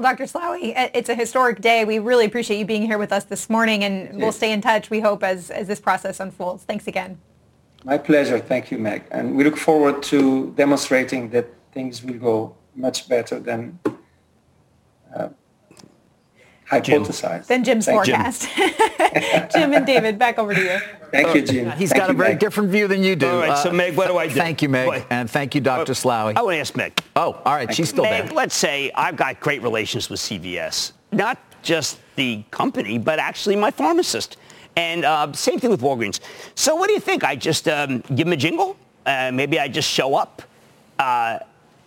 Well, 0.00 0.14
Dr. 0.16 0.24
Slaoui, 0.24 0.72
it's 0.94 1.10
a 1.10 1.14
historic 1.14 1.60
day. 1.60 1.84
We 1.84 1.98
really 1.98 2.24
appreciate 2.24 2.58
you 2.58 2.64
being 2.64 2.86
here 2.86 2.96
with 2.96 3.12
us 3.12 3.24
this 3.24 3.50
morning, 3.50 3.84
and 3.84 4.18
we'll 4.18 4.32
stay 4.32 4.50
in 4.50 4.62
touch, 4.62 4.88
we 4.88 5.00
hope, 5.00 5.22
as, 5.22 5.50
as 5.50 5.66
this 5.66 5.78
process 5.78 6.20
unfolds. 6.20 6.64
Thanks 6.64 6.86
again. 6.86 7.20
My 7.84 7.98
pleasure. 7.98 8.38
Thank 8.38 8.70
you, 8.70 8.78
Meg. 8.78 9.04
And 9.10 9.36
we 9.36 9.44
look 9.44 9.58
forward 9.58 10.02
to 10.04 10.54
demonstrating 10.56 11.28
that 11.30 11.52
things 11.72 12.02
will 12.02 12.14
go 12.14 12.56
much 12.74 13.10
better 13.10 13.38
than 13.38 13.78
uh, 15.14 15.28
hypothesized. 16.70 17.46
Than 17.46 17.64
Jim's 17.64 17.86
Thank 17.86 17.96
forecast. 17.96 18.48
Jim. 18.54 19.48
Jim. 19.52 19.72
and 19.72 19.86
David, 19.86 20.18
back 20.18 20.38
over 20.38 20.54
to 20.54 20.60
you. 20.60 20.78
Thank 21.10 21.34
you, 21.34 21.42
Jim. 21.42 21.70
He's 21.72 21.90
thank 21.90 22.00
got 22.00 22.08
you, 22.08 22.14
a 22.14 22.16
very 22.16 22.30
Meg. 22.30 22.38
different 22.38 22.70
view 22.70 22.86
than 22.86 23.02
you 23.02 23.16
do. 23.16 23.28
All 23.28 23.38
right, 23.38 23.58
so 23.58 23.70
uh, 23.70 23.72
Meg, 23.72 23.96
what 23.96 24.06
do 24.06 24.16
I 24.16 24.28
do? 24.28 24.34
Thank 24.34 24.62
you, 24.62 24.68
Meg, 24.68 25.04
and 25.10 25.28
thank 25.28 25.54
you, 25.54 25.60
Dr. 25.60 25.92
Uh, 25.92 25.94
Slaoui. 25.94 26.36
I 26.36 26.42
want 26.42 26.54
to 26.54 26.60
ask 26.60 26.76
Meg. 26.76 27.02
Oh, 27.16 27.32
all 27.44 27.54
right, 27.54 27.66
thank 27.66 27.76
she's 27.76 27.88
still 27.88 28.04
Meg, 28.04 28.26
there. 28.26 28.34
let's 28.34 28.54
say 28.54 28.92
I've 28.94 29.16
got 29.16 29.40
great 29.40 29.62
relations 29.62 30.08
with 30.08 30.20
CVS, 30.20 30.92
not 31.10 31.38
just 31.62 31.98
the 32.16 32.44
company, 32.50 32.98
but 32.98 33.18
actually 33.18 33.56
my 33.56 33.70
pharmacist. 33.70 34.36
And 34.76 35.04
uh, 35.04 35.32
same 35.32 35.58
thing 35.58 35.70
with 35.70 35.80
Walgreens. 35.80 36.20
So 36.54 36.76
what 36.76 36.86
do 36.86 36.94
you 36.94 37.00
think? 37.00 37.24
I 37.24 37.34
just 37.34 37.68
um, 37.68 38.00
give 38.14 38.18
them 38.26 38.32
a 38.32 38.36
jingle? 38.36 38.76
Uh, 39.04 39.30
maybe 39.32 39.58
I 39.58 39.66
just 39.68 39.88
show 39.88 40.14
up? 40.14 40.42
Uh, 40.98 41.38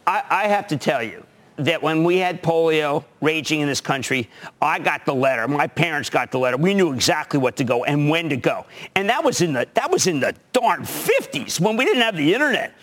I, 0.06 0.24
I 0.30 0.48
have 0.48 0.68
to 0.68 0.78
tell 0.78 1.02
you, 1.02 1.26
that 1.58 1.82
when 1.82 2.04
we 2.04 2.18
had 2.18 2.42
polio 2.42 3.04
raging 3.22 3.62
in 3.62 3.68
this 3.68 3.82
country, 3.82 4.30
I 4.62 4.80
got 4.80 5.06
the 5.06 5.14
letter. 5.14 5.48
My 5.48 5.68
parents 5.68 6.10
got 6.10 6.32
the 6.32 6.40
letter. 6.40 6.58
We 6.58 6.74
knew 6.74 6.94
exactly 6.94 7.40
what 7.40 7.56
to 7.58 7.64
go 7.64 7.84
and 7.84 8.10
when 8.10 8.30
to 8.30 8.38
go. 8.38 8.66
And 8.96 9.10
that 9.10 9.24
was 9.24 9.42
in 9.42 9.54
the 9.54 9.68
that 9.76 9.92
was 9.92 10.08
in 10.08 10.20
the 10.20 10.36
darn 10.52 10.82
50s 10.82 11.60
when 11.60 11.78
we 11.78 11.86
didn't 11.86 12.02
have 12.02 12.18
the 12.18 12.34
internet. 12.34 12.74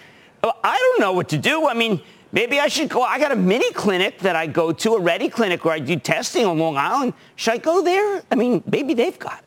I 0.42 0.78
don't 0.78 1.00
know 1.00 1.12
what 1.12 1.28
to 1.30 1.38
do. 1.38 1.68
I 1.68 1.74
mean, 1.74 2.00
maybe 2.32 2.60
I 2.60 2.68
should 2.68 2.88
go. 2.88 3.02
I 3.02 3.18
got 3.18 3.32
a 3.32 3.36
mini 3.36 3.70
clinic 3.72 4.18
that 4.20 4.36
I 4.36 4.46
go 4.46 4.72
to, 4.72 4.94
a 4.94 5.00
ready 5.00 5.28
clinic 5.28 5.64
where 5.64 5.74
I 5.74 5.78
do 5.80 5.96
testing 5.96 6.46
on 6.46 6.58
Long 6.58 6.76
Island. 6.76 7.14
Should 7.36 7.54
I 7.54 7.58
go 7.58 7.82
there? 7.82 8.22
I 8.30 8.34
mean, 8.36 8.62
maybe 8.66 8.94
they've 8.94 9.18
got 9.18 9.40
it. 9.40 9.44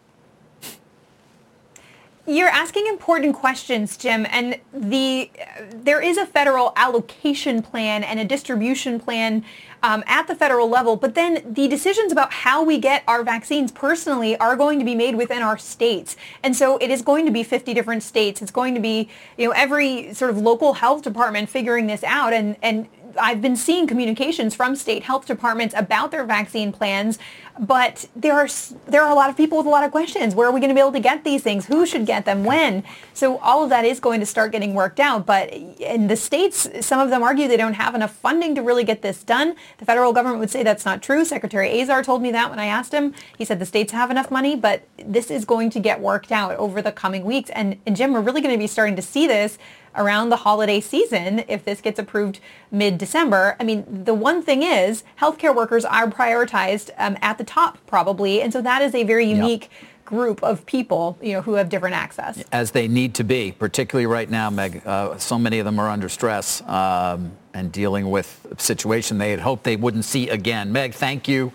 You're 2.25 2.47
asking 2.47 2.87
important 2.87 3.35
questions, 3.35 3.97
Jim, 3.97 4.25
and 4.29 4.57
the 4.73 5.29
there 5.73 6.01
is 6.01 6.17
a 6.17 6.25
federal 6.25 6.71
allocation 6.77 7.61
plan 7.61 8.01
and 8.01 8.17
a 8.17 8.23
distribution 8.23 8.97
plan 8.97 9.43
um, 9.81 10.05
at 10.07 10.27
the 10.27 10.35
federal 10.35 10.69
level, 10.69 10.95
but 10.95 11.15
then 11.15 11.43
the 11.45 11.67
decisions 11.67 12.13
about 12.13 12.31
how 12.31 12.63
we 12.63 12.77
get 12.77 13.03
our 13.09 13.25
vaccines 13.25 13.73
personally 13.73 14.37
are 14.37 14.55
going 14.55 14.79
to 14.79 14.85
be 14.85 14.95
made 14.95 15.15
within 15.15 15.41
our 15.41 15.57
states. 15.57 16.15
And 16.41 16.55
so 16.55 16.77
it 16.77 16.89
is 16.89 17.01
going 17.01 17.25
to 17.25 17.31
be 17.31 17.43
50 17.43 17.73
different 17.73 18.03
states. 18.03 18.41
It's 18.41 18.51
going 18.51 18.73
to 18.73 18.79
be, 18.79 19.09
you 19.37 19.47
know, 19.47 19.51
every 19.51 20.13
sort 20.13 20.31
of 20.31 20.37
local 20.37 20.75
health 20.75 21.01
department 21.01 21.49
figuring 21.49 21.87
this 21.87 22.05
out 22.05 22.31
and, 22.31 22.55
and 22.61 22.87
I've 23.19 23.41
been 23.41 23.55
seeing 23.55 23.87
communications 23.87 24.55
from 24.55 24.75
state 24.75 25.03
health 25.03 25.25
departments 25.25 25.75
about 25.77 26.11
their 26.11 26.23
vaccine 26.25 26.71
plans, 26.71 27.19
but 27.59 28.07
there 28.15 28.33
are 28.33 28.47
there 28.87 29.03
are 29.03 29.11
a 29.11 29.15
lot 29.15 29.29
of 29.29 29.37
people 29.37 29.57
with 29.57 29.67
a 29.67 29.69
lot 29.69 29.83
of 29.83 29.91
questions. 29.91 30.33
Where 30.33 30.47
are 30.47 30.51
we 30.51 30.59
going 30.59 30.69
to 30.69 30.75
be 30.75 30.81
able 30.81 30.91
to 30.93 30.99
get 30.99 31.23
these 31.23 31.43
things? 31.43 31.65
Who 31.65 31.85
should 31.85 32.05
get 32.05 32.25
them? 32.25 32.43
When? 32.43 32.83
So 33.13 33.37
all 33.39 33.63
of 33.63 33.69
that 33.69 33.85
is 33.85 33.99
going 33.99 34.19
to 34.19 34.25
start 34.25 34.51
getting 34.51 34.73
worked 34.73 34.99
out. 34.99 35.25
But 35.25 35.51
in 35.51 36.07
the 36.07 36.15
states, 36.15 36.67
some 36.81 36.99
of 36.99 37.09
them 37.09 37.21
argue 37.21 37.47
they 37.47 37.57
don't 37.57 37.73
have 37.73 37.95
enough 37.95 38.13
funding 38.15 38.55
to 38.55 38.61
really 38.61 38.83
get 38.83 39.01
this 39.01 39.23
done. 39.23 39.55
The 39.77 39.85
federal 39.85 40.13
government 40.13 40.39
would 40.39 40.49
say 40.49 40.63
that's 40.63 40.85
not 40.85 41.01
true. 41.01 41.25
Secretary 41.25 41.81
Azar 41.81 42.03
told 42.03 42.21
me 42.21 42.31
that 42.31 42.49
when 42.49 42.59
I 42.59 42.65
asked 42.65 42.93
him. 42.93 43.13
He 43.37 43.45
said 43.45 43.59
the 43.59 43.65
states 43.65 43.91
have 43.91 44.09
enough 44.09 44.31
money, 44.31 44.55
but 44.55 44.87
this 44.97 45.29
is 45.29 45.45
going 45.45 45.69
to 45.71 45.79
get 45.79 45.99
worked 46.01 46.31
out 46.31 46.55
over 46.57 46.81
the 46.81 46.91
coming 46.91 47.23
weeks. 47.23 47.49
And, 47.51 47.79
and 47.85 47.95
Jim, 47.95 48.13
we're 48.13 48.21
really 48.21 48.41
going 48.41 48.53
to 48.53 48.59
be 48.59 48.67
starting 48.67 48.95
to 48.95 49.01
see 49.01 49.27
this 49.27 49.57
around 49.95 50.29
the 50.29 50.37
holiday 50.37 50.81
season 50.81 51.43
if 51.47 51.63
this 51.65 51.79
gets 51.79 51.99
approved 51.99 52.39
mid-December. 52.71 53.55
I 53.59 53.63
mean, 53.63 54.05
the 54.05 54.13
one 54.13 54.41
thing 54.41 54.63
is 54.63 55.03
healthcare 55.19 55.55
workers 55.55 55.85
are 55.85 56.07
prioritized 56.07 56.89
um, 56.97 57.15
at 57.21 57.37
the 57.37 57.42
top 57.43 57.77
probably, 57.87 58.41
and 58.41 58.51
so 58.51 58.61
that 58.61 58.81
is 58.81 58.95
a 58.95 59.03
very 59.03 59.25
unique 59.25 59.69
yep 59.71 59.89
group 60.05 60.43
of 60.43 60.65
people, 60.65 61.17
you 61.21 61.33
know, 61.33 61.41
who 61.41 61.53
have 61.53 61.69
different 61.69 61.95
access. 61.95 62.43
As 62.51 62.71
they 62.71 62.87
need 62.87 63.15
to 63.15 63.23
be, 63.23 63.51
particularly 63.51 64.05
right 64.05 64.29
now, 64.29 64.49
Meg. 64.49 64.85
Uh, 64.85 65.17
so 65.17 65.39
many 65.39 65.59
of 65.59 65.65
them 65.65 65.79
are 65.79 65.89
under 65.89 66.09
stress 66.09 66.61
um, 66.67 67.31
and 67.53 67.71
dealing 67.71 68.09
with 68.09 68.45
a 68.51 68.61
situation 68.61 69.17
they 69.17 69.31
had 69.31 69.39
hoped 69.39 69.63
they 69.63 69.75
wouldn't 69.75 70.05
see 70.05 70.29
again. 70.29 70.71
Meg, 70.71 70.93
thank 70.93 71.27
you. 71.27 71.51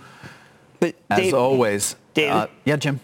But 0.80 0.94
as 1.10 1.18
Dave, 1.18 1.34
always. 1.34 1.96
Dave, 2.14 2.32
uh, 2.32 2.46
yeah, 2.64 2.76
Jim. 2.76 3.00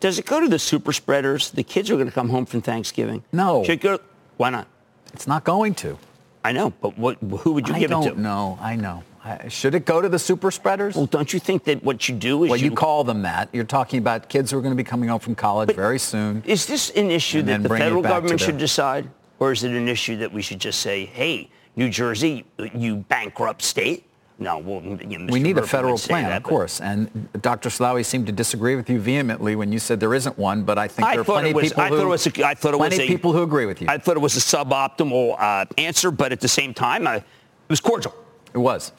Does 0.00 0.18
it 0.18 0.26
go 0.26 0.40
to 0.40 0.48
the 0.48 0.58
super 0.58 0.92
spreaders? 0.92 1.50
The 1.50 1.62
kids 1.62 1.90
are 1.90 1.94
going 1.94 2.06
to 2.06 2.12
come 2.12 2.30
home 2.30 2.46
from 2.46 2.62
Thanksgiving. 2.62 3.22
No. 3.32 3.64
Should 3.64 3.80
go, 3.80 3.98
why 4.38 4.50
not? 4.50 4.66
It's 5.12 5.26
not 5.26 5.44
going 5.44 5.74
to. 5.76 5.98
I 6.42 6.52
know, 6.52 6.70
but 6.70 6.98
what, 6.98 7.18
who 7.18 7.52
would 7.52 7.68
you 7.68 7.74
I 7.74 7.80
give 7.80 7.90
it 7.90 7.94
to? 7.94 8.00
I 8.00 8.04
don't 8.06 8.18
know. 8.18 8.58
I 8.62 8.76
know. 8.76 9.02
Uh, 9.24 9.48
should 9.48 9.74
it 9.74 9.84
go 9.84 10.00
to 10.00 10.08
the 10.08 10.18
super 10.18 10.50
spreaders? 10.50 10.96
Well, 10.96 11.06
don't 11.06 11.32
you 11.32 11.38
think 11.38 11.64
that 11.64 11.84
what 11.84 12.08
you 12.08 12.14
do 12.14 12.44
is 12.44 12.50
well, 12.50 12.58
you, 12.58 12.70
you 12.70 12.74
call 12.74 13.04
them 13.04 13.22
that. 13.22 13.50
You're 13.52 13.64
talking 13.64 13.98
about 13.98 14.28
kids 14.28 14.50
who 14.50 14.58
are 14.58 14.62
going 14.62 14.72
to 14.72 14.82
be 14.82 14.84
coming 14.84 15.10
home 15.10 15.20
from 15.20 15.34
college 15.34 15.66
but 15.66 15.76
very 15.76 15.98
soon. 15.98 16.42
Is 16.46 16.66
this 16.66 16.90
an 16.90 17.10
issue 17.10 17.42
that 17.42 17.62
the 17.62 17.68
federal 17.68 18.02
government 18.02 18.40
should 18.40 18.58
decide, 18.58 19.10
or 19.38 19.52
is 19.52 19.62
it 19.62 19.72
an 19.72 19.88
issue 19.88 20.16
that 20.18 20.32
we 20.32 20.40
should 20.40 20.58
just 20.58 20.80
say, 20.80 21.04
"Hey, 21.04 21.50
New 21.76 21.90
Jersey, 21.90 22.46
uh, 22.58 22.64
you 22.74 22.96
bankrupt 22.96 23.60
state, 23.62 24.06
no, 24.40 24.56
well, 24.56 24.82
you 25.06 25.18
know, 25.18 25.30
we 25.30 25.38
need 25.38 25.56
Murphy 25.56 25.66
a 25.66 25.68
federal 25.68 25.98
plan, 25.98 26.24
that, 26.24 26.38
of 26.38 26.42
course. 26.44 26.80
And 26.80 27.28
Dr. 27.42 27.68
Slaoui 27.68 28.06
seemed 28.06 28.26
to 28.26 28.32
disagree 28.32 28.74
with 28.74 28.88
you 28.88 28.98
vehemently 28.98 29.54
when 29.54 29.70
you 29.70 29.78
said 29.78 30.00
there 30.00 30.14
isn't 30.14 30.38
one, 30.38 30.62
but 30.62 30.78
I 30.78 30.88
think 30.88 31.08
I 31.08 31.12
there 31.12 31.20
are 31.20 31.24
plenty 31.24 31.50
of 31.50 31.58
people 31.58 31.82
I 31.82 31.88
who, 31.90 32.00
it 32.00 32.06
was 32.06 32.26
a, 32.26 32.46
I 32.46 32.54
thought 32.54 32.72
it 32.72 32.78
was 32.78 32.98
a, 32.98 33.06
people 33.06 33.34
who 33.34 33.42
agree 33.42 33.66
with 33.66 33.82
you. 33.82 33.88
I 33.90 33.98
thought 33.98 34.16
it 34.16 34.20
was 34.20 34.38
a 34.38 34.40
suboptimal 34.40 35.36
uh, 35.38 35.66
answer, 35.76 36.10
but 36.10 36.32
at 36.32 36.40
the 36.40 36.48
same 36.48 36.72
time, 36.72 37.06
I, 37.06 37.16
it 37.16 37.24
was 37.68 37.80
cordial. 37.80 38.14
It 38.52 38.58
was. 38.58 38.92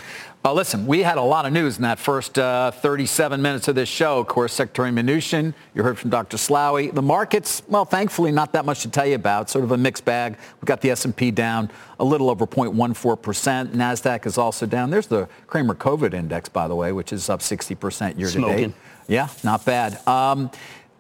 Uh, 0.44 0.54
listen, 0.54 0.88
we 0.88 1.04
had 1.04 1.18
a 1.18 1.22
lot 1.22 1.46
of 1.46 1.54
news 1.54 1.78
in 1.78 1.84
that 1.84 2.00
first 2.00 2.40
uh, 2.40 2.72
37 2.72 3.42
minutes 3.42 3.68
of 3.68 3.76
this 3.76 3.90
show. 3.90 4.20
Of 4.20 4.28
course, 4.28 4.54
Secretary 4.54 4.90
Mnuchin, 4.90 5.54
you 5.76 5.84
heard 5.84 6.00
from 6.00 6.10
Dr. 6.10 6.38
Slaoui. 6.38 6.92
The 6.92 7.02
markets, 7.02 7.62
well, 7.68 7.86
thankfully, 7.86 8.32
not 8.32 8.54
that 8.54 8.66
much 8.66 8.82
to 8.82 8.90
tell 8.90 9.06
you 9.06 9.16
about. 9.16 9.52
Sort 9.52 9.64
of 9.64 9.72
a 9.72 9.78
mixed 9.78 10.04
bag. 10.04 10.38
We've 10.60 10.66
got 10.66 10.82
the 10.82 10.90
S&P 10.90 11.30
down 11.30 11.70
a 12.00 12.04
little 12.04 12.30
over 12.30 12.48
0.14%. 12.48 13.68
NASDAQ 13.68 14.26
is 14.26 14.40
also 14.40 14.66
down. 14.66 14.90
There's 14.90 15.08
the 15.08 15.30
Cramer 15.46 15.76
COVID 15.76 16.14
index, 16.16 16.50
by 16.50 16.68
the 16.68 16.76
way, 16.76 16.92
which 16.92 17.14
is 17.14 17.30
up 17.30 17.42
60% 17.42 18.18
year 18.18 18.30
to 18.30 18.42
date. 18.42 18.74
Yeah, 19.08 19.28
not 19.44 19.66
bad. 19.66 20.06
Um, 20.08 20.50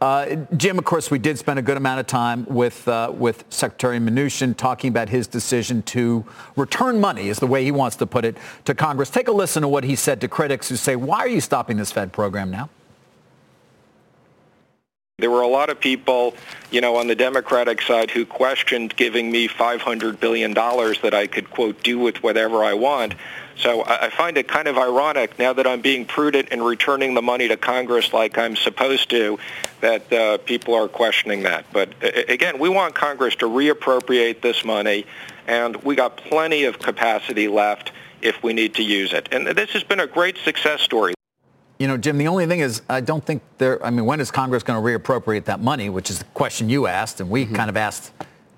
uh, 0.02 0.36
Jim, 0.58 0.80
of 0.80 0.84
course, 0.84 1.12
we 1.12 1.20
did 1.20 1.38
spend 1.38 1.60
a 1.60 1.62
good 1.62 1.78
amount 1.78 2.00
of 2.00 2.08
time 2.08 2.46
with 2.50 2.88
uh, 2.88 3.14
with 3.16 3.46
Secretary 3.50 4.00
Mnuchin 4.00 4.58
talking 4.58 4.90
about 4.90 5.10
his 5.10 5.28
decision 5.28 5.84
to 5.84 6.26
return 6.56 7.00
money, 7.00 7.30
is 7.30 7.38
the 7.38 7.46
way 7.48 7.64
he 7.64 7.72
wants 7.72 7.96
to 7.98 8.08
put 8.08 8.26
it, 8.26 8.36
to 8.66 8.74
Congress. 8.74 9.12
Take 9.12 9.28
a 9.28 9.32
listen 9.32 9.62
to 9.62 9.68
what 9.68 9.84
he 9.84 9.96
said 9.96 10.20
to 10.22 10.28
critics 10.28 10.70
who 10.70 10.76
say, 10.76 10.96
"Why 10.96 11.20
are 11.20 11.28
you 11.28 11.40
stopping 11.40 11.78
this 11.78 11.92
Fed 11.92 12.12
program 12.12 12.50
now?" 12.50 12.70
There 15.22 15.30
were 15.30 15.42
a 15.42 15.48
lot 15.48 15.70
of 15.70 15.80
people, 15.80 16.34
you 16.72 16.82
know, 16.82 16.96
on 16.96 17.06
the 17.06 17.14
Democratic 17.14 17.84
side 17.84 18.10
who 18.10 18.26
questioned 18.26 18.96
giving 18.96 19.32
me 19.32 19.48
$500 19.48 20.20
billion 20.20 20.52
that 20.56 21.14
I 21.14 21.28
could, 21.28 21.52
quote, 21.52 21.84
do 21.84 22.00
with 22.00 22.24
whatever 22.24 22.64
I 22.64 22.74
want. 22.74 23.14
So 23.56 23.84
I 23.86 24.10
find 24.10 24.36
it 24.38 24.48
kind 24.48 24.68
of 24.68 24.80
ironic 24.80 25.38
now 25.38 25.54
that 25.54 25.68
I'm 25.68 25.82
being 25.82 26.06
prudent 26.06 26.50
in 26.50 26.64
returning 26.64 27.14
the 27.14 27.22
money 27.22 27.48
to 27.50 27.56
Congress 27.56 28.12
like 28.12 28.40
I'm 28.40 28.56
supposed 28.56 29.12
to, 29.12 29.38
that 29.82 30.12
uh, 30.12 30.40
people 30.40 30.74
are 30.74 30.88
questioning 30.88 31.44
that. 31.44 31.66
But 31.72 31.90
again, 32.02 32.58
we 32.58 32.70
want 32.70 32.96
Congress 32.96 33.36
to 33.36 33.46
reappropriate 33.46 34.42
this 34.42 34.66
money, 34.66 35.06
and 35.46 35.76
we 35.84 35.96
got 35.96 36.18
plenty 36.18 36.64
of 36.64 36.80
capacity 36.80 37.48
left 37.48 37.92
if 38.24 38.42
we 38.42 38.54
need 38.54 38.74
to 38.76 38.84
use 38.84 39.14
it. 39.14 39.30
And 39.32 39.46
this 39.46 39.70
has 39.72 39.84
been 39.84 40.00
a 40.00 40.08
great 40.08 40.38
success 40.40 40.82
story. 40.82 41.14
You 41.82 41.88
know, 41.88 41.98
Jim, 41.98 42.20
the 42.20 42.28
only 42.28 42.46
thing 42.46 42.60
is 42.60 42.84
I 42.88 43.02
don't 43.02 43.26
think 43.26 43.42
there, 43.58 43.84
I 43.84 43.90
mean, 43.90 44.06
when 44.06 44.20
is 44.20 44.30
Congress 44.30 44.62
going 44.62 44.80
to 44.80 44.88
reappropriate 44.88 45.46
that 45.46 45.62
money, 45.62 45.90
which 45.90 46.12
is 46.12 46.20
the 46.20 46.26
question 46.26 46.70
you 46.70 46.86
asked, 46.86 47.20
and 47.22 47.28
we 47.28 47.44
mm-hmm. 47.44 47.56
kind 47.56 47.72
of 47.72 47.76
asked, 47.76 48.12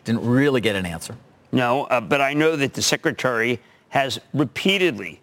didn't 0.03 0.27
really 0.29 0.59
get 0.59 0.75
an 0.75 0.85
answer. 0.85 1.15
No, 1.53 1.85
uh, 1.85 2.01
but 2.01 2.19
I 2.19 2.33
know 2.33 2.57
that 2.57 2.73
the 2.73 2.81
secretary 2.81 3.61
has 3.87 4.19
repeatedly 4.33 5.21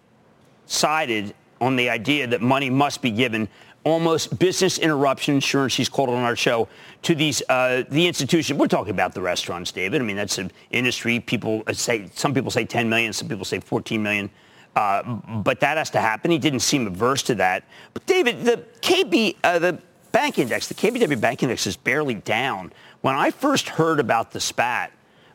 sided 0.65 1.35
on 1.59 1.75
the 1.75 1.91
idea 1.91 2.25
that 2.25 2.41
money 2.41 2.71
must 2.71 3.03
be 3.03 3.11
given 3.11 3.47
almost 3.83 4.39
business 4.39 4.79
interruption 4.79 5.35
insurance, 5.35 5.71
she's 5.71 5.89
called 5.89 6.09
it 6.09 6.13
on 6.13 6.23
our 6.23 6.35
show, 6.35 6.67
to 7.03 7.13
these 7.13 7.43
uh, 7.49 7.83
the 7.91 8.07
institution. 8.07 8.57
We're 8.57 8.65
talking 8.65 8.95
about 8.95 9.13
the 9.13 9.21
restaurants, 9.21 9.71
David. 9.71 10.01
I 10.01 10.05
mean, 10.05 10.15
that's 10.15 10.39
an 10.39 10.51
industry. 10.71 11.19
People 11.19 11.61
say 11.71 12.09
some 12.15 12.33
people 12.33 12.49
say 12.49 12.65
10 12.65 12.89
million, 12.89 13.13
some 13.13 13.27
people 13.27 13.45
say 13.45 13.59
14 13.59 14.01
million. 14.01 14.31
Uh, 14.75 15.03
but 15.43 15.59
that 15.59 15.77
has 15.77 15.89
to 15.91 15.99
happen. 15.99 16.31
He 16.31 16.37
didn't 16.37 16.61
seem 16.61 16.87
averse 16.87 17.23
to 17.23 17.35
that. 17.35 17.63
But 17.93 18.05
David, 18.05 18.45
the 18.45 18.63
KB, 18.81 19.35
uh, 19.43 19.59
the 19.59 19.79
bank 20.11 20.39
index, 20.39 20.67
the 20.67 20.73
KBW 20.73 21.19
bank 21.19 21.43
index 21.43 21.67
is 21.67 21.75
barely 21.75 22.15
down. 22.15 22.71
When 23.01 23.15
I 23.15 23.31
first 23.31 23.69
heard 23.69 23.99
about 23.99 24.31
the 24.31 24.39
spat, 24.39 24.91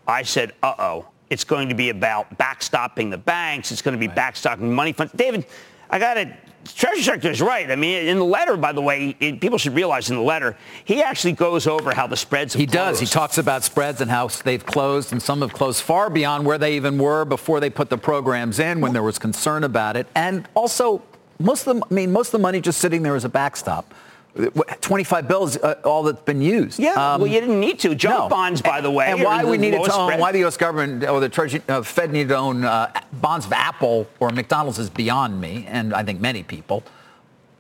I 0.06 0.22
said, 0.22 0.52
"Uh-oh, 0.62 1.06
it's 1.28 1.44
going 1.44 1.68
to 1.68 1.74
be 1.74 1.90
about 1.90 2.38
backstopping 2.38 3.10
the 3.10 3.18
banks. 3.18 3.72
It's 3.72 3.82
going 3.82 3.94
to 3.94 4.00
be 4.00 4.08
right. 4.08 4.16
backstopping 4.16 4.70
money 4.70 4.92
funds." 4.92 5.12
David, 5.14 5.44
I 5.90 5.98
got 5.98 6.14
to 6.14 6.34
Treasury 6.74 7.02
Secretary 7.02 7.32
is 7.34 7.40
right. 7.40 7.70
I 7.70 7.76
mean, 7.76 8.06
in 8.08 8.18
the 8.18 8.24
letter, 8.24 8.56
by 8.56 8.72
the 8.72 8.80
way, 8.80 9.16
it, 9.20 9.40
people 9.40 9.58
should 9.58 9.74
realize 9.74 10.10
in 10.10 10.16
the 10.16 10.22
letter, 10.22 10.56
he 10.84 11.02
actually 11.02 11.32
goes 11.32 11.66
over 11.66 11.94
how 11.94 12.06
the 12.06 12.16
spreads 12.16 12.54
He 12.54 12.66
closed. 12.66 12.72
does. 12.72 13.00
He 13.00 13.06
talks 13.06 13.38
about 13.38 13.64
spreads 13.64 14.00
and 14.00 14.10
how 14.10 14.28
they've 14.28 14.64
closed, 14.64 15.12
and 15.12 15.22
some 15.22 15.40
have 15.40 15.52
closed 15.52 15.82
far 15.82 16.10
beyond 16.10 16.46
where 16.46 16.58
they 16.58 16.76
even 16.76 16.98
were 16.98 17.24
before 17.24 17.60
they 17.60 17.70
put 17.70 17.90
the 17.90 17.98
programs 17.98 18.58
in 18.58 18.80
when 18.80 18.92
there 18.92 19.02
was 19.02 19.18
concern 19.18 19.64
about 19.64 19.96
it. 19.96 20.06
And 20.14 20.48
also, 20.54 21.02
most 21.38 21.66
of 21.66 21.76
the, 21.76 21.86
I 21.90 21.94
mean, 21.94 22.12
most 22.12 22.28
of 22.28 22.32
the 22.32 22.38
money 22.38 22.60
just 22.60 22.80
sitting 22.80 23.02
there 23.02 23.16
as 23.16 23.24
a 23.24 23.28
backstop. 23.28 23.92
25 24.36 25.28
bills, 25.28 25.56
uh, 25.56 25.80
all 25.84 26.02
that's 26.02 26.20
been 26.20 26.42
used. 26.42 26.78
Yeah, 26.78 26.92
um, 26.92 27.20
well, 27.20 27.30
you 27.30 27.40
didn't 27.40 27.58
need 27.58 27.78
to. 27.80 27.94
Junk 27.94 28.24
no. 28.24 28.28
bonds, 28.28 28.60
by 28.60 28.80
the 28.80 28.90
way. 28.90 29.06
And 29.06 29.22
why 29.22 29.44
we 29.44 29.56
needed 29.56 29.82
to 29.84 29.94
own, 29.94 30.18
why 30.18 30.32
the 30.32 30.40
U.S. 30.40 30.56
government 30.56 31.04
or 31.04 31.20
the 31.20 31.28
Treasury, 31.28 31.62
uh, 31.68 31.82
Fed 31.82 32.12
needed 32.12 32.28
to 32.28 32.36
own 32.36 32.64
uh, 32.64 32.92
bonds 33.14 33.46
of 33.46 33.52
Apple 33.52 34.06
or 34.20 34.30
McDonald's 34.30 34.78
is 34.78 34.90
beyond 34.90 35.40
me, 35.40 35.64
and 35.68 35.94
I 35.94 36.02
think 36.02 36.20
many 36.20 36.42
people. 36.42 36.82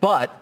But, 0.00 0.38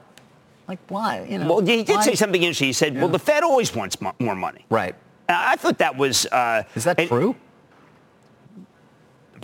like, 0.66 0.80
why? 0.88 1.26
You 1.28 1.38
know, 1.38 1.48
well, 1.48 1.60
he 1.60 1.84
did 1.84 1.96
why? 1.96 2.02
say 2.02 2.14
something 2.14 2.42
interesting. 2.42 2.66
He 2.66 2.72
said, 2.72 2.94
yeah. 2.94 3.00
well, 3.00 3.08
the 3.08 3.18
Fed 3.18 3.44
always 3.44 3.74
wants 3.74 4.00
mo- 4.00 4.14
more 4.18 4.34
money. 4.34 4.64
Right. 4.68 4.96
I 5.28 5.56
thought 5.56 5.78
that 5.78 5.96
was... 5.96 6.26
Uh, 6.26 6.64
is 6.74 6.84
that 6.84 6.98
true? 7.08 7.36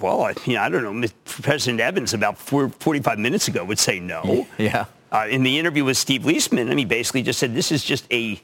well, 0.00 0.22
I, 0.22 0.34
you 0.46 0.54
know, 0.54 0.62
I 0.62 0.68
don't 0.68 1.00
know. 1.00 1.08
President 1.24 1.80
Evans 1.80 2.14
about 2.14 2.38
four, 2.38 2.68
45 2.68 3.18
minutes 3.18 3.48
ago 3.48 3.64
would 3.64 3.78
say 3.78 4.00
no. 4.00 4.46
Yeah. 4.58 4.86
Uh, 5.12 5.26
in 5.28 5.42
the 5.42 5.58
interview 5.58 5.84
with 5.84 5.96
Steve 5.96 6.22
Liesman, 6.22 6.66
I 6.66 6.68
mean, 6.70 6.78
he 6.78 6.84
basically 6.84 7.22
just 7.22 7.38
said 7.38 7.54
this 7.54 7.72
is 7.72 7.82
just 7.82 8.10
a 8.12 8.40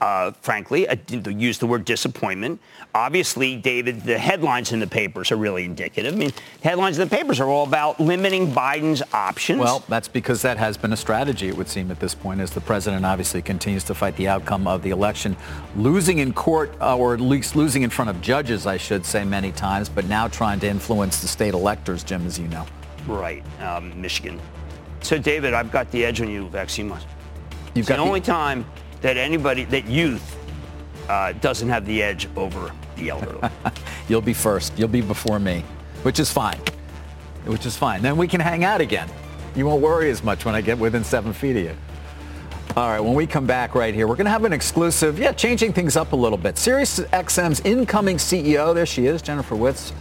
uh, 0.00 0.32
frankly, 0.40 0.88
I 0.88 0.98
use 1.28 1.58
the 1.58 1.66
word 1.66 1.84
disappointment. 1.84 2.60
Obviously, 2.94 3.56
David, 3.56 4.02
the 4.02 4.18
headlines 4.18 4.72
in 4.72 4.80
the 4.80 4.86
papers 4.86 5.30
are 5.30 5.36
really 5.36 5.64
indicative. 5.64 6.14
I 6.14 6.16
mean, 6.16 6.32
headlines 6.62 6.98
in 6.98 7.06
the 7.06 7.14
papers 7.14 7.38
are 7.38 7.48
all 7.48 7.66
about 7.66 8.00
limiting 8.00 8.50
Biden's 8.50 9.02
options. 9.12 9.60
Well, 9.60 9.84
that's 9.88 10.08
because 10.08 10.40
that 10.42 10.56
has 10.56 10.78
been 10.78 10.92
a 10.94 10.96
strategy, 10.96 11.48
it 11.48 11.56
would 11.56 11.68
seem, 11.68 11.90
at 11.90 12.00
this 12.00 12.14
point, 12.14 12.40
as 12.40 12.50
the 12.50 12.62
president 12.62 13.04
obviously 13.04 13.42
continues 13.42 13.84
to 13.84 13.94
fight 13.94 14.16
the 14.16 14.26
outcome 14.26 14.66
of 14.66 14.82
the 14.82 14.90
election, 14.90 15.36
losing 15.76 16.18
in 16.18 16.32
court, 16.32 16.72
uh, 16.80 16.96
or 16.96 17.12
at 17.12 17.20
least 17.20 17.54
losing 17.54 17.82
in 17.82 17.90
front 17.90 18.08
of 18.08 18.20
judges, 18.22 18.66
I 18.66 18.78
should 18.78 19.04
say, 19.04 19.22
many 19.24 19.52
times, 19.52 19.90
but 19.90 20.06
now 20.06 20.28
trying 20.28 20.60
to 20.60 20.66
influence 20.66 21.20
the 21.20 21.28
state 21.28 21.52
electors, 21.52 22.02
Jim, 22.02 22.26
as 22.26 22.38
you 22.38 22.48
know. 22.48 22.66
Right, 23.06 23.44
um, 23.60 24.00
Michigan. 24.00 24.40
So, 25.02 25.18
David, 25.18 25.54
I've 25.54 25.70
got 25.70 25.90
the 25.90 26.04
edge 26.04 26.20
on 26.20 26.28
you, 26.28 26.48
vaccine 26.48 26.88
wise. 26.88 27.04
You've 27.74 27.78
it's 27.78 27.88
got 27.88 27.96
the 27.96 28.02
only 28.02 28.20
time 28.20 28.64
that 29.00 29.16
anybody, 29.16 29.64
that 29.66 29.86
youth 29.86 30.36
uh, 31.08 31.32
doesn't 31.32 31.68
have 31.68 31.86
the 31.86 32.02
edge 32.02 32.28
over 32.36 32.70
the 32.96 33.10
elderly. 33.10 33.48
You'll 34.08 34.20
be 34.20 34.34
first. 34.34 34.78
You'll 34.78 34.88
be 34.88 35.00
before 35.00 35.38
me, 35.38 35.64
which 36.02 36.20
is 36.20 36.30
fine. 36.30 36.60
Which 37.46 37.66
is 37.66 37.76
fine. 37.76 38.02
Then 38.02 38.16
we 38.16 38.28
can 38.28 38.40
hang 38.40 38.64
out 38.64 38.80
again. 38.80 39.08
You 39.56 39.66
won't 39.66 39.82
worry 39.82 40.10
as 40.10 40.22
much 40.22 40.44
when 40.44 40.54
I 40.54 40.60
get 40.60 40.78
within 40.78 41.02
seven 41.02 41.32
feet 41.32 41.56
of 41.56 41.64
you. 41.64 41.76
All 42.76 42.88
right, 42.88 43.00
when 43.00 43.14
we 43.14 43.26
come 43.26 43.46
back 43.46 43.74
right 43.74 43.92
here, 43.92 44.06
we're 44.06 44.14
going 44.14 44.26
to 44.26 44.30
have 44.30 44.44
an 44.44 44.52
exclusive, 44.52 45.18
yeah, 45.18 45.32
changing 45.32 45.72
things 45.72 45.96
up 45.96 46.12
a 46.12 46.16
little 46.16 46.38
bit. 46.38 46.54
SiriusXM's 46.54 47.60
incoming 47.60 48.16
CEO, 48.16 48.72
there 48.72 48.86
she 48.86 49.06
is, 49.06 49.22
Jennifer 49.22 49.56
Witz. 49.56 49.92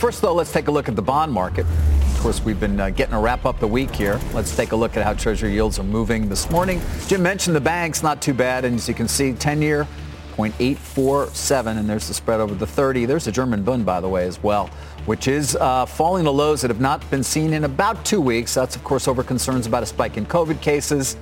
First, 0.00 0.22
though, 0.22 0.32
let's 0.32 0.50
take 0.50 0.68
a 0.68 0.70
look 0.70 0.88
at 0.88 0.96
the 0.96 1.02
bond 1.02 1.30
market. 1.30 1.66
Of 1.66 2.20
course, 2.20 2.42
we've 2.42 2.58
been 2.58 2.80
uh, 2.80 2.88
getting 2.88 3.12
a 3.12 3.20
wrap 3.20 3.44
up 3.44 3.60
the 3.60 3.66
week 3.66 3.94
here. 3.94 4.18
Let's 4.32 4.56
take 4.56 4.72
a 4.72 4.76
look 4.76 4.96
at 4.96 5.04
how 5.04 5.12
Treasury 5.12 5.52
yields 5.52 5.78
are 5.78 5.82
moving 5.82 6.26
this 6.26 6.48
morning. 6.50 6.80
Jim 7.06 7.22
mentioned 7.22 7.54
the 7.54 7.60
banks, 7.60 8.02
not 8.02 8.22
too 8.22 8.32
bad. 8.32 8.64
And 8.64 8.76
as 8.76 8.88
you 8.88 8.94
can 8.94 9.06
see, 9.06 9.34
10-year, 9.34 9.86
0.847, 10.36 11.76
and 11.76 11.86
there's 11.86 12.08
the 12.08 12.14
spread 12.14 12.40
over 12.40 12.54
the 12.54 12.66
30. 12.66 13.04
There's 13.04 13.26
a 13.26 13.32
German 13.32 13.62
Bund, 13.62 13.84
by 13.84 14.00
the 14.00 14.08
way, 14.08 14.26
as 14.26 14.42
well, 14.42 14.68
which 15.04 15.28
is 15.28 15.54
uh, 15.56 15.84
falling 15.84 16.24
to 16.24 16.30
lows 16.30 16.62
that 16.62 16.70
have 16.70 16.80
not 16.80 17.08
been 17.10 17.22
seen 17.22 17.52
in 17.52 17.64
about 17.64 18.02
two 18.02 18.22
weeks. 18.22 18.54
That's, 18.54 18.76
of 18.76 18.82
course, 18.82 19.06
over 19.06 19.22
concerns 19.22 19.66
about 19.66 19.82
a 19.82 19.86
spike 19.86 20.16
in 20.16 20.24
COVID 20.24 20.62
cases 20.62 21.18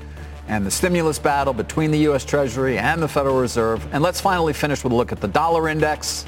and 0.47 0.64
the 0.64 0.70
stimulus 0.70 1.18
battle 1.18 1.53
between 1.53 1.91
the 1.91 1.99
U.S. 1.99 2.24
Treasury 2.24 2.79
and 2.79 3.03
the 3.03 3.09
Federal 3.09 3.41
Reserve. 3.41 3.85
And 3.93 4.05
let's 4.05 4.20
finally 4.20 4.53
finish 4.53 4.85
with 4.85 4.93
a 4.93 4.97
look 4.97 5.11
at 5.11 5.20
the 5.20 5.26
dollar 5.26 5.68
index. 5.68 6.24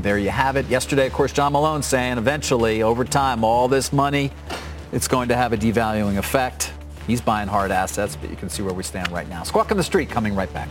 There 0.00 0.16
you 0.16 0.30
have 0.30 0.54
it. 0.56 0.66
Yesterday, 0.68 1.08
of 1.08 1.12
course, 1.12 1.32
John 1.32 1.52
Malone 1.52 1.82
saying 1.82 2.18
eventually, 2.18 2.82
over 2.82 3.04
time, 3.04 3.42
all 3.42 3.66
this 3.66 3.92
money, 3.92 4.30
it's 4.92 5.08
going 5.08 5.28
to 5.28 5.36
have 5.36 5.52
a 5.52 5.56
devaluing 5.56 6.18
effect. 6.18 6.72
He's 7.08 7.20
buying 7.20 7.48
hard 7.48 7.72
assets, 7.72 8.14
but 8.14 8.30
you 8.30 8.36
can 8.36 8.48
see 8.48 8.62
where 8.62 8.74
we 8.74 8.84
stand 8.84 9.10
right 9.10 9.28
now. 9.28 9.42
Squawk 9.42 9.72
on 9.72 9.76
the 9.76 9.82
Street 9.82 10.08
coming 10.08 10.36
right 10.36 10.52
back. 10.52 10.68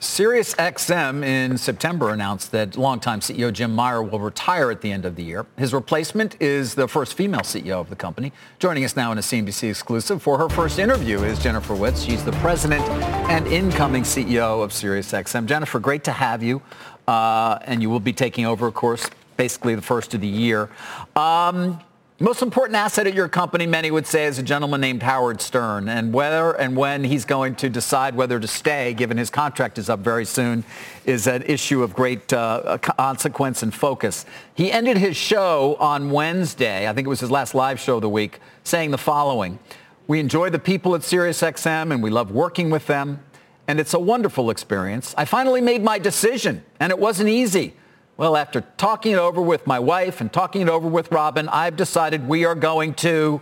SiriusXM 0.00 1.24
in 1.24 1.58
September 1.58 2.10
announced 2.10 2.52
that 2.52 2.76
longtime 2.76 3.20
CEO 3.20 3.52
Jim 3.52 3.74
Meyer 3.74 4.02
will 4.02 4.20
retire 4.20 4.70
at 4.70 4.80
the 4.80 4.92
end 4.92 5.04
of 5.04 5.16
the 5.16 5.22
year. 5.22 5.46
His 5.56 5.72
replacement 5.72 6.40
is 6.40 6.74
the 6.74 6.86
first 6.86 7.14
female 7.14 7.40
CEO 7.40 7.80
of 7.80 7.88
the 7.88 7.96
company. 7.96 8.32
Joining 8.58 8.84
us 8.84 8.94
now 8.94 9.10
in 9.12 9.18
a 9.18 9.20
CNBC 9.20 9.70
exclusive 9.70 10.22
for 10.22 10.38
her 10.38 10.48
first 10.48 10.78
interview 10.78 11.22
is 11.22 11.38
Jennifer 11.38 11.74
Witz. 11.74 12.06
She's 12.06 12.24
the 12.24 12.32
president 12.32 12.82
and 13.30 13.46
incoming 13.46 14.02
CEO 14.02 14.62
of 14.62 14.70
SiriusXM. 14.70 15.46
Jennifer, 15.46 15.78
great 15.78 16.04
to 16.04 16.12
have 16.12 16.42
you 16.42 16.62
uh, 17.06 17.58
and 17.62 17.82
you 17.82 17.90
will 17.90 18.00
be 18.00 18.12
taking 18.12 18.46
over, 18.46 18.66
of 18.66 18.74
course, 18.74 19.08
basically 19.36 19.74
the 19.74 19.82
first 19.82 20.14
of 20.14 20.20
the 20.20 20.26
year. 20.26 20.68
Um, 21.14 21.80
most 22.18 22.40
important 22.40 22.76
asset 22.76 23.06
at 23.06 23.12
your 23.12 23.28
company, 23.28 23.66
many 23.66 23.90
would 23.90 24.06
say, 24.06 24.24
is 24.24 24.38
a 24.38 24.42
gentleman 24.42 24.80
named 24.80 25.02
Howard 25.02 25.42
Stern. 25.42 25.86
And 25.90 26.14
whether 26.14 26.52
and 26.52 26.74
when 26.74 27.04
he's 27.04 27.26
going 27.26 27.56
to 27.56 27.68
decide 27.68 28.14
whether 28.14 28.40
to 28.40 28.48
stay, 28.48 28.94
given 28.94 29.18
his 29.18 29.28
contract 29.28 29.76
is 29.76 29.90
up 29.90 30.00
very 30.00 30.24
soon, 30.24 30.64
is 31.04 31.26
an 31.26 31.42
issue 31.42 31.82
of 31.82 31.92
great 31.94 32.32
uh, 32.32 32.78
consequence 32.78 33.62
and 33.62 33.74
focus. 33.74 34.24
He 34.54 34.72
ended 34.72 34.96
his 34.96 35.14
show 35.14 35.76
on 35.78 36.10
Wednesday, 36.10 36.88
I 36.88 36.94
think 36.94 37.06
it 37.06 37.10
was 37.10 37.20
his 37.20 37.30
last 37.30 37.54
live 37.54 37.78
show 37.78 37.96
of 37.96 38.02
the 38.02 38.08
week, 38.08 38.40
saying 38.64 38.92
the 38.92 38.98
following. 38.98 39.58
We 40.06 40.18
enjoy 40.18 40.48
the 40.48 40.58
people 40.58 40.94
at 40.94 41.02
SiriusXM 41.02 41.92
and 41.92 42.02
we 42.02 42.08
love 42.08 42.30
working 42.30 42.70
with 42.70 42.86
them 42.86 43.20
and 43.68 43.80
it's 43.80 43.94
a 43.94 43.98
wonderful 43.98 44.50
experience. 44.50 45.14
I 45.16 45.24
finally 45.24 45.60
made 45.60 45.82
my 45.82 45.98
decision, 45.98 46.64
and 46.80 46.90
it 46.90 46.98
wasn't 46.98 47.28
easy. 47.28 47.74
Well, 48.16 48.36
after 48.36 48.62
talking 48.78 49.12
it 49.12 49.18
over 49.18 49.42
with 49.42 49.66
my 49.66 49.78
wife 49.78 50.20
and 50.20 50.32
talking 50.32 50.62
it 50.62 50.68
over 50.68 50.88
with 50.88 51.12
Robin, 51.12 51.48
I've 51.48 51.76
decided 51.76 52.26
we 52.26 52.44
are 52.44 52.54
going 52.54 52.94
to, 52.94 53.40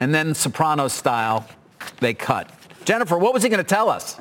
and 0.00 0.14
then 0.14 0.34
soprano 0.34 0.88
style, 0.88 1.48
they 2.00 2.12
cut. 2.12 2.50
Jennifer, 2.84 3.16
what 3.16 3.32
was 3.32 3.42
he 3.42 3.48
going 3.48 3.58
to 3.58 3.64
tell 3.64 3.88
us? 3.88 4.18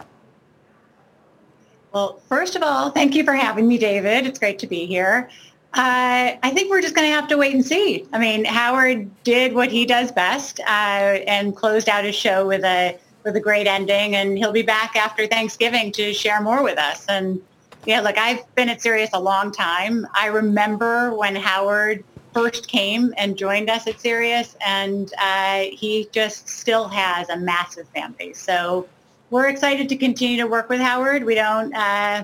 Well, 1.91 2.21
first 2.29 2.55
of 2.55 2.63
all, 2.63 2.89
thank 2.89 3.15
you 3.15 3.23
for 3.23 3.33
having 3.33 3.67
me, 3.67 3.77
David. 3.77 4.25
It's 4.25 4.39
great 4.39 4.59
to 4.59 4.67
be 4.67 4.85
here. 4.85 5.29
Uh, 5.73 6.35
I 6.41 6.51
think 6.51 6.69
we're 6.69 6.81
just 6.81 6.95
going 6.95 7.07
to 7.07 7.13
have 7.13 7.27
to 7.27 7.37
wait 7.37 7.53
and 7.53 7.65
see. 7.65 8.05
I 8.13 8.19
mean, 8.19 8.45
Howard 8.45 9.09
did 9.23 9.53
what 9.53 9.69
he 9.69 9.85
does 9.85 10.09
best 10.09 10.61
uh, 10.61 10.63
and 10.63 11.53
closed 11.53 11.89
out 11.89 12.05
his 12.05 12.15
show 12.15 12.47
with 12.47 12.63
a 12.63 12.97
with 13.25 13.35
a 13.35 13.39
great 13.41 13.67
ending, 13.67 14.15
and 14.15 14.37
he'll 14.37 14.51
be 14.51 14.61
back 14.61 14.95
after 14.95 15.25
Thanksgiving 15.25 15.91
to 15.93 16.13
share 16.13 16.41
more 16.41 16.63
with 16.63 16.77
us. 16.77 17.05
And 17.09 17.41
yeah, 17.85 17.99
look, 17.99 18.17
I've 18.17 18.43
been 18.55 18.69
at 18.69 18.81
Sirius 18.81 19.09
a 19.13 19.19
long 19.19 19.51
time. 19.51 20.07
I 20.13 20.27
remember 20.27 21.13
when 21.13 21.35
Howard 21.35 22.03
first 22.33 22.67
came 22.67 23.13
and 23.17 23.35
joined 23.35 23.69
us 23.69 23.87
at 23.87 23.99
Sirius, 23.99 24.55
and 24.65 25.11
uh, 25.19 25.63
he 25.71 26.07
just 26.11 26.47
still 26.47 26.87
has 26.87 27.27
a 27.29 27.37
massive 27.37 27.87
fan 27.89 28.13
base. 28.17 28.39
So 28.39 28.87
we're 29.31 29.49
excited 29.49 29.89
to 29.89 29.95
continue 29.95 30.37
to 30.37 30.47
work 30.47 30.69
with 30.69 30.79
Howard. 30.79 31.23
We 31.23 31.33
don't 31.33 31.73
uh, 31.73 32.23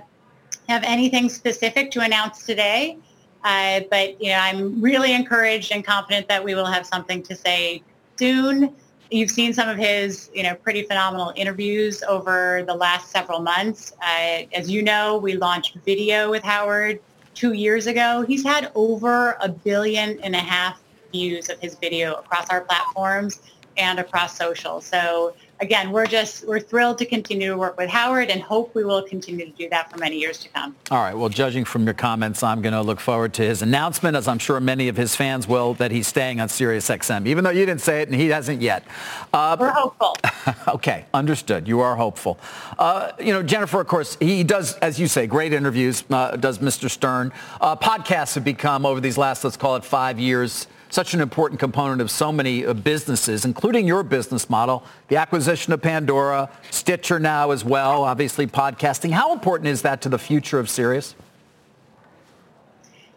have 0.69 0.83
anything 0.83 1.29
specific 1.29 1.89
to 1.91 2.01
announce 2.01 2.45
today, 2.45 2.97
uh, 3.43 3.81
but 3.89 4.21
you 4.21 4.29
know, 4.29 4.37
I'm 4.37 4.79
really 4.79 5.13
encouraged 5.13 5.71
and 5.71 5.83
confident 5.83 6.27
that 6.27 6.43
we 6.43 6.53
will 6.53 6.65
have 6.65 6.85
something 6.85 7.23
to 7.23 7.35
say 7.35 7.81
soon 8.17 8.75
you've 9.11 9.29
seen 9.29 9.53
some 9.53 9.69
of 9.69 9.77
his, 9.77 10.31
you 10.33 10.41
know, 10.41 10.55
pretty 10.55 10.83
phenomenal 10.83 11.33
interviews 11.35 12.01
over 12.03 12.63
the 12.65 12.73
last 12.73 13.11
several 13.11 13.41
months. 13.41 13.93
Uh, 14.01 14.43
as 14.53 14.71
you 14.71 14.81
know, 14.81 15.17
we 15.17 15.33
launched 15.33 15.75
video 15.85 16.31
with 16.31 16.41
Howard 16.43 16.99
two 17.35 17.53
years 17.53 17.87
ago. 17.87 18.23
He's 18.27 18.43
had 18.43 18.71
over 18.73 19.37
a 19.41 19.49
billion 19.49 20.19
and 20.21 20.35
a 20.35 20.39
half 20.39 20.81
views 21.11 21.49
of 21.49 21.59
his 21.59 21.75
video 21.75 22.13
across 22.13 22.49
our 22.49 22.61
platforms 22.61 23.41
and 23.77 23.99
across 23.99 24.37
social. 24.37 24.81
So 24.81 25.33
again, 25.61 25.91
we're 25.91 26.07
just 26.07 26.45
we're 26.47 26.59
thrilled 26.59 26.97
to 26.97 27.05
continue 27.05 27.47
to 27.49 27.57
work 27.57 27.77
with 27.77 27.89
Howard 27.89 28.29
and 28.29 28.41
hope 28.41 28.73
we 28.75 28.83
will 28.83 29.01
continue 29.03 29.45
to 29.45 29.51
do 29.51 29.69
that 29.69 29.91
for 29.91 29.97
many 29.97 30.17
years 30.17 30.39
to 30.39 30.49
come. 30.49 30.75
All 30.89 31.01
right. 31.01 31.15
Well, 31.15 31.29
judging 31.29 31.63
from 31.63 31.85
your 31.85 31.93
comments, 31.93 32.43
I'm 32.43 32.61
going 32.61 32.73
to 32.73 32.81
look 32.81 32.99
forward 32.99 33.33
to 33.35 33.43
his 33.43 33.61
announcement, 33.61 34.17
as 34.17 34.27
I'm 34.27 34.39
sure 34.39 34.59
many 34.59 34.87
of 34.87 34.97
his 34.97 35.15
fans 35.15 35.47
will, 35.47 35.75
that 35.75 35.91
he's 35.91 36.07
staying 36.07 36.41
on 36.41 36.47
SiriusXM, 36.47 37.27
even 37.27 37.43
though 37.43 37.51
you 37.51 37.65
didn't 37.65 37.81
say 37.81 38.01
it 38.01 38.09
and 38.09 38.19
he 38.19 38.27
hasn't 38.29 38.61
yet. 38.61 38.83
Uh, 39.31 39.55
we're 39.59 39.71
hopeful. 39.71 40.17
okay, 40.67 41.05
understood. 41.13 41.67
You 41.67 41.79
are 41.81 41.95
hopeful. 41.95 42.39
Uh, 42.77 43.11
you 43.19 43.31
know, 43.31 43.43
Jennifer, 43.43 43.79
of 43.79 43.87
course, 43.87 44.17
he 44.19 44.43
does, 44.43 44.75
as 44.79 44.99
you 44.99 45.07
say, 45.07 45.27
great 45.27 45.53
interviews. 45.53 46.03
Uh, 46.09 46.35
does 46.35 46.59
Mr. 46.59 46.89
Stern? 46.89 47.31
Uh, 47.59 47.75
podcasts 47.75 48.35
have 48.35 48.43
become 48.43 48.85
over 48.85 48.99
these 48.99 49.17
last, 49.17 49.43
let's 49.43 49.57
call 49.57 49.75
it, 49.75 49.85
five 49.85 50.19
years 50.19 50.67
such 50.91 51.13
an 51.13 51.21
important 51.21 51.59
component 51.59 52.01
of 52.01 52.11
so 52.11 52.31
many 52.31 52.65
uh, 52.65 52.73
businesses, 52.73 53.45
including 53.45 53.87
your 53.87 54.03
business 54.03 54.49
model, 54.49 54.83
the 55.07 55.15
acquisition 55.15 55.73
of 55.73 55.81
Pandora, 55.81 56.49
Stitcher 56.69 57.17
now 57.17 57.51
as 57.51 57.65
well, 57.65 58.03
obviously 58.03 58.45
podcasting. 58.45 59.11
How 59.11 59.33
important 59.33 59.69
is 59.69 59.81
that 59.81 60.01
to 60.01 60.09
the 60.09 60.19
future 60.19 60.59
of 60.59 60.69
Sirius? 60.69 61.15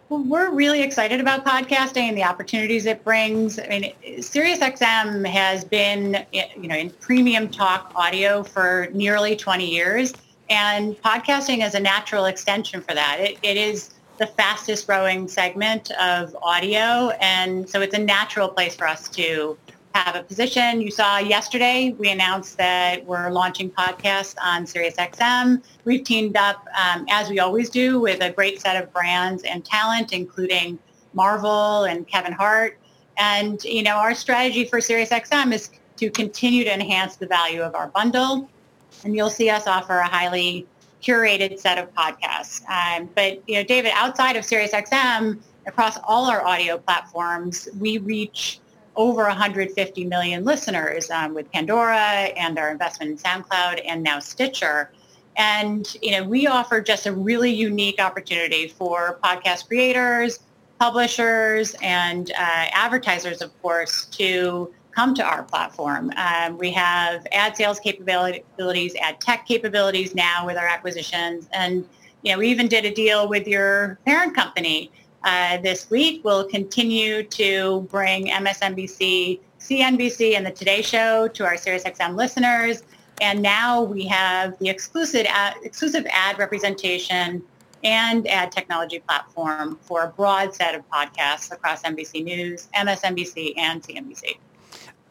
Well, 0.08 0.22
we're 0.22 0.50
really 0.50 0.82
excited 0.82 1.20
about 1.20 1.44
podcasting 1.44 2.02
and 2.02 2.16
the 2.16 2.22
opportunities 2.22 2.86
it 2.86 3.02
brings. 3.02 3.58
I 3.58 3.66
mean, 3.66 3.92
SiriusXM 4.04 5.26
has 5.26 5.64
been, 5.64 6.24
you 6.32 6.68
know, 6.68 6.76
in 6.76 6.90
premium 6.90 7.48
talk 7.48 7.90
audio 7.96 8.44
for 8.44 8.88
nearly 8.92 9.34
20 9.34 9.68
years, 9.68 10.12
and 10.48 10.94
podcasting 11.02 11.66
is 11.66 11.74
a 11.74 11.80
natural 11.80 12.26
extension 12.26 12.80
for 12.82 12.94
that. 12.94 13.18
it, 13.18 13.38
it 13.42 13.56
is 13.56 13.93
the 14.18 14.26
fastest 14.26 14.86
growing 14.86 15.28
segment 15.28 15.90
of 15.92 16.36
audio. 16.42 17.10
And 17.20 17.68
so 17.68 17.80
it's 17.80 17.94
a 17.94 17.98
natural 17.98 18.48
place 18.48 18.76
for 18.76 18.86
us 18.86 19.08
to 19.10 19.56
have 19.94 20.16
a 20.16 20.22
position. 20.22 20.80
You 20.80 20.90
saw 20.90 21.18
yesterday, 21.18 21.94
we 21.98 22.10
announced 22.10 22.56
that 22.58 23.04
we're 23.06 23.30
launching 23.30 23.70
podcasts 23.70 24.34
on 24.42 24.64
SiriusXM. 24.64 25.62
We've 25.84 26.02
teamed 26.02 26.36
up, 26.36 26.66
um, 26.76 27.06
as 27.10 27.28
we 27.28 27.38
always 27.38 27.70
do, 27.70 28.00
with 28.00 28.20
a 28.20 28.30
great 28.30 28.60
set 28.60 28.82
of 28.82 28.92
brands 28.92 29.44
and 29.44 29.64
talent, 29.64 30.12
including 30.12 30.78
Marvel 31.12 31.84
and 31.84 32.06
Kevin 32.08 32.32
Hart. 32.32 32.78
And, 33.16 33.62
you 33.62 33.84
know, 33.84 33.96
our 33.96 34.14
strategy 34.14 34.64
for 34.64 34.80
SiriusXM 34.80 35.52
is 35.52 35.70
to 35.96 36.10
continue 36.10 36.64
to 36.64 36.74
enhance 36.74 37.14
the 37.14 37.26
value 37.26 37.62
of 37.62 37.76
our 37.76 37.86
bundle. 37.88 38.48
And 39.04 39.14
you'll 39.14 39.30
see 39.30 39.50
us 39.50 39.68
offer 39.68 39.98
a 39.98 40.08
highly 40.08 40.66
curated 41.04 41.58
set 41.58 41.78
of 41.78 41.92
podcasts. 41.94 42.62
Um, 42.68 43.08
but 43.14 43.42
you 43.48 43.56
know, 43.56 43.64
David, 43.64 43.92
outside 43.94 44.36
of 44.36 44.44
SiriusXM, 44.44 45.38
across 45.66 45.98
all 46.04 46.26
our 46.26 46.46
audio 46.46 46.78
platforms, 46.78 47.68
we 47.78 47.98
reach 47.98 48.60
over 48.96 49.24
150 49.24 50.04
million 50.04 50.44
listeners 50.44 51.10
um, 51.10 51.34
with 51.34 51.50
Pandora 51.52 51.96
and 52.36 52.58
our 52.58 52.70
investment 52.70 53.10
in 53.10 53.18
SoundCloud 53.18 53.80
and 53.84 54.02
now 54.02 54.18
Stitcher. 54.18 54.90
And 55.36 55.96
you 56.00 56.12
know, 56.12 56.24
we 56.24 56.46
offer 56.46 56.80
just 56.80 57.06
a 57.06 57.12
really 57.12 57.50
unique 57.50 58.00
opportunity 58.00 58.68
for 58.68 59.18
podcast 59.22 59.66
creators, 59.66 60.38
publishers, 60.78 61.74
and 61.82 62.30
uh, 62.30 62.66
advertisers, 62.72 63.42
of 63.42 63.50
course, 63.60 64.04
to 64.06 64.72
come 64.94 65.14
to 65.14 65.22
our 65.22 65.42
platform. 65.42 66.12
Um, 66.16 66.56
we 66.58 66.70
have 66.72 67.26
ad 67.32 67.56
sales 67.56 67.80
capabilities, 67.80 68.94
ad 69.00 69.20
tech 69.20 69.46
capabilities 69.46 70.14
now 70.14 70.46
with 70.46 70.56
our 70.56 70.66
acquisitions. 70.66 71.48
And, 71.52 71.86
you 72.22 72.32
know, 72.32 72.38
we 72.38 72.48
even 72.48 72.68
did 72.68 72.84
a 72.84 72.94
deal 72.94 73.28
with 73.28 73.46
your 73.46 73.98
parent 74.06 74.34
company 74.34 74.90
uh, 75.24 75.58
this 75.58 75.90
week. 75.90 76.22
We'll 76.24 76.48
continue 76.48 77.22
to 77.24 77.82
bring 77.90 78.28
MSNBC, 78.28 79.40
CNBC, 79.60 80.36
and 80.36 80.46
the 80.46 80.52
Today 80.52 80.82
Show 80.82 81.28
to 81.28 81.44
our 81.44 81.54
SiriusXM 81.54 82.14
listeners. 82.14 82.82
And 83.20 83.42
now 83.42 83.82
we 83.82 84.06
have 84.06 84.58
the 84.58 84.68
exclusive 84.68 85.26
ad, 85.28 85.54
exclusive 85.62 86.06
ad 86.10 86.38
representation 86.38 87.42
and 87.84 88.26
ad 88.28 88.50
technology 88.50 88.98
platform 88.98 89.78
for 89.82 90.04
a 90.04 90.08
broad 90.08 90.54
set 90.54 90.74
of 90.74 90.88
podcasts 90.90 91.52
across 91.52 91.82
NBC 91.82 92.24
News, 92.24 92.68
MSNBC, 92.74 93.54
and 93.56 93.82
CNBC. 93.82 94.36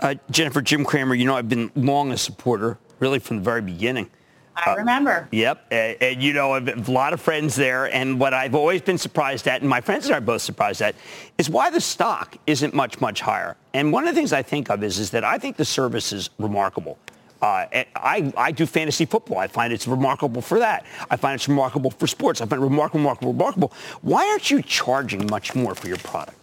Uh, 0.04 0.16
Jennifer, 0.30 0.62
Jim 0.62 0.84
Cramer, 0.84 1.16
you 1.16 1.24
know, 1.24 1.38
I've 1.38 1.47
been 1.47 1.72
long 1.76 2.12
a 2.12 2.18
supporter, 2.18 2.78
really 2.99 3.20
from 3.20 3.38
the 3.38 3.43
very 3.43 3.62
beginning. 3.62 4.10
I 4.54 4.76
remember. 4.76 5.22
Uh, 5.24 5.28
yep. 5.32 5.66
And, 5.72 5.97
and, 6.01 6.22
you 6.22 6.34
know, 6.34 6.51
I've 6.51 6.89
a 6.89 6.91
lot 6.91 7.14
of 7.14 7.22
friends 7.22 7.56
there. 7.56 7.91
And 7.91 8.20
what 8.20 8.34
I've 8.34 8.54
always 8.54 8.82
been 8.82 8.97
surprised 8.97 9.47
at, 9.47 9.62
and 9.62 9.70
my 9.70 9.80
friends 9.80 10.06
and 10.06 10.14
I 10.14 10.18
are 10.18 10.22
both 10.22 10.41
surprised 10.41 10.82
at, 10.82 10.93
is 11.38 11.49
why 11.49 11.70
the 11.70 11.80
stock 11.80 12.38
isn't 12.45 12.74
much, 12.74 12.99
much 12.99 13.22
higher. 13.22 13.56
And 13.74 13.93
one 13.93 14.06
of 14.06 14.14
the 14.14 14.20
things 14.20 14.34
I 14.34 14.43
think 14.43 14.70
of 14.70 14.84
is, 14.84 14.99
is 14.99 15.10
that 15.12 15.24
I 15.24 15.38
think 15.38 15.56
the 15.56 15.66
service 15.66 16.12
is 16.12 16.30
remarkable. 16.38 16.99
Uh, 17.41 17.66
I, 17.95 18.34
I 18.38 18.51
do 18.51 18.66
fantasy 18.66 19.06
football. 19.06 19.38
I 19.38 19.47
find 19.47 19.72
it's 19.72 19.88
remarkable 19.88 20.41
for 20.41 20.60
that. 20.60 20.86
I 21.10 21.16
find 21.16 21.36
it's 21.36 21.47
remarkable 21.47 21.91
for 21.91 22.08
sports. 22.08 22.41
I 22.41 22.45
find 22.45 22.62
it 22.62 22.66
remarkable, 22.66 22.99
remarkable, 22.99 23.32
remarkable. 23.32 23.74
Why 24.01 24.28
aren't 24.30 24.51
you 24.51 24.62
charging 24.62 25.28
much 25.28 25.56
more 25.56 25.76
for 25.76 25.88
your 25.88 25.97
product? 25.97 26.42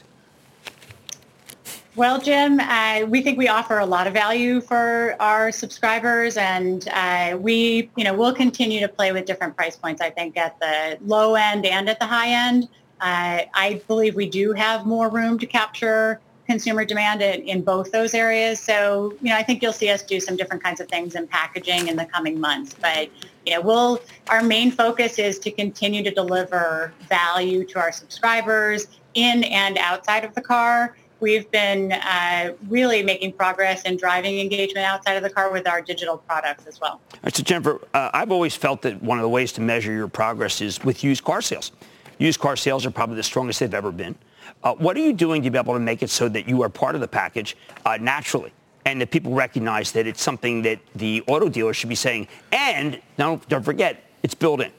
Well, 1.97 2.20
Jim, 2.20 2.61
uh, 2.61 3.05
we 3.09 3.20
think 3.20 3.36
we 3.36 3.49
offer 3.49 3.80
a 3.80 3.86
lot 3.86 4.07
of 4.07 4.12
value 4.12 4.61
for 4.61 5.16
our 5.18 5.51
subscribers, 5.51 6.36
and 6.36 6.88
uh, 6.88 7.36
we, 7.36 7.91
you 7.97 8.05
know, 8.05 8.14
we'll 8.14 8.34
continue 8.34 8.78
to 8.78 8.86
play 8.86 9.11
with 9.11 9.24
different 9.24 9.57
price 9.57 9.74
points. 9.74 10.01
I 10.01 10.11
think 10.11 10.36
at 10.36 10.59
the 10.61 10.99
low 11.05 11.34
end 11.34 11.66
and 11.66 11.88
at 11.88 11.99
the 11.99 12.07
high 12.07 12.28
end, 12.28 12.68
uh, 13.01 13.43
I 13.55 13.82
believe 13.88 14.14
we 14.14 14.28
do 14.28 14.53
have 14.53 14.86
more 14.86 15.09
room 15.09 15.36
to 15.41 15.47
capture 15.47 16.20
consumer 16.47 16.84
demand 16.84 17.22
in, 17.22 17.43
in, 17.43 17.62
both 17.62 17.91
those 17.91 18.14
areas. 18.14 18.61
So, 18.61 19.12
you 19.20 19.30
know, 19.30 19.36
I 19.36 19.43
think 19.43 19.61
you'll 19.61 19.72
see 19.72 19.88
us 19.88 20.03
do 20.03 20.20
some 20.20 20.36
different 20.36 20.62
kinds 20.62 20.80
of 20.80 20.88
things 20.88 21.16
in 21.16 21.26
packaging 21.26 21.88
in 21.88 21.97
the 21.97 22.05
coming 22.05 22.38
months. 22.38 22.74
But, 22.80 23.09
you 23.47 23.55
know, 23.55 23.61
we'll, 23.61 24.01
our 24.28 24.43
main 24.43 24.70
focus 24.70 25.18
is 25.18 25.38
to 25.41 25.51
continue 25.51 26.03
to 26.05 26.11
deliver 26.11 26.93
value 27.09 27.64
to 27.66 27.78
our 27.78 27.91
subscribers 27.91 28.86
in 29.14 29.45
and 29.45 29.76
outside 29.78 30.24
of 30.24 30.34
the 30.34 30.41
car 30.41 30.95
we've 31.21 31.51
been 31.51 31.93
uh, 31.93 32.53
really 32.68 33.03
making 33.03 33.33
progress 33.33 33.83
in 33.83 33.97
driving 33.97 34.39
engagement 34.39 34.87
outside 34.87 35.14
of 35.14 35.23
the 35.23 35.31
car 35.31 35.53
with 35.53 35.66
our 35.66 35.81
digital 35.81 36.18
products 36.18 36.66
as 36.66 36.81
well. 36.81 37.01
All 37.12 37.18
right, 37.25 37.35
so 37.35 37.43
Jennifer, 37.43 37.81
uh, 37.95 38.11
I've 38.12 38.33
always 38.33 38.55
felt 38.57 38.83
that 38.83 39.03
one 39.03 39.18
of 39.18 39.23
the 39.23 39.29
ways 39.29 39.53
to 39.53 39.61
measure 39.61 39.93
your 39.93 40.09
progress 40.09 40.61
is 40.61 40.83
with 40.85 41.05
used 41.05 41.25
car 41.25 41.43
sales. 41.43 41.73
Used 42.18 42.41
car 42.41 42.57
sales 42.57 42.85
are 42.85 42.91
probably 42.91 43.16
the 43.16 43.23
strongest 43.23 43.61
they've 43.61 43.73
ever 43.73 43.93
been. 43.93 44.14
Uh, 44.62 44.75
what 44.75 44.97
are 44.97 45.01
you 45.01 45.12
doing 45.12 45.43
to 45.43 45.51
be 45.51 45.59
able 45.59 45.75
to 45.75 45.81
make 45.81 46.03
it 46.03 46.11
so 46.11 46.29
that 46.29 46.49
you 46.49 46.62
are 46.62 46.68
part 46.68 46.95
of 46.95 47.01
the 47.01 47.09
package 47.09 47.57
uh, 47.87 47.97
naturally? 48.01 48.53
And 48.87 49.01
that 49.01 49.11
people 49.11 49.33
recognize 49.33 49.93
that 49.93 50.07
it's 50.07 50.23
something 50.23 50.62
that 50.62 50.81
the 50.95 51.23
auto 51.27 51.49
dealer 51.49 51.75
should 51.75 51.91
be 51.91 51.95
saying. 51.95 52.29
And 52.51 53.01
don't, 53.18 53.47
don't 53.49 53.62
forget, 53.62 54.05
it's 54.23 54.35
built 54.35 54.61
in. 54.62 54.73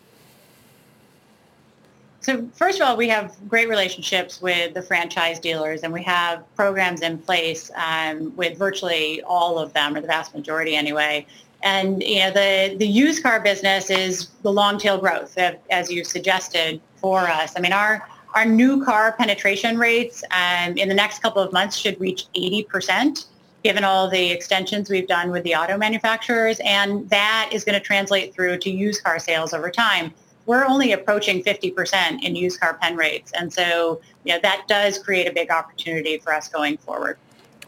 So 2.22 2.47
first 2.53 2.80
of 2.80 2.88
all, 2.88 2.95
we 2.95 3.09
have 3.09 3.36
great 3.49 3.67
relationships 3.67 4.41
with 4.41 4.76
the 4.76 4.82
franchise 4.84 5.39
dealers, 5.39 5.82
and 5.82 5.91
we 5.91 6.03
have 6.03 6.43
programs 6.55 7.01
in 7.01 7.17
place 7.17 7.72
um, 7.76 8.36
with 8.36 8.59
virtually 8.59 9.24
all 9.24 9.57
of 9.57 9.74
them, 9.74 9.95
or 9.95 10.01
the 10.01 10.07
vast 10.07 10.36
majority 10.36 10.76
anyway. 10.76 11.26
And 11.63 12.03
you 12.03 12.19
know, 12.19 12.30
the 12.30 12.76
the 12.78 12.88
used 12.88 13.24
car 13.24 13.39
business 13.39 13.89
is 13.89 14.28
the 14.43 14.51
long 14.51 14.78
tail 14.78 14.99
growth, 14.99 15.36
as 15.72 15.91
you 15.91 16.03
suggested 16.03 16.80
for 16.95 17.22
us. 17.22 17.53
I 17.57 17.59
mean, 17.59 17.74
our 17.74 18.07
our 18.36 18.45
new 18.45 18.86
car 18.86 19.13
penetration 19.13 19.80
rates 19.80 20.24
um, 20.30 20.78
in 20.78 20.89
the 20.89 20.95
next 20.95 21.24
couple 21.24 21.41
of 21.41 21.51
months 21.51 21.76
should 21.76 21.99
reach 21.99 22.28
80 22.36 22.63
percent 22.65 23.26
given 23.63 23.84
all 23.84 24.09
the 24.09 24.32
extensions 24.32 24.89
we've 24.89 25.07
done 25.07 25.30
with 25.30 25.43
the 25.43 25.53
auto 25.53 25.78
manufacturers, 25.78 26.59
and 26.63 27.07
that 27.11 27.49
is 27.51 27.63
going 27.63 27.80
to 27.80 27.86
translate 27.86 28.34
through 28.34 28.57
to 28.57 28.72
used 28.72 29.03
car 29.03 29.19
sales 29.19 29.53
over 29.53 29.69
time 29.69 30.11
we're 30.46 30.66
only 30.66 30.94
approaching 30.94 31.44
50% 31.44 32.24
in 32.24 32.36
used 32.36 32.60
car 32.60 32.76
pen 32.82 32.96
rates. 32.96 33.32
And 33.34 33.52
so, 33.52 34.02
you 34.24 34.34
know, 34.34 34.39
that 34.42 34.68
does 34.68 34.98
create 34.98 35.28
a 35.28 35.34
big 35.34 35.52
opportunity 35.52 36.18
for 36.18 36.34
us 36.34 36.48
going 36.48 36.78
forward. 36.78 37.18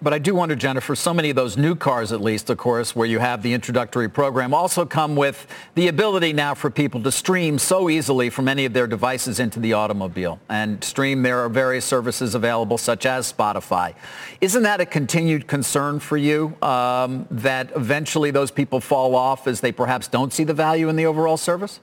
But 0.04 0.14
I 0.14 0.20
do 0.20 0.36
wonder, 0.36 0.54
Jennifer, 0.54 0.98
so 0.98 1.14
many 1.14 1.30
of 1.30 1.38
those 1.38 1.56
new 1.56 1.76
cars, 1.76 2.12
at 2.12 2.20
least, 2.20 2.50
of 2.50 2.58
course, 2.58 2.94
where 2.94 3.08
you 3.08 3.20
have 3.20 3.42
the 3.42 3.54
introductory 3.54 4.10
program, 4.10 4.54
also 4.54 4.86
come 4.86 5.16
with 5.16 5.48
the 5.76 5.88
ability 5.88 6.34
now 6.34 6.56
for 6.56 6.70
people 6.70 7.02
to 7.04 7.12
stream 7.12 7.58
so 7.58 7.90
easily 7.90 8.30
from 8.30 8.50
any 8.50 8.66
of 8.66 8.74
their 8.74 8.86
devices 8.86 9.40
into 9.40 9.62
the 9.62 9.72
automobile 9.72 10.42
and 10.50 10.84
stream. 10.84 11.24
There 11.24 11.40
are 11.40 11.48
various 11.48 11.86
services 11.86 12.36
available, 12.36 12.78
such 12.78 13.06
as 13.06 13.32
Spotify. 13.32 13.96
Isn't 14.42 14.64
that 14.64 14.82
a 14.82 14.86
continued 14.86 15.48
concern 15.48 16.02
for 16.02 16.18
you 16.18 16.54
um, 16.62 17.26
that 17.32 17.72
eventually 17.74 18.30
those 18.30 18.52
people 18.52 18.82
fall 18.82 19.16
off 19.16 19.48
as 19.48 19.62
they 19.62 19.72
perhaps 19.72 20.10
don't 20.10 20.34
see 20.34 20.44
the 20.44 20.54
value 20.54 20.90
in 20.90 20.98
the 20.98 21.06
overall 21.06 21.38
service? 21.38 21.80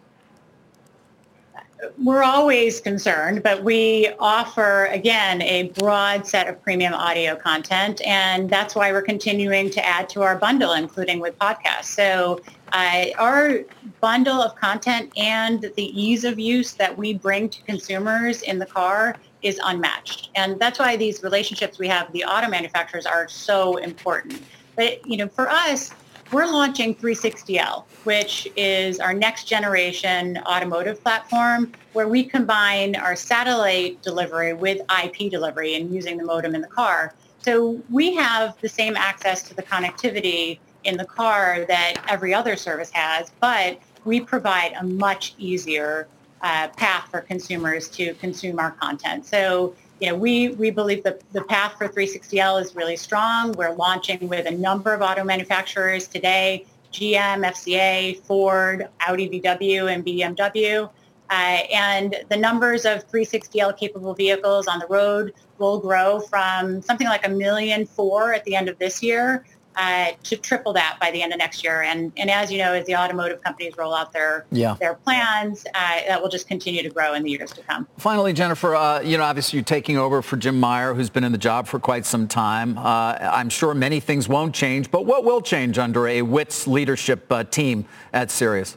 We're 2.03 2.23
always 2.23 2.81
concerned, 2.81 3.43
but 3.43 3.63
we 3.65 4.11
offer, 4.19 4.87
again, 4.87 5.43
a 5.43 5.69
broad 5.71 6.27
set 6.27 6.49
of 6.49 6.63
premium 6.63 6.95
audio 6.95 7.37
content, 7.37 8.01
and 8.07 8.49
that's 8.49 8.75
why 8.75 8.93
we're 8.93 9.03
continuing 9.03 9.71
to 9.71 9.87
add 9.87 10.09
to 10.11 10.23
our 10.23 10.37
bundle, 10.37 10.73
including 10.73 11.21
with 11.21 11.39
podcasts. 11.39 11.85
So 11.85 12.41
uh, 12.73 13.07
our 13.19 13.61
bundle 14.01 14.41
of 14.41 14.55
content 14.57 15.13
and 15.17 15.71
the 15.77 16.01
ease 16.01 16.25
of 16.25 16.39
use 16.39 16.75
that 16.75 16.97
we 16.97 17.15
bring 17.15 17.49
to 17.49 17.63
consumers 17.63 18.43
in 18.43 18.59
the 18.59 18.67
car 18.67 19.17
is 19.43 19.61
unmatched. 19.65 20.31
And 20.35 20.59
that's 20.59 20.79
why 20.79 20.97
these 20.97 21.23
relationships 21.23 21.79
we 21.79 21.89
have 21.89 22.07
with 22.07 22.15
the 22.15 22.25
auto 22.25 22.49
manufacturers 22.49 23.07
are 23.07 23.27
so 23.29 23.77
important. 23.79 24.43
But, 24.77 25.07
you 25.07 25.17
know, 25.17 25.29
for 25.29 25.49
us, 25.49 25.93
we're 26.33 26.47
launching 26.47 26.95
360L, 26.95 27.85
which 28.05 28.49
is 28.57 29.01
our 29.01 29.13
next 29.13 29.45
generation 29.45 30.39
automotive 30.47 31.03
platform 31.03 31.73
where 31.93 32.07
we 32.07 32.23
combine 32.23 32.95
our 32.95 33.17
satellite 33.17 34.01
delivery 34.03 34.53
with 34.53 34.81
IP 35.03 35.31
delivery 35.31 35.75
and 35.75 35.93
using 35.93 36.17
the 36.17 36.25
modem 36.25 36.55
in 36.55 36.61
the 36.61 36.69
car. 36.69 37.15
So 37.39 37.81
we 37.91 38.15
have 38.15 38.61
the 38.61 38.69
same 38.69 38.97
access 38.97 39.43
to 39.45 39.55
the 39.55 39.63
connectivity 39.63 40.59
in 40.85 40.97
the 40.97 41.05
car 41.05 41.65
that 41.67 41.95
every 42.09 42.33
other 42.33 42.55
service 42.55 42.91
has, 42.93 43.33
but 43.41 43.81
we 44.05 44.21
provide 44.21 44.73
a 44.79 44.85
much 44.85 45.35
easier 45.37 46.07
uh, 46.43 46.69
path 46.69 47.09
for 47.11 47.21
consumers 47.21 47.89
to 47.89 48.15
consume 48.15 48.59
our 48.59 48.71
content. 48.73 49.27
So, 49.27 49.75
you 50.01 50.09
know, 50.09 50.17
we, 50.17 50.51
we 50.51 50.71
believe 50.71 51.03
that 51.05 51.21
the 51.33 51.43
path 51.43 51.75
for 51.77 51.87
360L 51.87 52.61
is 52.61 52.75
really 52.75 52.97
strong. 52.97 53.53
We're 53.53 53.75
launching 53.75 54.29
with 54.29 54.47
a 54.47 54.51
number 54.51 54.95
of 54.95 55.03
auto 55.03 55.25
manufacturers 55.25 56.09
today, 56.09 56.65
GM, 56.93 57.47
FCA, 57.47 58.19
Ford, 58.23 58.89
Audi 59.07 59.29
VW, 59.29 59.93
and 59.93 60.05
BMW. 60.05 60.89
Uh, 61.29 61.33
and 61.33 62.17
the 62.29 62.37
numbers 62.37 62.85
of 62.85 63.09
360L 63.09 63.79
capable 63.79 64.15
vehicles 64.15 64.67
on 64.67 64.79
the 64.81 64.87
road 64.89 65.33
will 65.59 65.79
grow 65.79 66.19
from 66.19 66.83
something 66.83 67.07
like 67.07 67.25
a 67.27 67.31
million 67.31 67.87
four 67.87 68.33
at 68.33 68.43
the 68.45 68.57
end 68.57 68.69
of 68.69 68.79
this 68.79 69.03
year 69.03 69.45
uh, 69.81 70.13
to 70.23 70.37
triple 70.37 70.75
that 70.75 70.99
by 71.01 71.11
the 71.11 71.23
end 71.23 71.33
of 71.33 71.39
next 71.39 71.65
year. 71.65 71.81
And, 71.81 72.13
and 72.19 72.31
as 72.31 72.53
you 72.53 72.59
know, 72.59 72.75
as 72.75 72.85
the 72.85 72.95
automotive 72.95 73.43
companies 73.43 73.79
roll 73.79 73.95
out 73.95 74.13
their 74.13 74.45
yeah. 74.53 74.77
their 74.79 74.95
plans, 74.95 75.67
uh, 75.75 76.01
that 76.07 76.21
will 76.21 76.29
just 76.29 76.47
continue 76.47 76.83
to 76.83 76.91
grow 76.91 77.15
in 77.15 77.23
the 77.23 77.31
years 77.31 77.51
to 77.53 77.63
come. 77.63 77.89
Finally, 77.97 78.35
Jennifer, 78.35 78.75
uh, 78.75 79.01
you 79.01 79.17
know, 79.17 79.25
obviously 79.25 79.57
you're 79.57 79.65
taking 79.65 79.97
over 79.97 80.21
for 80.21 80.37
Jim 80.37 80.61
Meyer, 80.61 80.93
who's 80.93 81.09
been 81.09 81.25
in 81.25 81.33
the 81.33 81.39
job 81.39 81.67
for 81.67 81.81
quite 81.81 82.05
some 82.05 82.29
time. 82.29 82.77
Uh, 82.77 83.17
I'm 83.21 83.49
sure 83.49 83.73
many 83.73 84.01
things 84.01 84.29
won't 84.29 84.55
change, 84.55 84.91
but 84.91 85.07
what 85.07 85.25
will 85.25 85.41
change 85.41 85.79
under 85.79 86.07
a 86.07 86.21
Witz 86.21 86.67
leadership 86.67 87.33
uh, 87.33 87.45
team 87.45 87.87
at 88.13 88.31
Sirius? 88.31 88.77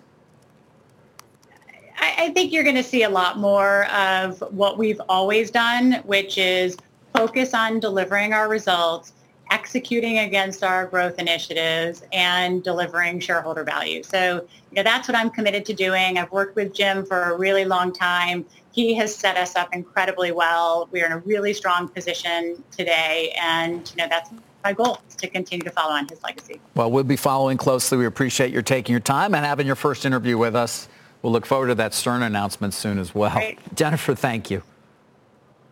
I 2.00 2.30
think 2.30 2.52
you're 2.52 2.64
going 2.64 2.76
to 2.76 2.84
see 2.84 3.04
a 3.04 3.10
lot 3.10 3.38
more 3.38 3.86
of 3.92 4.42
what 4.50 4.78
we've 4.78 5.00
always 5.08 5.52
done, 5.52 6.02
which 6.06 6.38
is 6.38 6.78
focus 7.14 7.54
on 7.54 7.80
delivering 7.80 8.34
our 8.34 8.50
results 8.50 9.14
executing 9.54 10.18
against 10.18 10.64
our 10.64 10.88
growth 10.88 11.20
initiatives 11.20 12.02
and 12.12 12.64
delivering 12.64 13.20
shareholder 13.20 13.64
value. 13.64 14.02
So, 14.02 14.48
you 14.72 14.76
know, 14.76 14.84
that's 14.84 15.08
what 15.08 15.16
I'm 15.16 15.30
committed 15.30 15.64
to 15.68 15.74
doing. 15.74 16.18
I've 16.18 16.32
worked 16.32 16.56
with 16.56 16.74
Jim 16.74 17.06
for 17.06 17.22
a 17.22 17.38
really 17.38 17.64
long 17.64 17.94
time. 17.94 18.46
He 18.72 18.96
has 18.96 19.16
set 19.16 19.38
us 19.38 19.56
up 19.56 19.70
incredibly 19.72 20.32
well. 20.32 20.90
We 20.92 21.04
are 21.04 21.06
in 21.06 21.12
a 21.12 21.20
really 21.20 21.54
strong 21.54 21.88
position 21.88 22.64
today. 22.72 23.36
And, 23.40 23.90
you 23.92 23.98
know, 23.98 24.08
that's 24.10 24.32
my 24.64 24.74
goal 24.74 24.98
is 25.08 25.16
to 25.18 25.28
continue 25.28 25.64
to 25.64 25.72
follow 25.72 25.94
on 25.94 26.08
his 26.08 26.24
legacy. 26.24 26.60
Well, 26.74 26.90
we'll 26.90 27.04
be 27.04 27.16
following 27.16 27.58
closely. 27.58 28.00
We 28.00 28.08
appreciate 28.08 28.52
your 28.52 28.64
taking 28.64 28.92
your 28.92 29.02
time 29.02 29.36
and 29.36 29.46
having 29.46 29.68
your 29.68 29.76
first 29.76 30.04
interview 30.04 30.36
with 30.36 30.56
us. 30.56 30.88
We'll 31.22 31.32
look 31.32 31.46
forward 31.46 31.68
to 31.68 31.76
that 31.76 31.94
Stern 31.94 32.24
announcement 32.24 32.74
soon 32.74 32.98
as 32.98 33.14
well. 33.14 33.36
Great. 33.36 33.60
Jennifer, 33.76 34.16
thank 34.16 34.50
you. 34.50 34.64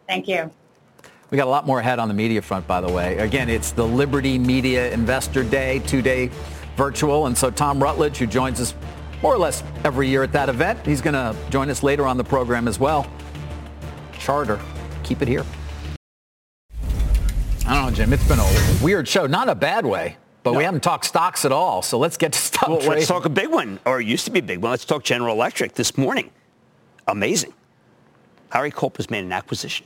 Thank 0.08 0.28
you. 0.28 0.52
We 1.32 1.38
got 1.38 1.48
a 1.48 1.50
lot 1.50 1.66
more 1.66 1.80
ahead 1.80 1.98
on 1.98 2.10
the 2.10 2.14
media 2.14 2.42
front, 2.42 2.68
by 2.68 2.82
the 2.82 2.92
way. 2.92 3.18
Again, 3.20 3.50
it's 3.50 3.72
the 3.72 3.88
Liberty 3.88 4.38
Media 4.38 4.92
Investor 4.92 5.46
Day, 5.46 5.80
two-day 5.88 6.30
virtual. 6.76 7.28
And 7.28 7.38
so 7.38 7.50
Tom 7.50 7.82
Rutledge, 7.82 8.18
who 8.18 8.28
joins 8.28 8.60
us 8.60 8.76
more 9.22 9.34
or 9.34 9.38
less 9.38 9.64
every 9.86 10.10
year 10.10 10.24
at 10.24 10.34
that 10.34 10.50
event, 10.50 10.86
he's 10.86 11.00
going 11.00 11.14
to 11.14 11.34
join 11.50 11.70
us 11.70 11.84
later 11.84 12.06
on 12.06 12.18
the 12.18 12.24
program 12.24 12.68
as 12.68 12.82
well. 12.82 13.10
Charter, 14.20 14.60
keep 15.04 15.22
it 15.22 15.30
here. 15.30 15.46
I 17.66 17.76
don't 17.76 17.86
know, 17.86 17.92
Jim. 17.92 18.12
It's 18.12 18.28
been 18.28 18.40
a 18.40 18.84
weird 18.84 19.08
show. 19.08 19.26
Not 19.26 19.48
a 19.48 19.56
bad 19.56 19.86
way. 19.86 20.18
But 20.44 20.52
no. 20.52 20.58
we 20.58 20.66
haven't 20.66 20.84
talked 20.84 21.06
stocks 21.06 21.46
at 21.46 21.54
all, 21.54 21.82
so 21.82 21.98
let's 21.98 22.18
get 22.18 22.34
to 22.34 22.40
stock 22.40 22.68
well, 22.68 22.78
trading. 22.80 22.96
Let's 22.96 23.08
talk 23.08 23.24
a 23.24 23.30
big 23.30 23.50
one, 23.50 23.80
or 23.86 24.02
it 24.02 24.08
used 24.08 24.26
to 24.26 24.32
be 24.32 24.40
a 24.40 24.44
big 24.44 24.60
one. 24.60 24.72
Let's 24.72 24.84
talk 24.84 25.04
General 25.04 25.34
Electric 25.34 25.76
this 25.76 25.98
morning. 25.98 26.30
Amazing. 27.08 27.54
Larry 28.54 28.72
Culp 28.72 28.98
has 28.98 29.10
made 29.10 29.24
an 29.24 29.32
acquisition. 29.32 29.86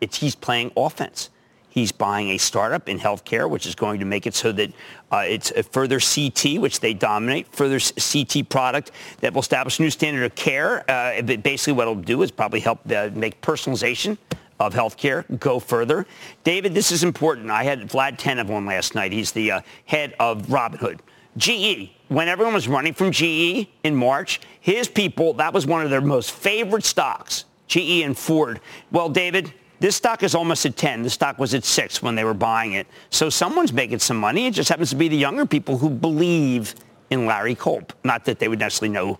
It's 0.00 0.18
he's 0.18 0.34
playing 0.34 0.72
offense. 0.76 1.30
He's 1.70 1.92
buying 1.92 2.30
a 2.30 2.38
startup 2.38 2.88
in 2.88 2.98
healthcare, 2.98 3.48
which 3.48 3.64
is 3.64 3.76
going 3.76 4.00
to 4.00 4.04
make 4.04 4.26
it 4.26 4.34
so 4.34 4.50
that 4.52 4.72
uh, 5.12 5.24
it's 5.26 5.52
a 5.52 5.62
further 5.62 6.00
CT, 6.00 6.60
which 6.60 6.80
they 6.80 6.92
dominate, 6.92 7.46
further 7.54 7.78
CT 7.78 8.48
product 8.48 8.90
that 9.20 9.32
will 9.32 9.40
establish 9.40 9.78
a 9.78 9.82
new 9.82 9.90
standard 9.90 10.24
of 10.24 10.34
care. 10.34 10.84
Uh, 10.90 11.22
basically, 11.22 11.74
what 11.74 11.82
it'll 11.82 11.94
do 11.94 12.22
is 12.22 12.32
probably 12.32 12.58
help 12.58 12.80
uh, 12.90 13.10
make 13.14 13.40
personalization 13.40 14.18
of 14.58 14.74
healthcare 14.74 15.24
go 15.38 15.60
further. 15.60 16.06
David, 16.42 16.74
this 16.74 16.90
is 16.90 17.04
important. 17.04 17.50
I 17.50 17.62
had 17.62 17.88
Vlad 17.88 18.18
Tenev 18.18 18.50
on 18.50 18.66
last 18.66 18.96
night. 18.96 19.12
He's 19.12 19.30
the 19.30 19.52
uh, 19.52 19.60
head 19.86 20.14
of 20.18 20.42
Robinhood. 20.48 20.98
GE, 21.36 21.90
when 22.08 22.26
everyone 22.26 22.52
was 22.52 22.66
running 22.66 22.92
from 22.92 23.12
GE 23.12 23.68
in 23.84 23.94
March, 23.94 24.40
his 24.60 24.88
people, 24.88 25.34
that 25.34 25.54
was 25.54 25.66
one 25.66 25.82
of 25.82 25.90
their 25.90 26.00
most 26.00 26.32
favorite 26.32 26.84
stocks, 26.84 27.44
GE 27.68 28.02
and 28.02 28.18
Ford. 28.18 28.60
Well, 28.90 29.08
David, 29.08 29.54
this 29.80 29.96
stock 29.96 30.22
is 30.22 30.34
almost 30.34 30.64
at 30.66 30.76
10. 30.76 31.02
The 31.02 31.10
stock 31.10 31.38
was 31.38 31.54
at 31.54 31.64
6 31.64 32.02
when 32.02 32.14
they 32.14 32.24
were 32.24 32.34
buying 32.34 32.74
it. 32.74 32.86
So 33.08 33.30
someone's 33.30 33.72
making 33.72 33.98
some 33.98 34.18
money. 34.18 34.46
It 34.46 34.54
just 34.54 34.68
happens 34.68 34.90
to 34.90 34.96
be 34.96 35.08
the 35.08 35.16
younger 35.16 35.46
people 35.46 35.78
who 35.78 35.90
believe 35.90 36.74
in 37.08 37.26
Larry 37.26 37.54
Culp. 37.54 37.92
Not 38.04 38.24
that 38.26 38.38
they 38.38 38.48
would 38.48 38.58
necessarily 38.58 38.92
know 38.92 39.18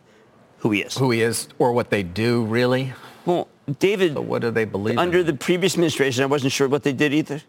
who 0.58 0.70
he 0.70 0.82
is. 0.82 0.96
Who 0.96 1.10
he 1.10 1.22
is 1.22 1.48
or 1.58 1.72
what 1.72 1.90
they 1.90 2.02
do, 2.02 2.44
really? 2.44 2.92
Well, 3.24 3.48
David. 3.78 4.14
So 4.14 4.20
what 4.20 4.42
do 4.42 4.50
they 4.50 4.66
believe? 4.66 4.98
Under 4.98 5.20
in? 5.20 5.26
the 5.26 5.34
previous 5.34 5.74
administration, 5.74 6.22
I 6.22 6.26
wasn't 6.26 6.52
sure 6.52 6.68
what 6.68 6.82
they 6.82 6.92
did 6.92 7.14
either. 7.14 7.40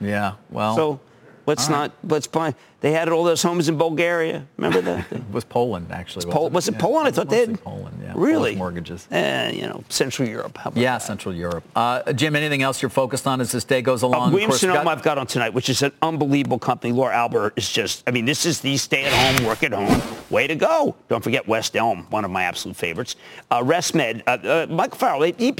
Yeah, 0.00 0.34
well. 0.50 0.76
So 0.76 1.00
let's 1.46 1.68
right. 1.68 1.76
not, 1.76 1.92
let's 2.04 2.26
buy. 2.26 2.54
They 2.80 2.92
had 2.92 3.10
all 3.10 3.24
those 3.24 3.42
homes 3.42 3.68
in 3.68 3.76
Bulgaria. 3.76 4.46
Remember 4.56 4.80
that? 4.80 5.12
it 5.12 5.22
was 5.30 5.44
Poland, 5.44 5.88
actually. 5.90 6.26
Was, 6.26 6.34
Pol- 6.34 6.46
it? 6.46 6.52
was 6.52 6.68
it 6.68 6.74
yeah. 6.74 6.80
Poland? 6.80 7.08
I 7.08 7.10
thought 7.10 7.28
they 7.28 7.40
had. 7.40 7.62
Poland, 7.62 8.00
yeah. 8.02 8.12
Really? 8.16 8.52
Polish 8.52 8.56
mortgages. 8.56 9.08
Eh, 9.10 9.50
you 9.50 9.62
know, 9.62 9.84
Central 9.90 10.26
Europe. 10.26 10.58
yeah, 10.74 10.94
that? 10.94 11.02
Central 11.02 11.34
Europe. 11.34 11.64
Uh, 11.76 12.12
Jim, 12.14 12.34
anything 12.34 12.62
else 12.62 12.80
you're 12.80 12.88
focused 12.88 13.26
on 13.26 13.40
as 13.40 13.52
this 13.52 13.64
day 13.64 13.82
goes 13.82 14.02
along? 14.02 14.34
Uh, 14.34 14.50
Sonoma 14.52 14.90
I've 14.90 15.02
got 15.02 15.18
on 15.18 15.26
tonight, 15.26 15.50
which 15.50 15.68
is 15.68 15.82
an 15.82 15.92
unbelievable 16.00 16.58
company. 16.58 16.92
Laura 16.92 17.14
Alber 17.14 17.52
is 17.56 17.70
just, 17.70 18.02
I 18.06 18.12
mean, 18.12 18.24
this 18.24 18.46
is 18.46 18.60
the 18.60 18.76
stay-at-home, 18.78 19.46
work-at-home. 19.46 20.00
Way 20.30 20.46
to 20.46 20.54
go. 20.54 20.96
Don't 21.08 21.22
forget 21.22 21.46
West 21.46 21.76
Elm, 21.76 22.06
one 22.08 22.24
of 22.24 22.30
my 22.30 22.44
absolute 22.44 22.76
favorites. 22.76 23.16
Uh, 23.50 23.62
ResMed, 23.62 24.22
uh, 24.26 24.30
uh, 24.30 24.66
Michael 24.70 24.96
Farrell, 24.96 25.22
he, 25.22 25.34
he 25.36 25.54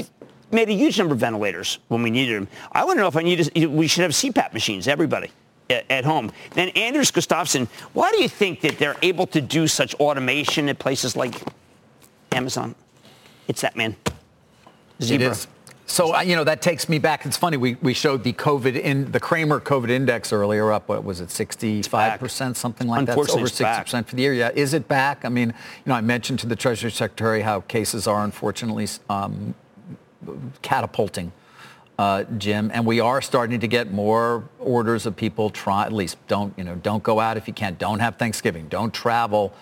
made 0.51 0.69
a 0.69 0.73
huge 0.73 0.97
number 0.97 1.13
of 1.13 1.19
ventilators 1.19 1.77
when 1.89 2.01
we 2.01 2.09
needed 2.09 2.35
them. 2.35 2.47
I 2.71 2.83
want 2.83 2.97
to 2.97 3.01
know 3.01 3.07
if 3.07 3.15
I 3.15 3.21
need, 3.21 3.43
to, 3.43 3.67
we 3.67 3.87
should 3.87 4.01
have 4.01 4.11
CPAP 4.11 4.53
machines, 4.53 4.87
everybody 4.87 5.29
at, 5.71 6.05
home. 6.05 6.31
Then 6.53 6.69
Anders 6.69 7.11
Gustafsson, 7.11 7.67
why 7.93 8.11
do 8.11 8.21
you 8.21 8.29
think 8.29 8.61
that 8.61 8.77
they're 8.77 8.97
able 9.01 9.27
to 9.27 9.41
do 9.41 9.67
such 9.67 9.93
automation 9.95 10.69
at 10.69 10.79
places 10.79 11.15
like 11.15 11.41
Amazon? 12.31 12.75
It's 13.47 13.61
that 13.61 13.75
man. 13.75 13.95
Zebra. 15.01 15.35
So, 15.91 16.15
uh, 16.15 16.21
you 16.21 16.37
know, 16.37 16.45
that 16.45 16.61
takes 16.61 16.87
me 16.87 16.99
back. 16.99 17.25
It's 17.25 17.35
funny. 17.35 17.57
We, 17.57 17.75
we 17.81 17.93
showed 17.93 18.23
the 18.23 18.31
COVID 18.31 18.79
in 18.79 19.11
the 19.11 19.19
Cramer 19.19 19.59
COVID 19.59 19.89
index 19.89 20.31
earlier 20.31 20.71
up. 20.71 20.87
What 20.87 21.03
was 21.03 21.19
it? 21.19 21.27
65%, 21.27 22.55
something 22.55 22.87
like 22.87 23.05
that. 23.07 23.17
It's 23.17 23.29
over 23.33 23.45
60% 23.45 24.05
for 24.05 24.15
the 24.15 24.21
year. 24.21 24.33
Yeah. 24.33 24.51
Is 24.55 24.73
it 24.73 24.87
back? 24.87 25.25
I 25.25 25.29
mean, 25.29 25.49
you 25.49 25.89
know, 25.89 25.95
I 25.95 25.99
mentioned 25.99 26.39
to 26.39 26.47
the 26.47 26.55
Treasury 26.55 26.91
Secretary 26.91 27.41
how 27.41 27.59
cases 27.61 28.07
are 28.07 28.23
unfortunately 28.23 28.87
um, 29.09 29.53
catapulting 30.61 31.33
uh, 32.01 32.23
Jim, 32.39 32.71
and 32.73 32.83
we 32.83 32.99
are 32.99 33.21
starting 33.21 33.59
to 33.59 33.67
get 33.67 33.91
more 33.91 34.49
orders 34.57 35.05
of 35.05 35.15
people 35.15 35.51
try 35.51 35.85
at 35.85 35.93
least 35.93 36.17
don't 36.27 36.51
you 36.57 36.63
know 36.63 36.73
don't 36.73 37.03
go 37.03 37.19
out 37.19 37.37
if 37.37 37.47
you 37.47 37.53
can't, 37.53 37.77
don't 37.77 37.99
have 37.99 38.15
Thanksgiving, 38.15 38.67
don't 38.69 38.91
travel. 38.91 39.53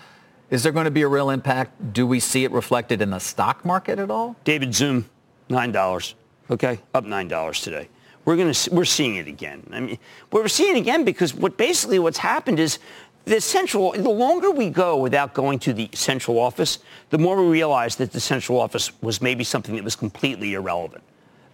Is 0.48 0.62
there 0.62 0.72
going 0.72 0.86
to 0.86 0.90
be 0.90 1.02
a 1.02 1.08
real 1.08 1.28
impact? 1.28 1.92
Do 1.92 2.06
we 2.06 2.18
see 2.18 2.44
it 2.44 2.50
reflected 2.50 3.02
in 3.02 3.10
the 3.10 3.18
stock 3.18 3.62
market 3.66 3.98
at 3.98 4.10
all? 4.10 4.36
David 4.44 4.74
Zoom, 4.74 5.04
nine 5.50 5.70
dollars. 5.70 6.14
Okay, 6.48 6.80
up 6.94 7.04
nine 7.04 7.28
dollars 7.28 7.60
today. 7.60 7.90
We're 8.24 8.36
going 8.36 8.50
to 8.50 8.70
we're 8.74 8.86
seeing 8.86 9.16
it 9.16 9.28
again. 9.28 9.62
I 9.70 9.80
mean, 9.80 9.98
we're 10.32 10.48
seeing 10.48 10.76
it 10.76 10.80
again 10.80 11.04
because 11.04 11.34
what 11.34 11.58
basically 11.58 11.98
what's 11.98 12.18
happened 12.18 12.58
is 12.58 12.78
the 13.26 13.38
central, 13.42 13.92
the 13.92 14.08
longer 14.08 14.50
we 14.50 14.70
go 14.70 14.96
without 14.96 15.34
going 15.34 15.58
to 15.58 15.74
the 15.74 15.90
central 15.92 16.38
office, 16.38 16.78
the 17.10 17.18
more 17.18 17.36
we 17.36 17.50
realize 17.50 17.96
that 17.96 18.12
the 18.12 18.20
central 18.20 18.58
office 18.58 18.92
was 19.02 19.20
maybe 19.20 19.44
something 19.44 19.74
that 19.76 19.84
was 19.84 19.94
completely 19.94 20.54
irrelevant 20.54 21.04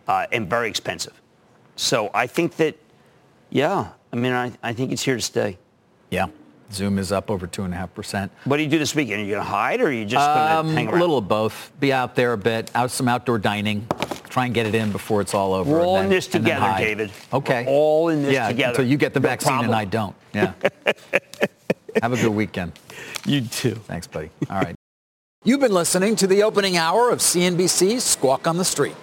uh, 0.07 0.27
and 0.33 0.49
very 0.49 0.69
expensive. 0.69 1.21
So 1.77 2.11
I 2.15 2.27
think 2.27 2.57
that, 2.57 2.77
yeah, 3.51 3.89
I 4.13 4.17
mean, 4.17 4.33
I, 4.33 4.53
I 4.63 4.73
think 4.73 4.93
it's 4.93 5.03
here 5.03 5.17
to 5.17 5.23
stay. 5.23 5.59
Yeah. 6.11 6.27
Zoom 6.73 6.99
is 6.99 7.13
up 7.13 7.31
over 7.31 7.47
2.5%. 7.47 8.31
What 8.45 8.57
do 8.57 8.63
you 8.63 8.69
do 8.69 8.79
this 8.79 8.95
weekend? 8.95 9.21
Are 9.21 9.25
you 9.25 9.33
going 9.33 9.45
to 9.45 9.49
hide 9.49 9.81
or 9.81 9.87
are 9.87 9.93
you 9.93 10.05
just 10.05 10.27
going 10.27 10.49
to 10.49 10.57
um, 10.57 10.69
hang 10.69 10.89
around? 10.89 10.99
A 10.99 11.01
little 11.01 11.19
of 11.19 11.29
both. 11.29 11.73
Be 11.79 11.93
out 11.93 12.17
there 12.17 12.33
a 12.33 12.39
bit, 12.39 12.71
out 12.75 12.91
some 12.91 13.09
outdoor 13.09 13.39
dining. 13.39 13.87
Try 14.29 14.47
and 14.47 14.55
get 14.55 14.67
it 14.67 14.75
in 14.75 14.91
before 14.91 15.21
it's 15.21 15.33
all 15.33 15.55
over. 15.55 15.71
We're 15.71 15.85
all 15.85 15.95
then, 15.95 16.05
in 16.05 16.11
this 16.11 16.27
together, 16.27 16.75
David. 16.77 17.13
Okay. 17.33 17.65
We're 17.65 17.71
all 17.71 18.09
in 18.09 18.23
this 18.23 18.33
yeah, 18.33 18.49
together. 18.49 18.71
Until 18.71 18.87
you 18.87 18.97
get 18.97 19.15
the 19.15 19.21
no 19.21 19.29
vaccine 19.29 19.49
problem. 19.49 19.71
and 19.71 19.77
I 19.77 19.85
don't. 19.85 20.17
Yeah. 20.35 20.53
Have 22.03 22.13
a 22.13 22.17
good 22.17 22.35
weekend. 22.35 22.73
You 23.25 23.43
too. 23.43 23.77
Thanks, 23.77 24.07
buddy. 24.07 24.31
All 24.51 24.61
right. 24.61 24.75
You've 25.45 25.61
been 25.61 25.73
listening 25.73 26.17
to 26.17 26.27
the 26.27 26.43
opening 26.43 26.77
hour 26.77 27.11
of 27.11 27.21
CNBC's 27.21 28.03
Squawk 28.03 28.49
on 28.49 28.59
the 28.59 28.65
Street. 28.65 28.97